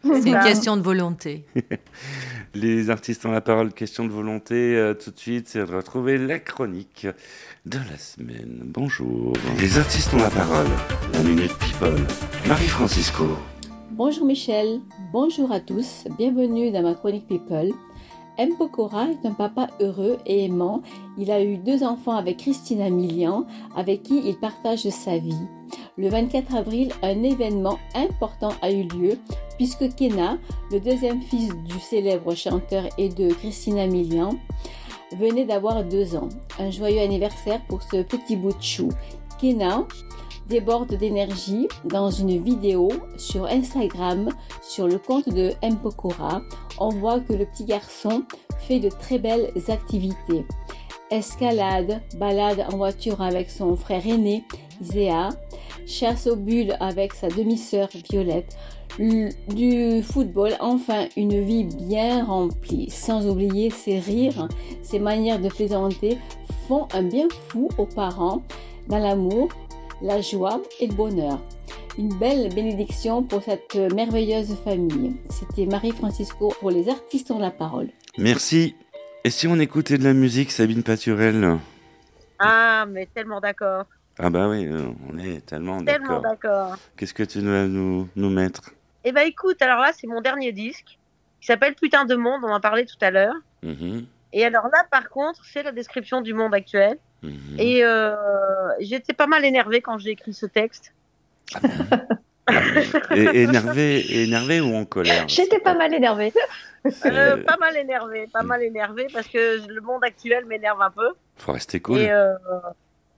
C'est 0.04 0.30
une 0.30 0.40
question 0.40 0.78
de 0.78 0.82
volonté. 0.84 1.46
Les 2.54 2.90
artistes 2.90 3.26
ont 3.26 3.32
la 3.32 3.42
parole, 3.42 3.74
question 3.74 4.06
de 4.06 4.12
volonté. 4.12 4.76
euh, 4.78 4.94
tout 4.94 5.12
de 5.12 5.18
suite, 5.20 5.50
c'est 5.50 5.60
de 5.66 5.76
retrouver 5.76 6.18
la 6.18 6.40
chronique 6.40 7.08
de 7.66 7.80
la 7.80 7.98
semaine. 7.98 8.62
Bonjour. 8.66 9.34
Les 9.60 9.78
artistes 9.78 10.14
ont 10.14 10.18
la 10.20 10.30
parole. 10.30 10.68
La 11.14 11.20
Minute 11.24 11.54
People. 11.58 11.96
Marie-Francisco. 12.48 13.38
Bonjour 13.92 14.26
Michel, 14.26 14.82
bonjour 15.14 15.52
à 15.52 15.60
tous, 15.60 16.06
bienvenue 16.18 16.72
dans 16.72 16.82
ma 16.82 16.96
chronique 16.96 17.28
People. 17.28 17.72
M. 18.38 18.50
Pokora 18.58 19.08
est 19.10 19.26
un 19.26 19.32
papa 19.32 19.68
heureux 19.80 20.18
et 20.26 20.46
aimant. 20.46 20.82
Il 21.18 21.32
a 21.32 21.42
eu 21.42 21.58
deux 21.58 21.84
enfants 21.84 22.16
avec 22.16 22.38
Christina 22.38 22.90
Milian, 22.90 23.46
avec 23.76 24.04
qui 24.04 24.18
il 24.28 24.38
partage 24.38 24.90
sa 24.90 25.18
vie. 25.18 25.38
Le 25.98 26.10
24 26.10 26.56
avril, 26.56 26.92
un 27.04 27.24
événement 27.24 27.78
important 27.94 28.52
a 28.62 28.72
eu 28.72 28.84
lieu 28.84 29.18
puisque 29.58 29.96
Kena, 29.96 30.40
le 30.72 30.80
deuxième 30.80 31.22
fils 31.22 31.56
du 31.56 31.80
célèbre 31.80 32.36
chanteur 32.36 32.86
et 32.98 33.10
de 33.10 33.32
Christina 33.34 33.88
Milian, 33.88 34.32
venait 35.18 35.46
d'avoir 35.46 35.84
deux 35.84 36.16
ans. 36.16 36.30
Un 36.60 36.72
joyeux 36.72 37.02
anniversaire 37.02 37.62
pour 37.70 37.82
ce 37.84 38.02
petit 38.02 38.36
bout 38.36 38.58
de 38.58 38.64
chou. 38.64 38.90
Kena 39.40 39.86
déborde 40.48 40.96
d'énergie 40.96 41.68
dans 41.86 42.10
une 42.10 42.42
vidéo 42.42 42.90
sur 43.18 43.46
Instagram 43.46 44.30
sur 44.62 44.88
le 44.88 44.98
compte 44.98 45.30
de 45.30 45.54
M. 45.62 45.78
Pokora. 45.78 46.42
On 46.80 46.90
voit 46.90 47.20
que 47.20 47.34
le 47.34 47.46
petit 47.46 47.66
garçon 47.66 48.24
fait 48.60 48.80
de 48.80 48.90
très 48.90 49.20
belles 49.20 49.52
activités. 49.68 50.46
Escalade, 51.12 52.02
balade 52.18 52.66
en 52.72 52.78
voiture 52.78 53.22
avec 53.22 53.50
son 53.50 53.76
frère 53.76 54.06
aîné, 54.08 54.44
Zéa, 54.82 55.30
chasse 55.86 56.28
aux 56.28 56.36
bulles 56.36 56.76
avec 56.80 57.14
sa 57.14 57.28
demi-sœur 57.28 57.90
Violette, 58.10 58.58
du 58.98 60.02
football, 60.04 60.54
enfin 60.60 61.06
une 61.18 61.42
vie 61.42 61.66
bien 61.66 62.26
remplie, 62.26 62.90
sans 62.90 63.28
oublier 63.28 63.70
ses 63.70 64.00
rires, 64.00 64.48
ses 64.82 65.00
manières 65.00 65.40
de 65.40 65.50
plaisanter 65.50 66.18
font 66.68 66.88
un 66.94 67.04
bien 67.04 67.28
fou 67.50 67.70
aux 67.78 67.86
parents 67.86 68.42
dans 68.88 69.00
l'amour, 69.00 69.50
la 70.02 70.22
joie 70.22 70.62
et 70.80 70.88
le 70.88 70.94
bonheur. 70.94 71.40
Une 71.98 72.14
belle 72.18 72.54
bénédiction 72.54 73.24
pour 73.24 73.42
cette 73.44 73.76
merveilleuse 73.76 74.56
famille. 74.64 75.16
C'était 75.30 75.66
Marie-Francisco 75.66 76.54
pour 76.60 76.70
les 76.72 76.90
artistes 76.90 77.32
ont 77.32 77.40
la 77.40 77.52
parole. 77.52 77.90
Merci. 78.18 78.76
Et 79.24 79.30
si 79.30 79.48
on 79.48 79.58
écoutait 79.60 79.98
de 79.98 80.04
la 80.04 80.14
musique, 80.14 80.52
Sabine 80.52 80.84
Paturel 80.84 81.58
Ah, 82.40 82.86
mais 82.90 83.08
tellement 83.14 83.40
d'accord. 83.40 83.86
Ah 84.20 84.30
bah 84.30 84.48
oui, 84.48 84.66
euh, 84.68 84.88
on 85.12 85.18
est 85.18 85.46
tellement 85.46 85.84
Tellement 85.84 86.20
d'accord. 86.22 86.62
d'accord. 86.72 86.78
Qu'est-ce 86.98 87.14
que 87.14 87.24
tu 87.24 87.40
vas 87.42 87.66
nous, 87.66 88.08
nous 88.16 88.30
mettre? 88.30 88.72
Eh 89.04 89.12
ben 89.12 89.28
écoute, 89.28 89.62
alors 89.62 89.80
là, 89.80 89.92
c'est 89.94 90.08
mon 90.08 90.22
dernier 90.22 90.52
disque. 90.52 90.98
qui 91.42 91.48
s'appelle 91.48 91.76
Putain 91.76 92.06
de 92.06 92.16
monde, 92.16 92.42
on 92.44 92.52
en 92.52 92.60
parlait 92.62 92.86
tout 92.86 92.96
à 93.02 93.12
l'heure. 93.12 93.36
Mhm, 93.64 94.06
Et 94.34 94.46
alors 94.46 94.66
là, 94.66 94.84
par 94.92 95.10
contre, 95.10 95.42
c'est 95.46 95.64
la 95.64 95.72
description 95.72 96.22
du 96.22 96.34
monde 96.34 96.54
actuel. 96.54 96.98
Mhm. 97.26 97.60
Et 97.60 97.84
euh, 97.84 98.16
j'étais 98.80 99.14
pas 99.14 99.28
mal 99.28 99.44
énervée 99.46 99.82
quand 99.82 99.98
j'ai 99.98 100.12
écrit 100.12 100.34
ce 100.34 100.46
texte. 100.46 100.94
Et- 103.16 103.42
énervé, 103.44 104.22
énervé 104.24 104.62
ou 104.62 104.76
en 104.76 104.86
colère 104.86 105.28
J'étais 105.28 105.60
pas 105.60 105.74
mal 105.74 105.94
énervée. 105.94 106.32
Euh, 106.86 106.92
Euh, 107.06 107.44
pas 107.44 107.58
mal 107.58 107.76
énervée, 107.78 108.28
pas 108.32 108.44
mal 108.44 108.62
énervée 108.62 109.08
parce 109.12 109.28
que 109.28 109.68
le 109.68 109.82
monde 109.82 110.04
actuel 110.04 110.46
m'énerve 110.46 110.80
un 110.82 110.92
peu. 110.92 111.10
Faut 111.38 111.52
rester 111.52 111.80
cool. 111.80 112.00
Et 112.00 112.12
euh, 112.12 112.34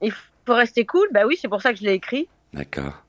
il 0.02 0.14
faut 0.14 0.54
rester 0.54 0.86
cool. 0.86 1.10
Bah 1.12 1.26
oui, 1.28 1.38
c'est 1.42 1.50
pour 1.50 1.62
ça 1.62 1.74
que 1.74 1.80
je 1.80 1.84
l'ai 1.84 1.94
écrit. 1.94 2.30
D'accord. 2.54 3.04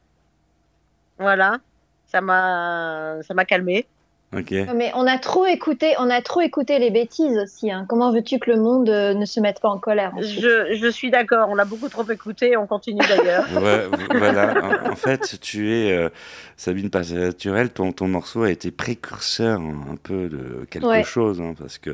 Voilà, 1.19 1.59
ça 2.07 2.21
m'a, 2.21 3.19
ça 3.23 3.35
m'a 3.35 3.45
calmé. 3.45 3.87
Mais 4.33 4.93
on 4.95 5.07
a 5.07 5.19
trop 5.19 5.47
écouté, 5.47 5.95
on 5.99 6.11
a 6.11 6.21
trop 6.21 6.43
écouté 6.43 6.79
les 6.79 6.91
bêtises 6.91 7.39
aussi. 7.39 7.71
hein. 7.71 7.87
Comment 7.89 8.13
veux-tu 8.13 8.39
que 8.39 8.51
le 8.51 8.59
monde 8.61 8.89
euh, 8.91 9.15
ne 9.15 9.25
se 9.25 9.41
mette 9.41 9.61
pas 9.61 9.69
en 9.71 9.79
colère 9.79 10.13
Je, 10.21 10.75
je 10.75 10.91
suis 10.91 11.11
d'accord. 11.11 11.49
On 11.51 11.55
l'a 11.55 11.65
beaucoup 11.65 11.89
trop 11.89 12.05
écouté. 12.11 12.57
On 12.57 12.67
continue 12.67 13.01
d'ailleurs. 13.09 13.47
Ouais, 13.59 13.87
voilà. 14.19 14.55
En, 14.87 14.93
en 14.93 14.97
fait, 14.97 15.39
tu 15.41 15.73
es 15.73 15.93
euh, 15.93 16.11
Sabine 16.57 16.91
Paturel. 16.91 17.71
Ton, 17.71 17.93
ton 17.93 18.07
morceau 18.09 18.43
a 18.43 18.51
été 18.51 18.71
précurseur 18.71 19.61
hein, 19.61 19.77
un 19.93 19.97
peu 19.97 20.29
de 20.29 20.67
quelque 20.71 20.87
Ouais. 20.87 21.03
chose, 21.05 21.41
hein, 21.41 21.55
parce 21.59 21.79
que 21.79 21.91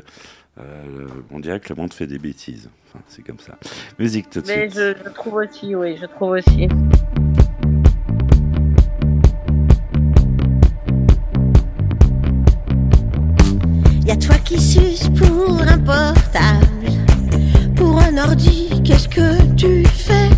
euh, 0.59 0.61
on 1.31 1.39
dirait 1.39 1.59
que 1.59 1.69
le 1.73 1.75
monde 1.81 1.93
fait 1.93 2.07
des 2.07 2.19
bêtises. 2.19 2.69
Enfin, 2.87 3.03
c'est 3.07 3.25
comme 3.25 3.39
ça. 3.39 3.53
Musique 3.97 4.29
tout 4.29 4.41
de 4.41 4.47
Mais 4.47 4.69
suite. 4.69 4.73
je, 4.75 4.93
je 5.05 5.09
trouve 5.09 5.35
aussi, 5.35 5.73
oui, 5.75 5.97
je 5.99 6.05
trouve 6.05 6.31
aussi. 6.31 6.67
Pour 17.75 17.99
un 17.99 18.17
ordi, 18.17 18.81
qu'est-ce 18.83 19.07
que 19.07 19.41
tu 19.55 19.83
fais? 19.85 20.29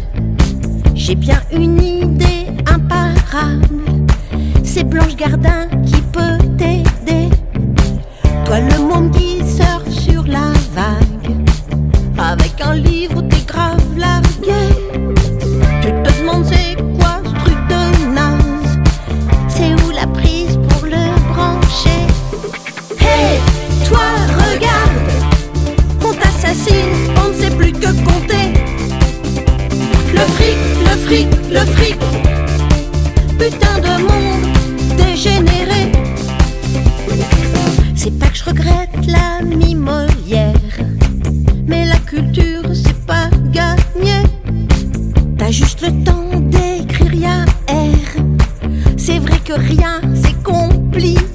J'ai 0.93 1.15
bien 1.15 1.41
une 1.51 1.81
idée 1.81 2.47
imparable, 2.69 3.83
c'est 4.63 4.83
Blanche 4.83 5.15
Gardin 5.15 5.67
qui 5.85 6.01
peut 6.01 6.37
t'aider. 6.57 7.29
Toi 8.45 8.59
le 8.59 8.79
monde 8.79 9.11
qui 9.11 9.37
surfe 9.37 9.89
sur 9.89 10.23
la 10.27 10.51
vague, 10.73 11.35
avec 12.17 12.59
un 12.61 12.73
livre 12.73 13.21
t'es 13.21 13.43
grave 13.45 13.97
largué. 13.97 14.86
Le 31.49 31.59
fric, 31.59 31.97
putain 33.39 33.79
de 33.79 34.01
monde 34.01 34.97
dégénéré. 34.97 35.91
C'est 37.95 38.17
pas 38.17 38.27
que 38.27 38.37
je 38.37 38.43
regrette 38.45 39.05
la 39.07 39.41
Molière, 39.75 40.53
mais 41.65 41.85
la 41.85 41.97
culture 41.97 42.63
c'est 42.73 43.05
pas 43.05 43.29
gagné. 43.51 44.23
T'as 45.37 45.51
juste 45.51 45.81
le 45.81 46.03
temps 46.03 46.39
d'écrire 46.39 47.13
ya 47.13 47.45
R. 47.69 48.21
C'est 48.97 49.19
vrai 49.19 49.39
que 49.43 49.53
rien 49.53 50.01
c'est 50.15 50.41
compliqué. 50.43 51.26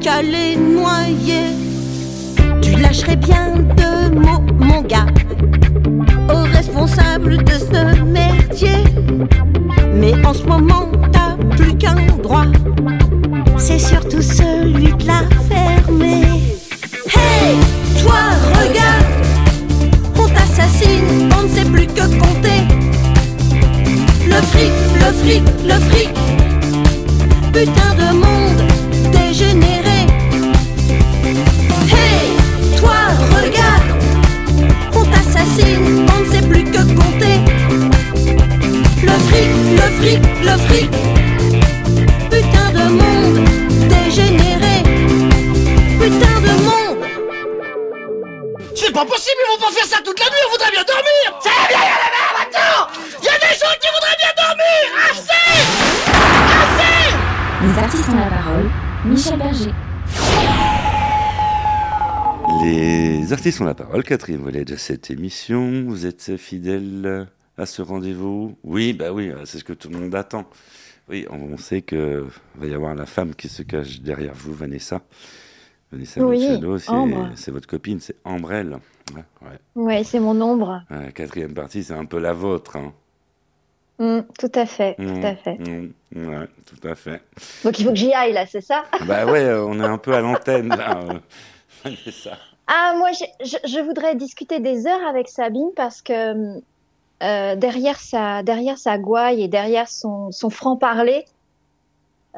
Qu'à 0.00 0.22
les 0.22 0.56
noyer. 0.56 1.54
Tu 2.62 2.72
lâcherais 2.80 3.16
bien 3.16 3.54
deux 3.76 4.14
mots, 4.14 4.42
mon 4.58 4.80
gars, 4.82 5.06
aux 6.28 6.44
responsables 6.56 7.44
de 7.44 7.52
ce 7.52 8.02
merdier. 8.02 8.82
Mais 9.94 10.14
en 10.24 10.32
ce 10.32 10.44
moment, 10.44 10.79
artistes 63.40 63.62
ont 63.62 63.64
la 63.64 63.74
parole, 63.74 64.02
quatrième 64.04 64.42
volet 64.42 64.66
de 64.66 64.76
cette 64.76 65.10
émission. 65.10 65.84
Vous 65.86 66.04
êtes 66.04 66.36
fidèles 66.36 67.26
à 67.56 67.64
ce 67.64 67.80
rendez-vous? 67.80 68.58
Oui, 68.64 68.92
bah 68.92 69.12
oui, 69.14 69.32
c'est 69.46 69.56
ce 69.58 69.64
que 69.64 69.72
tout 69.72 69.88
le 69.88 69.98
monde 69.98 70.14
attend. 70.14 70.44
Oui, 71.08 71.26
on 71.30 71.56
sait 71.56 71.80
que 71.80 72.26
va 72.56 72.66
y 72.66 72.74
avoir 72.74 72.94
la 72.94 73.06
femme 73.06 73.34
qui 73.34 73.48
se 73.48 73.62
cache 73.62 74.00
derrière 74.02 74.34
vous, 74.34 74.52
Vanessa. 74.52 75.00
Vanessa 75.90 76.22
Oui, 76.22 76.38
Machado, 76.38 76.76
c'est 77.34 77.50
votre 77.50 77.66
copine, 77.66 77.98
c'est 77.98 78.16
Ambrelle. 78.24 78.76
Ouais, 79.14 79.24
ouais. 79.40 79.58
Ouais, 79.74 80.04
c'est 80.04 80.20
mon 80.20 80.38
ombre. 80.42 80.82
La 80.90 81.10
quatrième 81.10 81.54
partie, 81.54 81.82
c'est 81.82 81.94
un 81.94 82.04
peu 82.04 82.18
la 82.18 82.34
vôtre. 82.34 82.76
Hein. 82.76 82.92
Mm, 84.00 84.20
tout 84.38 84.52
à 84.54 84.66
fait, 84.66 84.96
tout 84.96 85.26
à 85.26 85.34
fait. 85.34 85.56
mm, 85.58 85.92
ouais, 86.14 86.46
tout 86.66 86.86
à 86.86 86.94
fait. 86.94 87.22
Donc 87.64 87.78
il 87.78 87.84
faut 87.86 87.90
que 87.92 87.96
j'y 87.96 88.12
aille 88.12 88.34
là, 88.34 88.44
c'est 88.44 88.60
ça? 88.60 88.84
Bah 89.06 89.24
ouais, 89.24 89.44
euh, 89.44 89.64
on 89.64 89.80
est 89.80 89.84
un 89.86 89.96
peu 89.98 90.12
à 90.12 90.20
l'antenne 90.20 90.68
là. 90.68 91.00
euh, 91.04 91.18
Vanessa. 91.84 92.36
Ah, 92.72 92.94
moi, 92.96 93.10
je, 93.10 93.80
voudrais 93.80 94.14
discuter 94.14 94.60
des 94.60 94.86
heures 94.86 95.04
avec 95.04 95.28
Sabine 95.28 95.70
parce 95.74 96.02
que 96.02 96.60
euh, 97.20 97.56
derrière 97.56 97.98
sa 97.98 98.44
derrière 98.44 98.78
sa 98.78 98.96
gouaille 98.96 99.42
et 99.42 99.48
derrière 99.48 99.88
son, 99.88 100.30
son 100.30 100.50
franc-parler, 100.50 101.24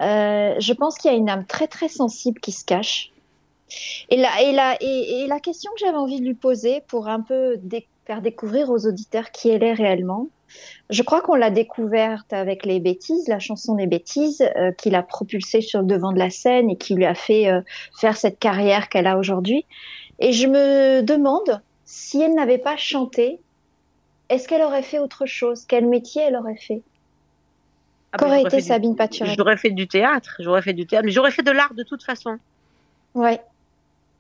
euh, 0.01 0.55
je 0.59 0.72
pense 0.72 0.97
qu'il 0.97 1.11
y 1.11 1.14
a 1.14 1.18
une 1.18 1.28
âme 1.28 1.45
très 1.45 1.66
très 1.66 1.89
sensible 1.89 2.41
qui 2.41 2.51
se 2.51 2.64
cache. 2.64 3.12
Et 4.09 4.16
la, 4.16 4.41
et 4.41 4.53
la, 4.53 4.78
et, 4.80 5.26
la 5.26 5.39
question 5.39 5.70
que 5.72 5.85
j'avais 5.85 5.99
envie 5.99 6.18
de 6.18 6.24
lui 6.24 6.35
poser 6.35 6.83
pour 6.89 7.09
un 7.09 7.20
peu 7.20 7.59
faire 8.07 8.22
découvrir 8.22 8.70
aux 8.70 8.87
auditeurs 8.87 9.33
qui 9.33 9.51
elle 9.51 9.62
est 9.62 9.74
réellement, 9.74 10.28
je 10.89 11.03
crois 11.03 11.20
qu'on 11.20 11.35
l'a 11.35 11.51
découverte 11.51 12.33
avec 12.33 12.64
les 12.64 12.80
bêtises, 12.80 13.28
la 13.28 13.39
chanson 13.39 13.74
des 13.74 13.87
bêtises, 13.87 14.43
euh, 14.57 14.72
qui 14.72 14.89
l'a 14.89 15.03
propulsée 15.03 15.61
sur 15.61 15.80
le 15.80 15.87
devant 15.87 16.12
de 16.12 16.18
la 16.18 16.30
scène 16.30 16.70
et 16.70 16.76
qui 16.76 16.95
lui 16.95 17.05
a 17.05 17.14
fait 17.14 17.49
faire 18.01 18.16
cette 18.16 18.39
carrière 18.39 18.89
qu'elle 18.89 19.07
a 19.07 19.18
aujourd'hui. 19.18 19.66
Et 20.18 20.32
je 20.32 20.46
me 20.46 21.02
demande 21.02 21.62
si 21.84 22.20
elle 22.20 22.34
n'avait 22.34 22.58
pas 22.58 22.76
chanté, 22.76 23.40
est-ce 24.28 24.48
qu'elle 24.48 24.62
aurait 24.62 24.82
fait 24.82 24.98
autre 24.98 25.26
chose? 25.26 25.64
Quel 25.66 25.86
métier 25.86 26.22
elle 26.22 26.36
aurait 26.36 26.56
fait? 26.56 26.82
Ah, 28.12 28.18
bah, 28.18 28.26
Qu'aurait 28.26 28.38
j'aurais 28.42 28.58
été 28.58 28.60
Sabine 28.60 28.96
Paturel 28.96 29.34
J'aurais 29.36 29.56
fait 29.56 29.70
du 29.70 29.88
théâtre, 29.88 30.36
j'aurais 30.38 30.62
fait 30.62 30.74
du 30.74 30.86
théâtre, 30.86 31.06
mais 31.06 31.12
j'aurais 31.12 31.30
fait 31.30 31.42
de 31.42 31.50
l'art 31.50 31.74
de 31.74 31.82
toute 31.82 32.04
façon. 32.04 32.38
Ouais, 33.14 33.40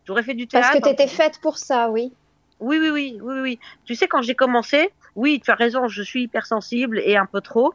J'aurais 0.06 0.22
fait 0.22 0.34
du 0.34 0.46
théâtre. 0.48 0.68
parce 0.72 0.80
que 0.80 0.88
tu 0.88 0.92
étais 0.92 1.08
faite 1.08 1.38
pour 1.40 1.58
ça, 1.58 1.90
oui. 1.90 2.12
Oui, 2.60 2.78
oui, 2.80 2.90
oui, 2.90 3.18
oui, 3.22 3.40
oui. 3.40 3.58
Tu 3.84 3.94
sais, 3.94 4.06
quand 4.06 4.22
j'ai 4.22 4.34
commencé, 4.34 4.90
oui, 5.14 5.40
tu 5.44 5.50
as 5.50 5.54
raison, 5.54 5.88
je 5.88 6.02
suis 6.02 6.24
hypersensible 6.24 7.00
et 7.00 7.16
un 7.16 7.26
peu 7.26 7.40
trop. 7.40 7.74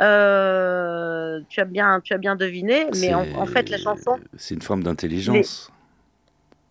Euh, 0.00 1.40
tu 1.48 1.60
as 1.60 1.64
bien, 1.64 2.00
tu 2.02 2.12
as 2.14 2.18
bien 2.18 2.36
deviné, 2.36 2.86
mais 2.94 3.14
en 3.14 3.46
fait, 3.46 3.70
la 3.70 3.78
chanson, 3.78 4.18
C'est 4.36 4.54
une 4.54 4.62
forme 4.62 4.82
d'intelligence. 4.82 5.70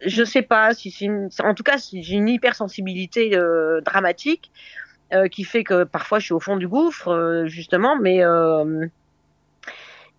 Je 0.06 0.24
sais 0.24 0.41
pas 0.41 0.74
si 0.74 0.91
c'est 0.91 1.06
une, 1.06 1.30
en 1.43 1.54
tout 1.54 1.64
cas, 1.64 1.78
si 1.78 2.04
j'ai 2.04 2.16
une 2.16 2.30
hypersensibilité 2.30 3.36
euh, 3.36 3.82
dramatique 3.82 4.52
euh, 5.14 5.28
qui 5.28 5.43
fait 5.43 5.64
que 5.64 5.84
parfois 5.84 6.20
je 6.20 6.26
suis 6.26 6.34
au 6.34 6.39
fond 6.39 6.58
du 6.58 6.68
gouffre, 6.68 7.10
euh, 7.10 7.47
justement, 7.47 7.97
mais 7.99 8.22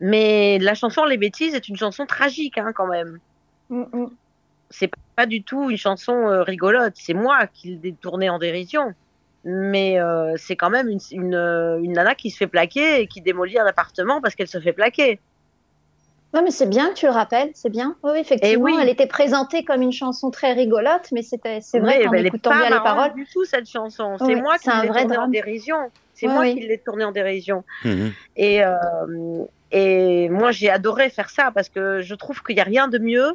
mais 0.01 0.59
la 0.59 0.75
chanson 0.75 1.05
Les 1.05 1.17
bêtises 1.17 1.55
est 1.55 1.69
une 1.69 1.77
chanson 1.77 2.07
tragique, 2.07 2.59
hein, 2.59 2.73
quand 2.75 2.89
même. 2.89 3.19
Mm, 3.71 3.83
mm. 3.93 4.11
c'est 4.71 4.91
pas 5.17 5.27
du 5.27 5.43
tout 5.43 5.71
une 5.71 5.77
chanson 5.77 6.43
rigolote. 6.43 6.95
C'est 6.97 7.15
moi 7.15 7.47
qui 7.47 7.79
l'ai 7.83 7.93
tournée 7.93 8.29
en 8.29 8.39
dérision. 8.39 8.95
Mais 9.45 9.99
c'est 10.37 10.57
quand 10.57 10.71
même 10.71 10.89
une, 10.89 11.01
une, 11.11 11.35
une 11.83 11.93
nana 11.93 12.15
qui 12.15 12.31
se 12.31 12.37
fait 12.37 12.47
plaquer 12.47 13.01
et 13.01 13.07
qui 13.09 13.21
démolit 13.21 13.59
un 13.59 13.67
appartement 13.67 14.21
parce 14.21 14.35
qu'elle 14.35 14.49
se 14.49 14.61
fait 14.61 14.73
plaquer. 14.73 15.21
Non, 16.35 16.43
mais 16.43 16.51
c'est 16.51 16.69
bien 16.69 16.89
que 16.91 16.95
tu 16.95 17.07
le 17.07 17.13
rappelles, 17.13 17.51
c'est 17.55 17.69
bien. 17.69 17.95
Oui, 18.03 18.13
oui, 18.15 18.21
effectivement, 18.21 18.65
oui. 18.65 18.77
elle 18.81 18.89
était 18.89 19.07
présentée 19.07 19.65
comme 19.65 19.83
une 19.83 19.93
chanson 19.93 20.31
très 20.31 20.53
rigolote, 20.55 21.09
mais 21.13 21.23
c'était, 21.23 21.61
c'est 21.61 21.79
vrai 21.79 21.99
Mais, 21.99 22.05
qu'en 22.05 22.11
ben, 22.11 22.19
elle 22.19 22.25
est 22.25 22.29
écoutant 22.29 22.51
pas 22.51 22.69
bien 22.69 22.71
les 22.71 22.83
paroles, 22.83 23.15
du 23.15 23.27
tout 23.27 23.45
cette 23.45 23.69
chanson. 23.69 24.17
C'est 24.19 24.37
moi 24.37 24.57
qui 24.59 24.71
l'ai 24.71 24.89
tournée 24.89 25.17
en 25.19 25.29
dérision. 25.29 25.77
C'est 26.15 26.29
moi 26.29 26.41
oui. 26.41 26.55
qui 26.55 26.67
l'ai 26.67 26.79
tournée 26.79 27.05
en 27.05 27.13
dérision. 27.13 27.65
Et, 28.37 28.65
euh, 28.65 28.75
et 29.73 30.29
moi, 30.29 30.53
j'ai 30.53 30.71
adoré 30.71 31.11
faire 31.11 31.31
ça 31.31 31.51
parce 31.53 31.69
que 31.69 32.01
je 32.01 32.15
trouve 32.15 32.43
qu'il 32.43 32.55
n'y 32.55 32.61
a 32.61 32.65
rien 32.65 32.89
de 32.89 32.99
mieux 32.99 33.33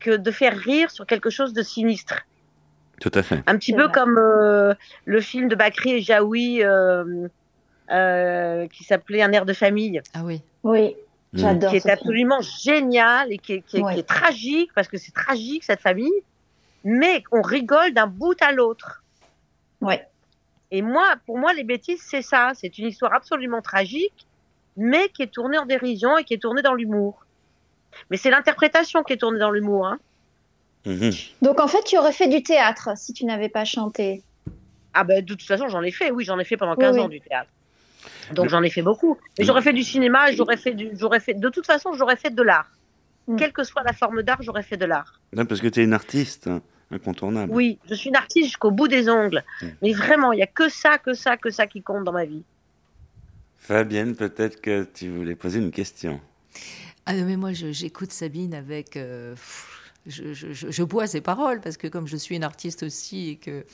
que 0.00 0.16
de 0.16 0.30
faire 0.30 0.56
rire 0.56 0.90
sur 0.90 1.06
quelque 1.06 1.30
chose 1.30 1.52
de 1.52 1.62
sinistre. 1.62 2.26
Tout 3.00 3.10
à 3.14 3.22
fait. 3.22 3.42
Un 3.46 3.56
petit 3.56 3.72
peu 3.72 3.84
vrai. 3.84 3.92
comme 3.92 4.18
euh, 4.18 4.74
le 5.04 5.20
film 5.20 5.48
de 5.48 5.54
Bakri 5.54 5.92
et 5.92 6.00
Jaoui 6.00 6.62
euh, 6.62 7.28
euh, 7.90 8.66
qui 8.68 8.84
s'appelait 8.84 9.22
Un 9.22 9.32
air 9.32 9.46
de 9.46 9.52
famille, 9.52 10.00
Ah 10.14 10.20
oui. 10.24 10.42
oui. 10.64 10.96
J'adore 11.34 11.70
qui 11.70 11.76
est 11.76 11.80
film. 11.80 11.92
absolument 11.94 12.40
génial 12.40 13.32
et 13.32 13.38
qui 13.38 13.54
est, 13.54 13.62
qui 13.62 13.78
est- 13.78 13.82
Ouais. 13.82 13.94
qui 13.94 14.00
est 14.00 14.08
tragique 14.08 14.70
parce 14.74 14.88
que 14.88 14.96
c'est 14.98 15.12
tragique 15.12 15.64
cette 15.64 15.80
famille, 15.80 16.10
mais 16.84 17.22
on 17.32 17.42
rigole 17.42 17.92
d'un 17.92 18.06
bout 18.06 18.40
à 18.42 18.52
l'autre. 18.52 19.02
Ouais. 19.80 20.06
Et 20.70 20.82
moi, 20.82 21.14
pour 21.26 21.38
moi, 21.38 21.52
les 21.54 21.64
bêtises, 21.64 22.02
c'est 22.02 22.22
ça. 22.22 22.52
C'est 22.54 22.76
une 22.78 22.88
histoire 22.88 23.14
absolument 23.14 23.62
tragique, 23.62 24.26
mais 24.76 25.08
qui 25.08 25.22
est 25.22 25.26
tournée 25.32 25.58
en 25.58 25.66
dérision 25.66 26.18
et 26.18 26.24
qui 26.24 26.34
est 26.34 26.38
tournée 26.42 26.62
dans 26.62 26.74
l'humour. 26.74 27.24
Mais 28.10 28.16
c'est 28.16 28.30
l'interprétation 28.30 29.02
qui 29.02 29.14
est 29.14 29.16
tournée 29.16 29.38
dans 29.38 29.50
l'humour. 29.50 29.86
Hein. 29.86 29.98
Mhm. 30.86 31.10
Donc 31.42 31.60
en 31.60 31.68
fait, 31.68 31.82
tu 31.84 31.96
aurais 31.98 32.12
fait 32.12 32.28
du 32.28 32.42
théâtre 32.42 32.90
si 32.96 33.12
tu 33.12 33.24
n'avais 33.24 33.48
pas 33.48 33.64
chanté. 33.64 34.22
Ah 34.94 35.04
ben 35.04 35.22
de 35.24 35.26
toute 35.34 35.42
façon, 35.42 35.68
j'en 35.68 35.82
ai 35.82 35.90
fait. 35.90 36.10
Oui, 36.10 36.24
j'en 36.24 36.38
ai 36.38 36.44
fait 36.44 36.56
pendant 36.56 36.72
Oui, 36.76 36.84
15 36.84 36.96
oui. 36.96 37.00
ans 37.02 37.08
du 37.08 37.20
théâtre. 37.20 37.50
Donc 38.32 38.48
j'en 38.48 38.62
ai 38.62 38.70
fait 38.70 38.82
beaucoup. 38.82 39.18
Mais 39.38 39.44
j'aurais 39.44 39.62
fait 39.62 39.72
du 39.72 39.82
cinéma, 39.82 40.32
j'aurais 40.32 40.56
fait 40.56 40.74
du, 40.74 40.90
j'aurais 40.94 41.20
fait. 41.20 41.34
De 41.34 41.48
toute 41.48 41.66
façon, 41.66 41.92
j'aurais 41.94 42.16
fait 42.16 42.34
de 42.34 42.42
l'art. 42.42 42.70
Mm. 43.26 43.36
Quelle 43.36 43.52
que 43.52 43.64
soit 43.64 43.82
la 43.82 43.92
forme 43.92 44.22
d'art, 44.22 44.42
j'aurais 44.42 44.62
fait 44.62 44.76
de 44.76 44.86
l'art. 44.86 45.20
Non, 45.32 45.44
parce 45.46 45.60
que 45.60 45.68
tu 45.68 45.80
es 45.80 45.84
une 45.84 45.92
artiste 45.92 46.46
hein, 46.46 46.62
incontournable. 46.90 47.52
Oui, 47.52 47.78
je 47.88 47.94
suis 47.94 48.08
une 48.08 48.16
artiste 48.16 48.46
jusqu'au 48.46 48.70
bout 48.70 48.88
des 48.88 49.08
ongles. 49.08 49.44
Mm. 49.62 49.66
Mais 49.82 49.92
vraiment, 49.92 50.32
il 50.32 50.38
y 50.38 50.42
a 50.42 50.46
que 50.46 50.68
ça, 50.68 50.98
que 50.98 51.14
ça, 51.14 51.36
que 51.36 51.50
ça 51.50 51.66
qui 51.66 51.82
compte 51.82 52.04
dans 52.04 52.12
ma 52.12 52.24
vie. 52.24 52.42
Fabienne, 53.58 54.16
peut-être 54.16 54.60
que 54.60 54.86
tu 54.94 55.10
voulais 55.10 55.34
poser 55.34 55.58
une 55.58 55.70
question. 55.72 56.20
Ah 57.06 57.14
non, 57.14 57.24
mais 57.24 57.36
moi, 57.36 57.52
j'écoute 57.52 58.12
Sabine 58.12 58.54
avec. 58.54 58.96
euh, 58.96 59.32
pff, 59.32 59.87
je, 60.08 60.82
bois 60.82 61.06
ses 61.06 61.20
paroles 61.20 61.60
parce 61.60 61.76
que, 61.76 61.86
comme 61.86 62.06
je 62.06 62.16
suis 62.16 62.36
une 62.36 62.44
artiste 62.44 62.82
aussi 62.82 63.30
et 63.30 63.36
que 63.36 63.64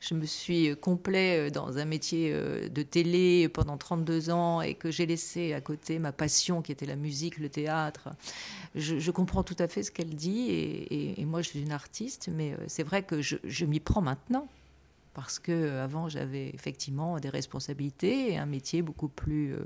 je 0.00 0.14
me 0.14 0.24
suis 0.24 0.76
complet 0.76 1.50
dans 1.50 1.78
un 1.78 1.84
métier 1.84 2.30
euh, 2.32 2.68
de 2.68 2.82
télé 2.82 3.48
pendant 3.48 3.76
32 3.76 4.30
ans 4.30 4.60
et 4.60 4.74
que 4.74 4.90
j'ai 4.90 5.06
laissé 5.06 5.52
à 5.52 5.60
côté 5.60 5.98
ma 5.98 6.12
passion 6.12 6.62
qui 6.62 6.72
était 6.72 6.86
la 6.86 6.96
musique, 6.96 7.38
le 7.38 7.48
théâtre, 7.48 8.10
je, 8.74 9.10
comprends 9.10 9.42
tout 9.42 9.56
à 9.58 9.68
fait 9.68 9.82
ce 9.82 9.90
qu'elle 9.90 10.14
dit. 10.14 10.46
Et, 10.50 11.24
moi, 11.24 11.42
je 11.42 11.48
suis 11.48 11.60
une 11.60 11.72
artiste, 11.72 12.28
mais 12.32 12.52
euh, 12.52 12.56
c'est 12.66 12.82
vrai 12.82 13.02
que 13.02 13.20
je 13.20 13.64
m'y 13.64 13.80
prends 13.80 14.02
maintenant. 14.02 14.48
Parce 15.12 15.38
que 15.40 15.50
euh, 15.52 15.84
avant 15.84 16.08
j'avais 16.08 16.50
effectivement 16.54 17.18
des 17.18 17.28
responsabilités 17.30 18.32
et 18.32 18.38
un 18.38 18.46
métier 18.46 18.80
beaucoup 18.80 19.08
plus 19.08 19.54
euh, 19.54 19.58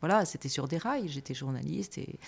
voilà 0.00 0.24
c'était 0.24 0.48
sur 0.48 0.66
des 0.66 0.78
rails 0.78 1.08
j'étais 1.08 1.34
journaliste 1.34 1.98
et, 1.98 2.18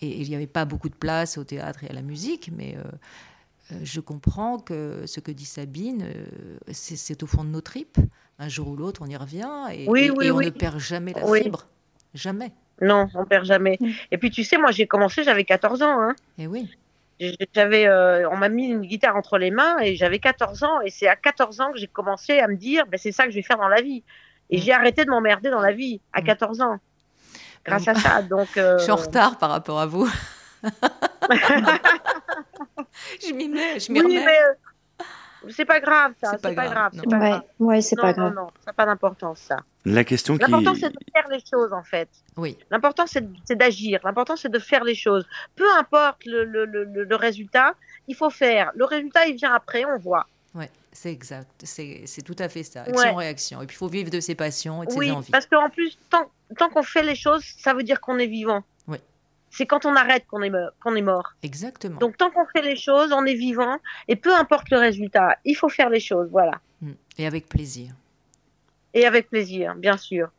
et 0.00 0.20
il 0.20 0.28
n'y 0.28 0.34
avait 0.36 0.46
pas 0.46 0.64
beaucoup 0.64 0.88
de 0.88 0.94
place 0.94 1.38
au 1.38 1.44
théâtre 1.44 1.82
et 1.84 1.88
à 1.90 1.92
la 1.92 2.02
musique, 2.02 2.50
mais 2.56 2.76
euh, 2.76 2.82
je 3.82 4.00
comprends 4.00 4.58
que 4.58 5.02
ce 5.06 5.20
que 5.20 5.32
dit 5.32 5.44
Sabine, 5.46 6.02
euh, 6.04 6.26
c'est 6.72 7.22
au 7.22 7.26
fond 7.26 7.44
de 7.44 7.48
nos 7.48 7.60
tripes. 7.62 7.98
Un 8.38 8.48
jour 8.48 8.68
ou 8.68 8.76
l'autre, 8.76 9.00
on 9.02 9.06
y 9.06 9.16
revient 9.16 9.48
et, 9.72 9.88
Oui, 9.88 10.02
et- 10.04 10.10
oui, 10.10 10.26
et 10.26 10.30
on 10.30 10.36
oui. 10.36 10.44
ne 10.46 10.50
perd 10.50 10.78
jamais 10.78 11.12
la 11.14 11.24
fibre. 11.40 11.66
Jamais. 12.14 12.52
Non, 12.82 13.08
on 13.14 13.24
perd 13.24 13.44
jamais. 13.46 13.76
Mm. 13.80 13.88
Et 14.10 14.18
puis 14.18 14.30
tu 14.30 14.44
sais, 14.44 14.58
moi 14.58 14.70
j'ai 14.70 14.86
commencé, 14.86 15.24
j'avais 15.24 15.44
14 15.44 15.82
ans. 15.82 16.00
Hein. 16.02 16.14
Et 16.38 16.46
oui. 16.46 16.68
J'avais, 17.54 17.86
euh, 17.86 18.28
on 18.30 18.36
m'a 18.36 18.48
mis 18.48 18.66
une 18.68 18.82
guitare 18.82 19.14
entre 19.16 19.38
les 19.38 19.50
mains 19.50 19.78
et 19.80 19.94
j'avais 19.96 20.18
14 20.18 20.62
ans. 20.64 20.80
Et 20.82 20.90
c'est 20.90 21.06
à 21.08 21.16
14 21.16 21.60
ans 21.60 21.72
que 21.72 21.78
j'ai 21.78 21.86
commencé 21.86 22.38
à 22.40 22.48
me 22.48 22.56
dire, 22.56 22.86
ben, 22.86 22.98
c'est 22.98 23.12
ça 23.12 23.24
que 23.24 23.30
je 23.30 23.36
vais 23.36 23.42
faire 23.42 23.58
dans 23.58 23.68
la 23.68 23.80
vie. 23.82 24.02
Et 24.50 24.58
Mm. 24.58 24.60
j'ai 24.60 24.72
arrêté 24.72 25.04
de 25.04 25.10
m'emmerder 25.10 25.50
dans 25.50 25.60
la 25.60 25.72
vie 25.72 26.00
à 26.12 26.20
Mm. 26.20 26.24
14 26.24 26.60
ans. 26.60 26.78
Grâce 27.64 27.86
Mm. 27.86 27.90
à 27.90 27.94
ça. 27.94 28.22
Donc, 28.22 28.48
euh, 28.56 28.76
Je 28.78 28.82
suis 28.82 28.92
en 28.92 28.96
retard 28.96 29.38
par 29.38 29.50
rapport 29.50 29.80
à 29.80 29.86
vous. 29.86 30.06
je 33.22 33.32
m'y 33.32 33.48
mets, 33.48 33.78
je 33.80 33.92
m'y 33.92 34.00
Oui, 34.00 34.06
remets. 34.18 34.24
mais 34.24 34.38
c'est 35.50 35.64
pas 35.64 35.80
grave, 35.80 36.12
ça. 36.22 36.32
C'est 36.32 36.42
pas 36.42 36.54
pas, 36.54 36.66
grave, 36.66 36.72
grave. 36.74 36.94
non. 36.94 37.02
C'est 37.04 37.10
pas 37.10 37.18
Ouais, 37.18 37.30
grave. 37.30 37.42
ouais, 37.60 37.80
c'est 37.80 37.96
non, 37.96 38.02
pas 38.02 38.08
non, 38.12 38.16
grave. 38.16 38.34
non, 38.34 38.46
ça 38.60 38.66
n'a 38.68 38.72
pas 38.72 38.86
d'importance, 38.86 39.38
ça. 39.40 39.56
La 39.84 40.04
question 40.04 40.36
qui... 40.36 40.42
L'important, 40.42 40.74
c'est 40.74 40.90
de 40.90 40.98
faire 41.12 41.28
les 41.30 41.40
choses, 41.44 41.72
en 41.72 41.82
fait. 41.82 42.08
Oui. 42.36 42.56
L'important, 42.70 43.06
c'est 43.06 43.24
c'est 43.44 43.56
d'agir. 43.56 44.00
L'important, 44.04 44.36
c'est 44.36 44.48
de 44.50 44.58
faire 44.58 44.82
les 44.84 44.94
choses. 44.94 45.26
Peu 45.56 45.64
importe 45.78 46.24
le, 46.26 46.44
le, 46.44 46.64
le, 46.64 46.84
le- 46.84 47.16
résultat, 47.16 47.74
il 48.08 48.14
faut 48.16 48.30
faire. 48.30 48.70
Le 48.74 48.84
résultat, 48.84 49.26
il 49.26 49.36
vient 49.36 49.52
après, 49.54 49.84
on 49.84 49.98
voit. 49.98 50.26
Ouais, 50.54 50.70
c'est 50.92 51.10
exact. 51.12 51.50
C'est 51.64 52.02
c'est 52.06 52.22
tout 52.22 52.36
à 52.38 52.48
fait 52.48 52.62
ça. 52.62 52.82
Ouais. 52.84 52.90
Action-réaction. 52.90 53.60
Et 53.62 53.66
puis 53.66 53.74
il 53.74 53.78
faut 53.78 53.88
vivre 53.88 54.10
de 54.10 54.20
ses 54.20 54.34
passions 54.34 54.82
et 54.82 54.86
de 54.86 54.92
Oui, 54.94 55.06
ses 55.06 55.12
envies. 55.12 55.30
parce 55.32 55.46
qu'en 55.46 55.68
plus, 55.68 55.98
tant, 56.10 56.30
tant 56.56 56.68
qu'on 56.70 56.82
fait 56.84 57.02
les 57.02 57.16
choses, 57.16 57.42
ça 57.58 57.74
veut 57.74 57.82
dire 57.82 58.00
qu'on 58.00 58.18
est 58.18 58.26
vivant. 58.28 58.62
Oui. 58.86 58.98
C'est 59.56 59.66
quand 59.66 59.86
on 59.86 59.94
arrête 59.94 60.26
qu'on 60.26 60.42
est, 60.42 60.50
qu'on 60.82 60.96
est 60.96 61.02
mort. 61.02 61.34
Exactement. 61.44 62.00
Donc 62.00 62.16
tant 62.16 62.28
qu'on 62.32 62.44
fait 62.46 62.60
les 62.62 62.74
choses, 62.74 63.12
on 63.12 63.24
est 63.24 63.34
vivant 63.36 63.78
et 64.08 64.16
peu 64.16 64.34
importe 64.34 64.68
le 64.70 64.78
résultat, 64.78 65.38
il 65.44 65.54
faut 65.54 65.68
faire 65.68 65.90
les 65.90 66.00
choses, 66.00 66.28
voilà. 66.28 66.60
Mm. 66.80 66.90
Et 67.18 67.26
avec 67.28 67.48
plaisir. 67.48 67.92
Et 68.94 69.06
avec 69.06 69.30
plaisir, 69.30 69.76
bien 69.76 69.96
sûr. 69.96 70.30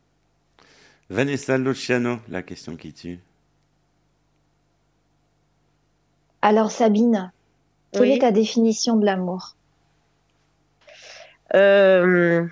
Vanessa 1.08 1.56
Luciano, 1.56 2.18
la 2.28 2.42
question 2.42 2.76
qui 2.76 2.92
tue. 2.92 3.18
Alors 6.42 6.70
Sabine, 6.70 7.32
quelle 7.92 8.02
Oui. 8.02 8.12
est 8.12 8.18
ta 8.18 8.32
définition 8.32 8.96
de 8.96 9.06
l'amour? 9.06 9.56
Euh, 11.54 12.46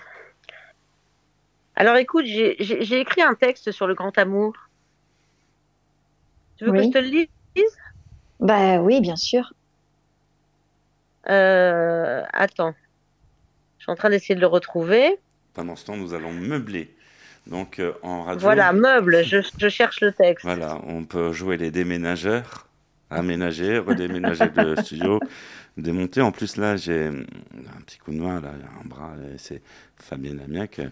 Alors 1.77 1.97
écoute, 1.97 2.25
j'ai 2.25 3.01
écrit 3.01 3.21
un 3.21 3.35
texte 3.35 3.71
sur 3.71 3.87
le 3.87 3.95
grand 3.95 4.17
amour. 4.17 4.55
Tu 6.65 6.71
veux 6.71 6.79
Oui. 6.79 6.91
que 6.91 6.99
je 6.99 7.05
te 7.05 7.05
le 7.05 7.11
lise 7.11 7.77
Bah 8.41 8.79
oui, 8.79 9.01
bien 9.01 9.17
sûr. 9.17 9.53
Euh, 11.29 12.23
Attends. 12.33 12.75
Je 13.79 13.85
suis 13.85 13.93
en 13.93 13.97
train 13.97 14.11
d'essayer 14.11 14.35
de 14.35 14.41
le 14.41 14.47
retrouver. 14.47 15.19
Pendant 15.53 15.77
ce 15.77 15.85
temps, 15.85 15.97
nous 15.97 16.15
allons 16.15 16.33
meubler. 16.33 16.95
Donc, 17.47 17.79
euh, 17.79 17.93
en 18.03 18.23
radio. 18.23 18.41
Voilà, 18.41 18.73
meuble, 18.73 19.23
je, 19.25 19.39
je 19.59 19.69
cherche 19.69 20.01
le 20.01 20.12
texte. 20.12 20.45
Voilà, 20.45 20.81
on 20.87 21.05
peut 21.05 21.33
jouer 21.33 21.59
les 21.59 21.71
déménageurs, 21.71 22.64
aménager, 23.15 23.79
redéménager 23.79 24.51
le 24.57 24.77
studio, 24.83 25.21
démonter. 25.77 26.21
En 26.21 26.33
plus, 26.33 26.57
là, 26.57 26.77
j'ai 26.77 27.07
un 27.09 27.81
petit 27.87 27.99
coup 27.99 28.12
de 28.12 28.19
main, 28.21 28.41
là, 28.41 28.53
un 28.83 28.89
bras, 28.89 29.15
c'est 29.39 29.62
Fabienne 29.99 30.41
Amiac. 30.45 30.79
euh, 30.81 30.89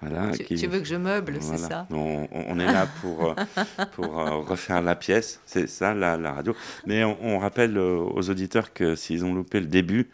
Voilà, 0.00 0.30
Tu, 0.36 0.44
qui- 0.44 0.54
tu 0.56 0.66
veux 0.66 0.78
que 0.78 0.84
je 0.84 0.96
meuble, 0.96 1.38
c'est 1.40 1.56
ça? 1.58 1.86
On, 1.90 2.58
est 2.60 2.66
là 2.66 2.86
pour, 3.00 3.30
euh, 3.30 3.34
pour 3.92 4.18
euh, 4.20 4.36
refaire 4.40 4.82
la 4.82 4.94
pièce, 4.96 5.40
c'est 5.46 5.66
ça 5.68 5.94
la, 5.94 6.16
la 6.16 6.32
radio. 6.32 6.54
Mais 6.86 7.04
on, 7.04 7.16
on 7.22 7.38
rappelle 7.38 7.78
aux 7.78 8.30
auditeurs 8.30 8.72
que 8.72 8.94
s'ils 8.94 9.24
ont 9.24 9.34
loupé 9.34 9.60
le 9.60 9.66
début, 9.66 10.08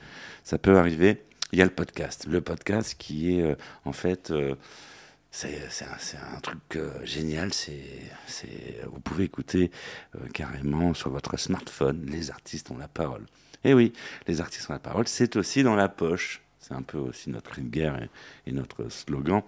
ça 0.45 0.59
peut 0.59 0.77
arriver. 0.79 1.23
Il 1.53 1.59
y 1.59 1.63
a 1.63 1.65
le 1.65 1.71
podcast. 1.73 2.27
Le 2.31 2.41
podcast 2.41 2.95
qui 2.99 3.39
est 3.39 3.43
euh, 3.43 3.55
en 3.85 3.93
fait. 3.93 4.31
euh, 4.31 4.55
c'est 5.31 5.55
un, 6.17 6.41
truc 6.41 6.59
euh, 6.77 6.91
génial. 7.05 7.51
Vous 8.87 9.01
pouvez 9.01 9.25
écouter 9.25 9.71
euh, 10.17 10.27
carrément 10.35 10.93
sur 10.93 11.11
votre 11.11 11.39
smartphone. 11.39 12.05
Les 12.07 12.31
artistes 12.31 12.71
ont 12.71 12.79
la 12.79 12.89
parole. 12.89 13.25
Et 13.65 13.73
oui, 13.75 13.93
les 14.27 14.41
artistes 14.41 14.69
ont 14.71 14.73
la 14.73 14.81
parole. 14.81 15.07
C'est 15.07 15.37
aussi 15.37 15.63
dans 15.63 15.77
la 15.77 15.89
poche. 15.89 16.43
C'est 16.59 16.75
un 16.75 16.83
peu 16.83 16.99
aussi 16.99 17.31
notre 17.31 17.51
cri 17.51 17.63
de 17.63 17.69
guerre 17.69 18.09
et, 18.47 18.53
notre 18.53 18.91
slogan. 18.91 19.43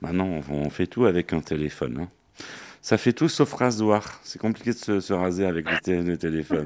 Maintenant, 0.00 0.40
on, 0.50 0.70
fait 0.70 0.86
tout 0.86 1.04
avec 1.04 1.32
un 1.32 1.40
téléphone. 1.40 2.00
hein. 2.00 2.08
Ça 2.80 2.96
fait 2.96 3.12
tout 3.12 3.28
sauf 3.28 3.52
rasoir. 3.52 4.20
C'est 4.24 4.38
compliqué 4.40 4.72
de 4.72 4.78
se, 4.78 5.00
se 5.00 5.12
raser 5.12 5.44
avec 5.44 5.70
le, 5.70 5.78
té- 5.78 6.02
le 6.02 6.16
téléphone. 6.16 6.64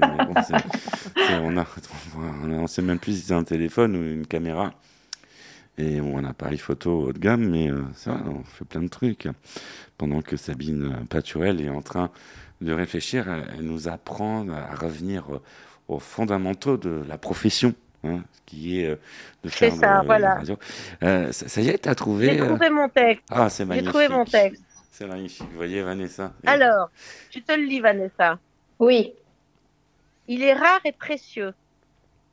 on 1.35 1.51
ne 1.51 2.67
sait 2.67 2.81
même 2.81 2.99
plus 2.99 3.17
si 3.17 3.21
c'est 3.27 3.33
un 3.33 3.43
téléphone 3.43 3.95
ou 3.95 4.03
une 4.03 4.25
caméra. 4.25 4.73
Et 5.77 5.99
ou 5.99 6.17
un 6.17 6.23
appareil 6.25 6.59
photo 6.59 7.05
haut 7.07 7.13
de 7.13 7.17
gamme, 7.19 7.49
mais 7.49 7.71
euh, 7.71 7.81
ça, 7.95 8.17
on 8.27 8.43
fait 8.43 8.65
plein 8.65 8.81
de 8.83 8.87
trucs. 8.89 9.27
Pendant 9.97 10.21
que 10.21 10.37
Sabine 10.37 10.93
euh, 10.93 11.05
Paturel 11.09 11.61
est 11.61 11.69
en 11.69 11.81
train 11.81 12.11
de 12.61 12.71
réfléchir, 12.73 13.27
elle, 13.27 13.47
elle 13.57 13.65
nous 13.65 13.87
apprend 13.87 14.47
à 14.49 14.75
revenir 14.75 15.33
euh, 15.33 15.41
aux 15.87 15.97
fondamentaux 15.99 16.77
de 16.77 17.03
la 17.07 17.17
profession, 17.17 17.73
hein, 18.03 18.19
qui 18.45 18.81
est 18.81 18.89
euh, 18.89 18.95
de 19.43 19.49
C'est 19.49 19.71
faire 19.71 19.73
ça, 19.75 20.01
de- 20.01 20.05
voilà. 20.05 20.35
radio. 20.35 20.57
Euh, 21.01 21.31
ça, 21.31 21.47
ça 21.47 21.61
y 21.61 21.69
est, 21.69 21.79
t'as 21.79 21.95
trouvé 21.95 22.33
J'ai 22.35 22.41
euh, 22.41 22.45
trouvé 22.49 22.69
mon 22.69 22.87
texte. 22.89 23.23
Ah, 23.31 23.49
c'est 23.49 23.63
J'ai 23.63 23.67
magnifique. 23.69 23.89
trouvé 23.89 24.07
mon 24.09 24.25
texte. 24.25 24.63
C'est 24.91 25.07
magnifique. 25.07 25.47
Vous 25.49 25.55
voyez, 25.57 25.81
Vanessa 25.81 26.33
Alors, 26.45 26.91
tu 27.31 27.41
te 27.41 27.51
le 27.51 27.63
lis, 27.63 27.79
Vanessa. 27.79 28.37
Oui. 28.77 29.13
Il 30.27 30.43
est 30.43 30.53
rare 30.53 30.81
et 30.85 30.91
précieux. 30.91 31.53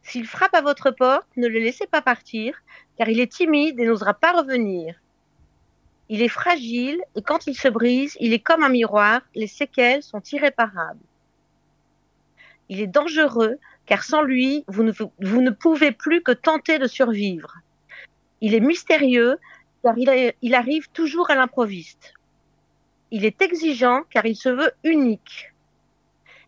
S'il 0.03 0.27
frappe 0.27 0.55
à 0.55 0.61
votre 0.61 0.91
porte, 0.91 1.27
ne 1.37 1.47
le 1.49 1.59
laissez 1.59 1.87
pas 1.87 2.03
partir, 2.03 2.55
car 3.01 3.09
il 3.09 3.19
est 3.19 3.33
timide 3.33 3.81
et 3.81 3.87
n'osera 3.87 4.13
pas 4.13 4.33
revenir. 4.33 4.95
Il 6.11 6.21
est 6.21 6.29
fragile 6.29 7.01
et 7.17 7.23
quand 7.23 7.47
il 7.47 7.57
se 7.57 7.69
brise, 7.69 8.15
il 8.21 8.35
est 8.35 8.41
comme 8.41 8.63
un 8.63 8.69
miroir, 8.69 9.23
les 9.35 9.47
séquelles 9.47 10.03
sont 10.03 10.21
irréparables. 10.21 11.01
Il 12.69 12.79
est 12.79 12.87
dangereux, 12.87 13.57
car 13.87 14.03
sans 14.03 14.21
lui, 14.21 14.67
vous 14.69 14.83
ne, 14.83 15.51
pouvez 15.51 15.93
plus 15.93 16.23
que 16.23 16.33
tenter 16.33 16.79
de 16.79 16.87
survivre. 16.87 17.55
Il 18.43 18.55
est 18.55 18.61
mystérieux, 18.61 19.39
car 19.83 19.95
il 19.97 20.55
arrive 20.55 20.91
toujours 20.91 21.31
à 21.31 21.37
l'improviste. 21.37 22.13
Il 23.11 23.25
est 23.25 23.41
exigeant, 23.41 24.03
car 24.11 24.27
il 24.27 24.37
se 24.37 24.51
veut 24.51 24.73
unique. 24.85 25.55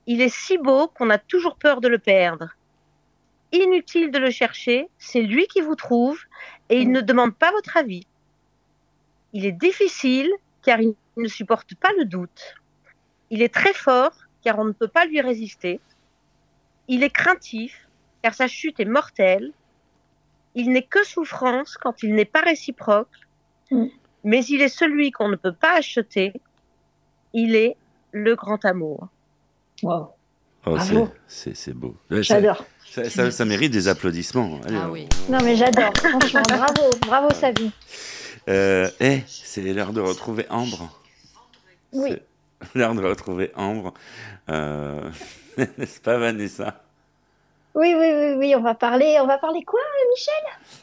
Il 0.07 0.21
est 0.21 0.29
si 0.29 0.59
beau 0.59 0.89
qu'on 0.89 1.09
a 1.09 1.17
toujours 1.17 1.57
peur 1.57 1.81
de 1.81 1.89
le 1.89 1.99
perdre. 1.99 2.55
Inutile 3.53 4.11
de 4.11 4.19
le 4.19 4.31
chercher, 4.31 4.89
c'est 4.99 5.21
lui 5.21 5.47
qui 5.47 5.61
vous 5.61 5.75
trouve 5.75 6.19
et 6.71 6.81
il 6.81 6.91
ne 6.91 7.03
demande 7.03 7.35
pas 7.35 7.51
votre 7.53 7.77
avis. 7.77 8.07
Il 9.35 9.45
est 9.45 9.53
difficile 9.53 10.31
car 10.63 10.81
il 10.81 10.95
ne 11.19 11.29
supporte 11.29 11.75
pas 11.75 11.91
le 11.99 12.07
doute. 12.07 12.55
Il 13.31 13.43
est 13.43 13.53
très 13.53 13.75
fort 13.75 14.15
car 14.43 14.59
on 14.59 14.65
ne 14.65 14.73
peut 14.73 14.89
pas 14.89 15.05
lui 15.05 15.21
résister. 15.21 15.81
Il 16.89 17.03
est 17.03 17.11
craintif 17.11 17.89
car 18.23 18.35
sa 18.35 18.49
chute 18.49 18.81
est 18.81 18.87
mortelle. 18.87 19.53
Il 20.55 20.73
n'est 20.73 20.83
que 20.83 21.05
souffrance 21.05 21.77
quand 21.77 22.03
il 22.03 22.15
n'est 22.15 22.25
pas 22.25 22.41
réciproque. 22.41 23.09
Mm. 23.71 23.87
Mais 24.25 24.45
il 24.47 24.63
est 24.63 24.69
celui 24.69 25.11
qu'on 25.11 25.29
ne 25.29 25.37
peut 25.37 25.53
pas 25.55 25.75
acheter. 25.75 26.33
Il 27.33 27.55
est 27.55 27.77
le 28.13 28.35
grand 28.35 28.65
amour. 28.65 29.09
Wow. 29.83 30.13
Oh, 30.65 30.79
c'est- 30.79 30.93
Bravo. 30.93 31.09
c'est 31.27 31.57
c'est 31.57 31.73
beau. 31.73 31.97
Ouais, 32.11 32.23
J'adore. 32.23 32.65
Ça, 32.89 33.09
ça- 33.11 33.31
ça 33.31 33.45
mérite 33.45 33.73
des 33.73 33.89
applaudissements. 33.89 34.61
Allez, 34.65 34.77
Ah 34.81 34.89
on- 34.89 34.93
oui. 34.93 35.09
Non 35.29 35.39
mais 35.43 35.57
j'adore. 35.57 35.93
Franchement, 35.97 36.43
bravo, 36.49 36.91
bravo 37.07 37.29
Sabine. 37.35 37.71
Euh, 38.49 38.89
eh, 39.01 39.21
c'est 39.27 39.63
l'heure 39.63 39.93
de 39.93 40.01
retrouver 40.01 40.47
Ambre. 40.51 41.01
Oui. 41.93 42.11
C'est 42.63 42.79
l'heure 42.79 42.95
de 42.95 43.03
retrouver 43.03 43.51
Ambre. 43.57 43.95
Euh, 44.51 45.11
N'est-ce 45.79 46.01
pas, 46.01 46.19
Vanessa? 46.19 46.82
Oui, 47.75 47.95
oui, 47.99 48.07
oui, 48.15 48.35
oui. 48.39 48.55
On 48.57 48.61
va 48.61 48.75
parler. 48.75 49.17
On 49.23 49.27
va 49.27 49.39
parler 49.39 49.63
quoi, 49.63 49.81
Michel? 50.15 50.35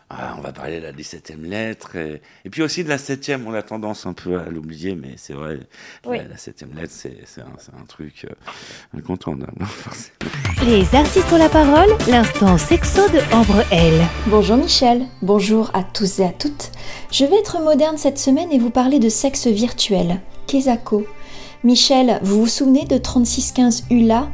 Ah, 0.10 0.36
On 0.38 0.42
va 0.42 0.52
parler 0.52 0.80
de 0.80 0.86
la 0.86 0.92
17e 0.92 1.42
lettre. 1.44 1.96
Et, 1.96 2.22
et 2.46 2.50
puis 2.50 2.64
aussi 2.64 2.84
de 2.84 2.90
la 2.90 2.98
7e. 2.98 3.44
On 3.46 3.54
a 3.54 3.62
tendance 3.62 4.06
un 4.06 4.14
peu 4.14 4.40
à 4.40 4.46
l'oublier, 4.50 4.96
mais 4.96 5.14
c'est 5.18 5.34
vrai. 5.34 5.60
Oui. 6.06 6.18
La, 6.18 6.24
la 6.24 6.36
7e 6.36 6.74
lettre, 6.76 6.94
c'est 6.94 7.18
c'est 7.26 7.42
un, 7.42 7.54
c'est 7.60 7.74
un 7.80 7.86
truc 7.86 8.26
euh, 8.26 8.98
incontournable. 8.98 9.54
forcément. 9.66 10.32
Les 10.66 10.96
artistes 10.96 11.32
ont 11.32 11.38
la 11.38 11.50
parole, 11.50 11.90
l'instant 12.10 12.58
sexo 12.58 13.08
de 13.10 13.20
Ambre 13.34 13.64
L. 13.72 13.94
Bonjour 14.28 14.58
Michel, 14.58 15.06
bonjour 15.22 15.72
à 15.74 15.84
tous 15.84 16.20
et 16.20 16.26
à 16.26 16.32
toutes. 16.32 16.72
Je 17.12 17.24
vais 17.24 17.38
être 17.38 17.62
moderne 17.62 17.98
cette 17.98 18.20
semaine 18.20 18.52
et 18.52 18.60
vous 18.60 18.70
parler 18.72 19.00
de 19.00 19.10
sexe 19.10 19.48
virtuel, 19.48 20.20
Kesako. 20.48 21.06
Michel, 21.64 22.20
vous 22.24 22.42
vous 22.42 22.48
souvenez 22.48 22.86
de 22.86 22.98
3615 22.98 23.86
ULA 23.90 24.28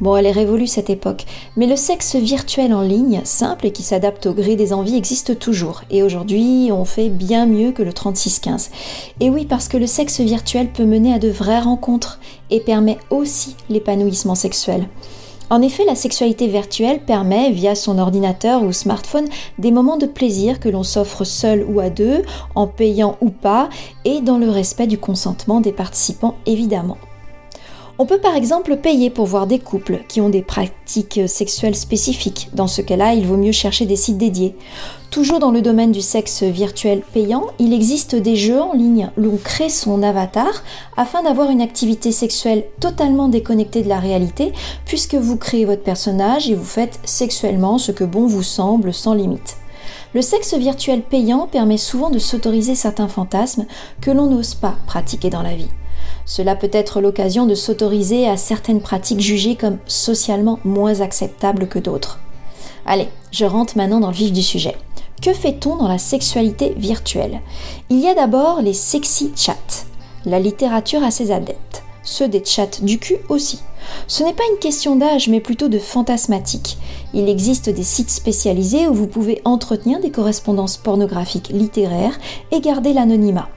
Bon, 0.00 0.16
elle 0.16 0.26
est 0.26 0.32
révolue 0.32 0.66
cette 0.66 0.90
époque, 0.90 1.24
mais 1.56 1.66
le 1.66 1.76
sexe 1.76 2.16
virtuel 2.16 2.74
en 2.74 2.82
ligne, 2.82 3.20
simple 3.24 3.66
et 3.66 3.70
qui 3.70 3.84
s'adapte 3.84 4.26
au 4.26 4.34
gré 4.34 4.56
des 4.56 4.72
envies, 4.72 4.96
existe 4.96 5.38
toujours. 5.38 5.82
Et 5.90 6.02
aujourd'hui, 6.02 6.70
on 6.72 6.84
fait 6.84 7.08
bien 7.08 7.46
mieux 7.46 7.70
que 7.70 7.82
le 7.82 7.92
3615. 7.92 8.70
Et 9.20 9.30
oui, 9.30 9.46
parce 9.46 9.68
que 9.68 9.76
le 9.76 9.86
sexe 9.86 10.20
virtuel 10.20 10.72
peut 10.72 10.84
mener 10.84 11.14
à 11.14 11.20
de 11.20 11.28
vraies 11.28 11.60
rencontres 11.60 12.18
et 12.50 12.58
permet 12.58 12.98
aussi 13.10 13.54
l'épanouissement 13.70 14.34
sexuel. 14.34 14.88
En 15.48 15.62
effet, 15.62 15.84
la 15.84 15.94
sexualité 15.94 16.48
virtuelle 16.48 17.04
permet, 17.04 17.52
via 17.52 17.76
son 17.76 17.98
ordinateur 17.98 18.64
ou 18.64 18.72
smartphone, 18.72 19.28
des 19.60 19.70
moments 19.70 19.98
de 19.98 20.06
plaisir 20.06 20.58
que 20.58 20.68
l'on 20.68 20.82
s'offre 20.82 21.22
seul 21.22 21.64
ou 21.68 21.78
à 21.78 21.90
deux, 21.90 22.22
en 22.56 22.66
payant 22.66 23.16
ou 23.20 23.30
pas, 23.30 23.68
et 24.04 24.20
dans 24.22 24.38
le 24.38 24.50
respect 24.50 24.88
du 24.88 24.98
consentement 24.98 25.60
des 25.60 25.72
participants 25.72 26.34
évidemment. 26.46 26.96
On 27.96 28.06
peut 28.06 28.18
par 28.18 28.34
exemple 28.34 28.76
payer 28.76 29.08
pour 29.08 29.26
voir 29.26 29.46
des 29.46 29.60
couples 29.60 30.00
qui 30.08 30.20
ont 30.20 30.28
des 30.28 30.42
pratiques 30.42 31.20
sexuelles 31.28 31.76
spécifiques. 31.76 32.48
Dans 32.52 32.66
ce 32.66 32.82
cas-là, 32.82 33.14
il 33.14 33.24
vaut 33.24 33.36
mieux 33.36 33.52
chercher 33.52 33.86
des 33.86 33.94
sites 33.94 34.18
dédiés. 34.18 34.56
Toujours 35.12 35.38
dans 35.38 35.52
le 35.52 35.62
domaine 35.62 35.92
du 35.92 36.00
sexe 36.00 36.42
virtuel 36.42 37.02
payant, 37.12 37.44
il 37.60 37.72
existe 37.72 38.16
des 38.16 38.34
jeux 38.34 38.60
en 38.60 38.72
ligne 38.72 39.10
où 39.16 39.20
l'on 39.20 39.36
crée 39.36 39.68
son 39.68 40.02
avatar 40.02 40.64
afin 40.96 41.22
d'avoir 41.22 41.50
une 41.50 41.60
activité 41.60 42.10
sexuelle 42.10 42.64
totalement 42.80 43.28
déconnectée 43.28 43.84
de 43.84 43.88
la 43.88 44.00
réalité, 44.00 44.52
puisque 44.86 45.14
vous 45.14 45.36
créez 45.36 45.64
votre 45.64 45.84
personnage 45.84 46.50
et 46.50 46.56
vous 46.56 46.64
faites 46.64 46.98
sexuellement 47.04 47.78
ce 47.78 47.92
que 47.92 48.02
bon 48.02 48.26
vous 48.26 48.42
semble 48.42 48.92
sans 48.92 49.14
limite. 49.14 49.56
Le 50.14 50.22
sexe 50.22 50.54
virtuel 50.54 51.02
payant 51.02 51.46
permet 51.46 51.76
souvent 51.76 52.10
de 52.10 52.18
s'autoriser 52.18 52.74
certains 52.74 53.08
fantasmes 53.08 53.66
que 54.00 54.10
l'on 54.10 54.26
n'ose 54.26 54.54
pas 54.54 54.74
pratiquer 54.88 55.30
dans 55.30 55.42
la 55.42 55.54
vie. 55.54 55.70
Cela 56.26 56.56
peut 56.56 56.70
être 56.72 57.00
l'occasion 57.00 57.46
de 57.46 57.54
s'autoriser 57.54 58.28
à 58.28 58.36
certaines 58.36 58.80
pratiques 58.80 59.20
jugées 59.20 59.56
comme 59.56 59.78
socialement 59.86 60.58
moins 60.64 61.00
acceptables 61.00 61.68
que 61.68 61.78
d'autres. 61.78 62.20
Allez, 62.86 63.08
je 63.30 63.44
rentre 63.44 63.76
maintenant 63.76 64.00
dans 64.00 64.10
le 64.10 64.14
vif 64.14 64.32
du 64.32 64.42
sujet. 64.42 64.76
Que 65.22 65.32
fait-on 65.32 65.76
dans 65.76 65.88
la 65.88 65.98
sexualité 65.98 66.74
virtuelle? 66.76 67.40
Il 67.88 67.98
y 67.98 68.08
a 68.08 68.14
d'abord 68.14 68.60
les 68.60 68.74
sexy 68.74 69.32
chats. 69.36 69.86
La 70.24 70.38
littérature 70.38 71.02
a 71.02 71.10
ses 71.10 71.30
adeptes. 71.30 71.82
Ceux 72.02 72.28
des 72.28 72.44
chats 72.44 72.82
du 72.82 72.98
cul 72.98 73.16
aussi. 73.30 73.60
Ce 74.06 74.22
n'est 74.22 74.34
pas 74.34 74.44
une 74.52 74.58
question 74.58 74.96
d'âge, 74.96 75.28
mais 75.28 75.40
plutôt 75.40 75.68
de 75.68 75.78
fantasmatique. 75.78 76.76
Il 77.14 77.28
existe 77.28 77.70
des 77.70 77.82
sites 77.82 78.10
spécialisés 78.10 78.88
où 78.88 78.94
vous 78.94 79.06
pouvez 79.06 79.40
entretenir 79.44 80.00
des 80.00 80.10
correspondances 80.10 80.76
pornographiques 80.76 81.48
littéraires 81.48 82.18
et 82.52 82.60
garder 82.60 82.92
l'anonymat. 82.92 83.48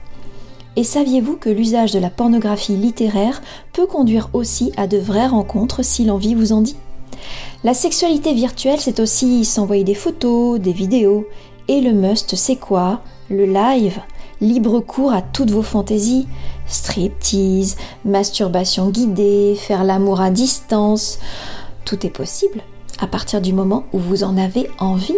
Et 0.78 0.84
saviez-vous 0.84 1.34
que 1.34 1.48
l'usage 1.50 1.90
de 1.90 1.98
la 1.98 2.08
pornographie 2.08 2.76
littéraire 2.76 3.42
peut 3.72 3.88
conduire 3.88 4.30
aussi 4.32 4.70
à 4.76 4.86
de 4.86 4.96
vraies 4.96 5.26
rencontres 5.26 5.84
si 5.84 6.04
l'envie 6.04 6.36
vous 6.36 6.52
en 6.52 6.60
dit? 6.60 6.76
La 7.64 7.74
sexualité 7.74 8.32
virtuelle, 8.32 8.78
c'est 8.78 9.00
aussi 9.00 9.44
s'envoyer 9.44 9.82
des 9.82 9.96
photos, 9.96 10.60
des 10.60 10.70
vidéos. 10.70 11.26
Et 11.66 11.80
le 11.80 11.92
must, 11.92 12.36
c'est 12.36 12.54
quoi? 12.54 13.00
Le 13.28 13.44
live 13.44 13.98
Libre 14.40 14.78
cours 14.78 15.12
à 15.12 15.20
toutes 15.20 15.50
vos 15.50 15.64
fantaisies. 15.64 16.28
Striptease, 16.68 17.76
masturbation 18.04 18.90
guidée, 18.90 19.56
faire 19.56 19.82
l'amour 19.82 20.20
à 20.20 20.30
distance. 20.30 21.18
Tout 21.84 22.06
est 22.06 22.10
possible 22.10 22.60
à 23.00 23.08
partir 23.08 23.40
du 23.40 23.52
moment 23.52 23.82
où 23.92 23.98
vous 23.98 24.22
en 24.22 24.36
avez 24.36 24.70
envie. 24.78 25.12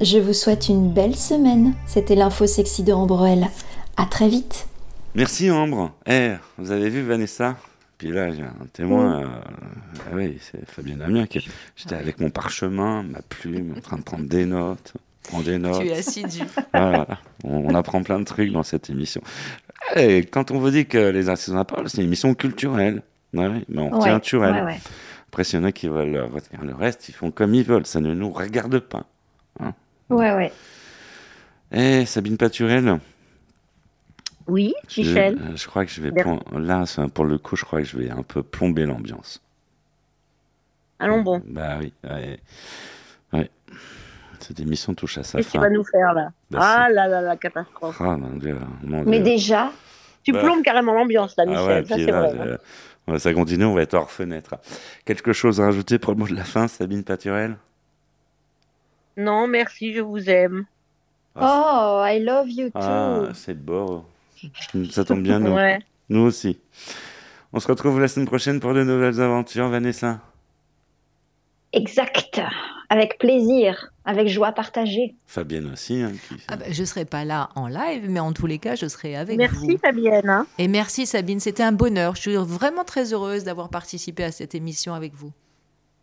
Je 0.00 0.18
vous 0.18 0.32
souhaite 0.32 0.68
une 0.68 0.92
belle 0.92 1.16
semaine. 1.16 1.74
C'était 1.88 2.14
l'info 2.14 2.46
sexy 2.46 2.84
de 2.84 2.92
Ambrel. 2.92 3.50
À 3.96 4.06
très 4.06 4.28
vite. 4.28 4.68
Merci 5.16 5.50
Ambre. 5.50 5.94
Eh, 6.06 6.32
vous 6.58 6.70
avez 6.70 6.90
vu 6.90 7.00
Vanessa? 7.02 7.56
Puis 7.96 8.08
là, 8.08 8.30
j'ai 8.30 8.42
un 8.42 8.66
témoin. 8.72 9.22
euh, 9.22 9.26
ah 10.00 10.10
oui, 10.14 10.36
c'est 10.40 10.68
Fabien 10.68 10.96
Damien 10.96 11.26
qui. 11.26 11.48
J'étais 11.74 11.94
avec 11.94 12.20
mon 12.20 12.28
parchemin, 12.28 13.02
ma 13.02 13.22
plume, 13.22 13.74
en 13.76 13.80
train 13.80 13.96
de 13.96 14.02
prendre 14.02 14.24
des 14.28 14.44
notes. 14.44 14.92
Des 15.44 15.56
notes. 15.58 15.80
Tu 15.80 15.88
es 15.88 15.96
assidu. 15.96 16.40
Voilà. 16.74 17.06
On, 17.44 17.70
on 17.70 17.74
apprend 17.74 18.02
plein 18.02 18.18
de 18.18 18.24
trucs 18.24 18.52
dans 18.52 18.62
cette 18.62 18.90
émission. 18.90 19.22
Et 19.96 20.18
quand 20.26 20.50
on 20.50 20.58
vous 20.58 20.70
dit 20.70 20.84
que 20.86 21.10
les 21.10 21.30
artistes 21.30 21.50
de 21.50 21.54
la 21.56 21.64
parole, 21.64 21.88
c'est 21.88 21.98
une 21.98 22.04
émission 22.06 22.34
culturelle. 22.34 23.02
Ouais, 23.32 23.46
oui, 23.48 23.64
mais 23.68 23.80
on 23.80 23.88
retient 23.90 24.20
Ouais, 24.38 24.62
ouais. 24.62 24.78
Après, 25.28 25.44
s'il 25.44 25.58
y 25.58 25.62
en 25.62 25.64
a 25.64 25.72
qui 25.72 25.88
veulent 25.88 26.14
euh, 26.14 26.26
retenir 26.26 26.62
le 26.62 26.74
reste, 26.74 27.08
ils 27.08 27.12
font 27.14 27.30
comme 27.30 27.54
ils 27.54 27.64
veulent. 27.64 27.86
Ça 27.86 28.00
ne 28.00 28.12
nous 28.14 28.30
regarde 28.30 28.78
pas. 28.78 29.04
Ouais, 30.10 30.32
ouais. 30.34 30.52
Eh, 31.72 32.04
Sabine 32.06 32.36
Paturel, 32.36 33.00
Oui, 34.48 34.74
Michel. 34.96 35.38
euh, 35.40 35.56
je 35.56 35.66
crois 35.66 35.84
que 35.84 35.90
je 35.90 36.00
vais. 36.00 36.10
Là, 36.52 36.84
pour 37.12 37.24
le 37.24 37.38
coup, 37.38 37.56
je 37.56 37.64
crois 37.64 37.80
que 37.80 37.86
je 37.86 37.96
vais 37.98 38.10
un 38.10 38.22
peu 38.22 38.42
plomber 38.42 38.84
l'ambiance. 38.86 39.42
Allons 40.98 41.20
bon. 41.22 41.42
Bah 41.46 41.76
oui. 41.80 41.92
Ouais. 42.04 42.38
Ouais. 43.32 43.50
Cette 44.40 44.60
émission 44.60 44.94
touche 44.94 45.18
à 45.18 45.22
sa 45.24 45.38
Qu'est-ce 45.38 45.50
qu'il 45.50 45.60
fin. 45.60 45.66
va 45.66 45.70
nous 45.72 45.84
faire 45.84 46.12
là 46.14 46.30
Bah, 46.50 46.58
Ah 46.62 46.88
là 46.90 47.08
là, 47.08 47.20
la 47.20 47.36
catastrophe. 47.36 47.96
Ah, 48.00 48.16
mon 48.16 48.36
Dieu, 48.36 48.56
mon 48.82 49.02
Mais 49.04 49.20
déjà, 49.20 49.72
Tu 50.22 50.32
Bah. 50.32 50.40
plombes 50.42 50.62
carrément 50.62 50.92
l'ambiance 50.94 51.36
là, 51.36 51.44
Ah 51.46 51.50
Michel. 51.50 51.66
ouais, 51.66 51.84
ça 51.86 51.94
c'est 51.96 52.06
là, 52.06 52.20
vrai. 52.28 52.52
hein. 53.08 53.12
ouais, 53.12 53.18
ça 53.18 53.32
continue, 53.34 53.64
on 53.64 53.74
va 53.74 53.82
être 53.82 53.94
hors 53.94 54.10
fenêtre. 54.10 54.56
Quelque 55.04 55.32
chose 55.32 55.60
à 55.60 55.64
rajouter 55.66 55.98
pour 55.98 56.12
le 56.12 56.18
mot 56.18 56.26
de 56.28 56.34
la 56.34 56.44
fin, 56.44 56.68
Sabine 56.68 57.02
Paturel? 57.04 57.56
Non, 59.16 59.46
merci, 59.48 59.92
je 59.94 60.00
vous 60.00 60.28
aime. 60.30 60.66
oh, 61.36 62.02
I 62.06 62.20
love 62.22 62.48
you 62.50 62.66
too. 62.70 62.78
Ah, 62.78 63.28
c'est 63.34 63.54
beau. 63.54 64.04
Ça 64.90 65.04
tombe 65.04 65.22
bien, 65.22 65.38
nous. 65.40 65.52
Ouais. 65.54 65.78
Nous 66.08 66.20
aussi. 66.20 66.58
On 67.52 67.60
se 67.60 67.68
retrouve 67.68 68.00
la 68.00 68.08
semaine 68.08 68.26
prochaine 68.26 68.60
pour 68.60 68.74
de 68.74 68.82
nouvelles 68.84 69.20
aventures, 69.20 69.68
Vanessa. 69.68 70.20
Exact. 71.72 72.40
Avec 72.88 73.18
plaisir, 73.18 73.90
avec 74.04 74.28
joie 74.28 74.52
partagée. 74.52 75.14
Fabienne 75.26 75.70
aussi. 75.72 76.00
hein, 76.02 76.12
qui- 76.28 76.36
Ah 76.48 76.56
bah, 76.56 76.66
je 76.70 76.80
ne 76.80 76.86
serai 76.86 77.04
pas 77.04 77.24
là 77.24 77.50
en 77.56 77.66
live, 77.66 78.08
mais 78.08 78.20
en 78.20 78.32
tous 78.32 78.46
les 78.46 78.58
cas, 78.58 78.76
je 78.76 78.86
serai 78.86 79.16
avec 79.16 79.36
Merci 79.36 79.72
vous. 79.72 79.78
Fabienne. 79.78 80.28
hein. 80.30 80.46
Et 80.58 80.68
merci 80.68 81.04
Sabine, 81.06 81.40
c'était 81.40 81.64
un 81.64 81.72
bonheur. 81.72 82.14
Je 82.14 82.20
suis 82.20 82.36
vraiment 82.36 82.84
très 82.84 83.12
heureuse 83.12 83.42
d'avoir 83.44 83.68
participé 83.68 84.22
à 84.24 84.30
cette 84.32 84.54
émission 84.54 84.94
avec 84.94 85.14
vous. 85.14 85.32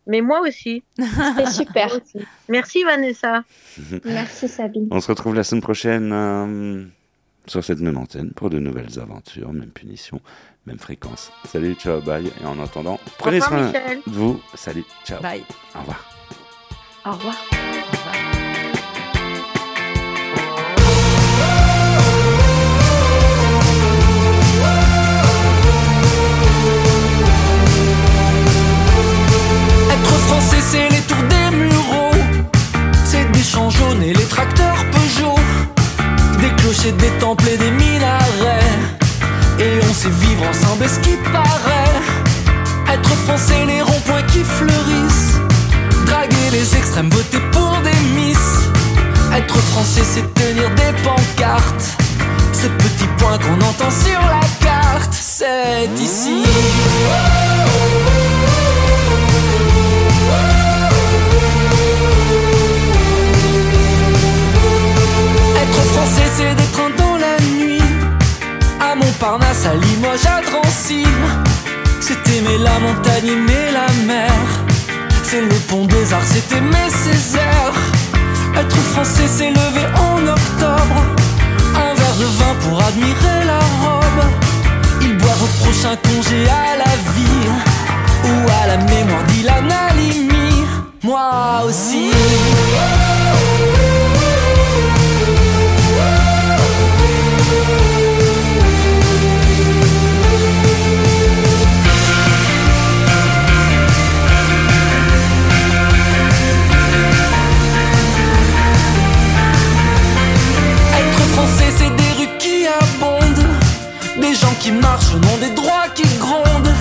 Mais 0.06 0.20
moi 0.20 0.42
aussi. 0.42 0.84
C'était 0.98 1.50
super. 1.50 1.88
Aussi. 1.96 2.26
Merci 2.50 2.84
Vanessa. 2.84 3.44
Merci 4.04 4.50
Sabine. 4.50 4.90
On 4.92 5.00
se 5.00 5.08
retrouve 5.08 5.34
la 5.34 5.46
semaine 5.46 5.62
prochaine 5.62 6.12
euh, 6.12 6.84
sur 7.48 7.64
cette 7.64 7.80
même 7.80 7.98
antenne 7.98 8.32
pour 8.32 8.50
de 8.50 8.60
nouvelles 8.60 9.00
aventures, 9.00 9.52
même 9.54 9.70
punition, 9.70 10.22
même 10.66 10.80
fréquence. 10.80 11.32
Salut, 11.46 11.76
ciao, 11.76 12.02
bye. 12.02 12.32
Et 12.42 12.46
en 12.46 12.60
attendant, 12.62 13.00
prenez 13.18 13.40
revoir, 13.40 13.60
soin 13.60 13.68
Michel. 13.68 14.00
de 14.08 14.12
vous. 14.12 14.42
Salut, 14.54 14.86
ciao. 15.06 15.22
Bye. 15.22 15.44
Au 15.76 15.80
revoir. 15.80 16.06
Au 17.06 17.12
revoir. 17.12 17.36
Au 17.36 17.98
revoir. 17.98 18.16
Être 29.92 30.14
français, 30.28 30.62
c'est 30.62 30.93
Des 36.84 37.12
temples 37.18 37.48
et 37.48 37.56
des 37.56 37.72
minarets. 37.72 38.60
Et 39.58 39.80
on 39.90 39.94
sait 39.94 40.10
vivre 40.10 40.44
ensemble, 40.50 40.84
est-ce 40.84 41.00
qui 41.00 41.16
paraît. 41.32 42.94
Être 42.94 43.10
français, 43.26 43.66
les 43.66 43.82
ronds-points 43.82 44.22
qui 44.24 44.44
fleurissent. 44.44 45.40
Draguer 46.06 46.50
les 46.52 46.76
extrêmes, 46.76 47.10
voter 47.10 47.40
pour 47.54 47.78
des 47.84 48.20
miss. 48.20 48.68
Être 49.34 49.56
français, 49.56 50.02
c'est 50.04 50.34
tenir 50.34 50.70
des 50.72 50.92
pancartes. 51.04 51.86
Ces 52.52 52.68
petits 52.68 53.08
points 53.18 53.38
qu'on 53.38 53.66
entend 53.66 53.90
sur 53.90 54.20
la 54.20 54.46
carte, 54.60 55.14
c'est 55.14 55.90
ici. 56.02 56.44
Montparnasse, 69.24 69.66
à 69.66 69.76
Limoges, 69.76 70.26
à 70.26 70.42
Drancy. 70.42 71.06
C'est 72.02 72.28
aimer 72.28 72.58
la 72.58 72.78
montagne, 72.80 73.28
aimer 73.28 73.72
la 73.72 73.88
mer. 74.06 74.34
C'est 75.24 75.40
le 75.40 75.56
pont 75.70 75.86
des 75.86 76.12
arts, 76.12 76.26
c'est 76.26 76.52
aimer 76.52 76.90
Césaire. 76.90 77.74
Être 78.60 78.76
français, 78.76 79.28
c'est 79.28 79.50
lever 79.50 79.88
en 79.96 80.28
octobre. 80.28 80.98
Un 81.74 81.94
verre 81.94 82.18
de 82.20 82.26
vin 82.26 82.56
pour 82.64 82.84
admirer 82.84 83.46
la 83.46 83.60
robe. 83.60 84.26
Ils 85.02 85.18
boivent 85.18 85.44
au 85.44 85.64
prochain 85.64 85.96
congé 85.96 86.46
à 86.50 86.76
la 86.76 86.94
vie. 87.16 87.48
Ou 88.26 88.50
à 88.62 88.68
la 88.68 88.78
mémoire 88.78 89.24
d'Ilan 89.30 89.70
Halimi. 89.88 90.66
Moi 91.02 91.64
aussi. 91.66 92.12
Français, 111.34 111.72
c'est 111.78 111.96
des 111.96 112.12
rues 112.18 112.38
qui 112.40 112.68
abondent, 112.68 113.48
des 114.22 114.36
gens 114.36 114.56
qui 114.60 114.72
marchent 114.72 115.14
nom 115.14 115.38
des 115.42 115.54
droits 115.56 115.90
qui 115.96 116.04
grondent. 116.20 116.74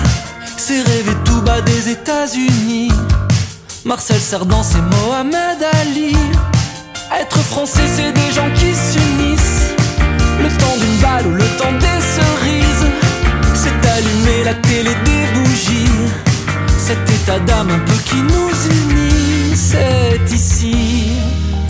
C'est 0.57 0.81
rêver 0.81 1.15
tout 1.25 1.41
bas 1.41 1.61
des 1.61 1.89
États-Unis. 1.89 2.91
Marcel 3.85 4.19
Cerdan, 4.19 4.63
c'est 4.63 4.85
Mohamed 4.95 5.59
Ali. 5.81 6.15
Être 7.19 7.39
français, 7.39 7.87
c'est 7.95 8.13
des 8.13 8.31
gens 8.33 8.49
qui 8.55 8.71
s'unissent. 8.73 9.73
Le 10.41 10.49
temps 10.61 10.77
d'une 10.81 10.97
balle 11.01 11.27
ou 11.27 11.35
le 11.35 11.47
temps 11.59 11.75
des 11.85 11.99
cerises. 12.15 12.87
C'est 13.61 13.79
allumer 13.95 14.43
la 14.45 14.53
télé 14.55 14.93
des 15.07 15.23
bougies. 15.35 15.93
Cet 16.77 17.09
état 17.09 17.39
d'âme 17.39 17.71
un 17.71 17.79
peu 17.79 17.97
qui 18.05 18.17
nous 18.31 18.51
unit, 18.79 19.55
c'est 19.55 20.33
ici. 20.33 21.12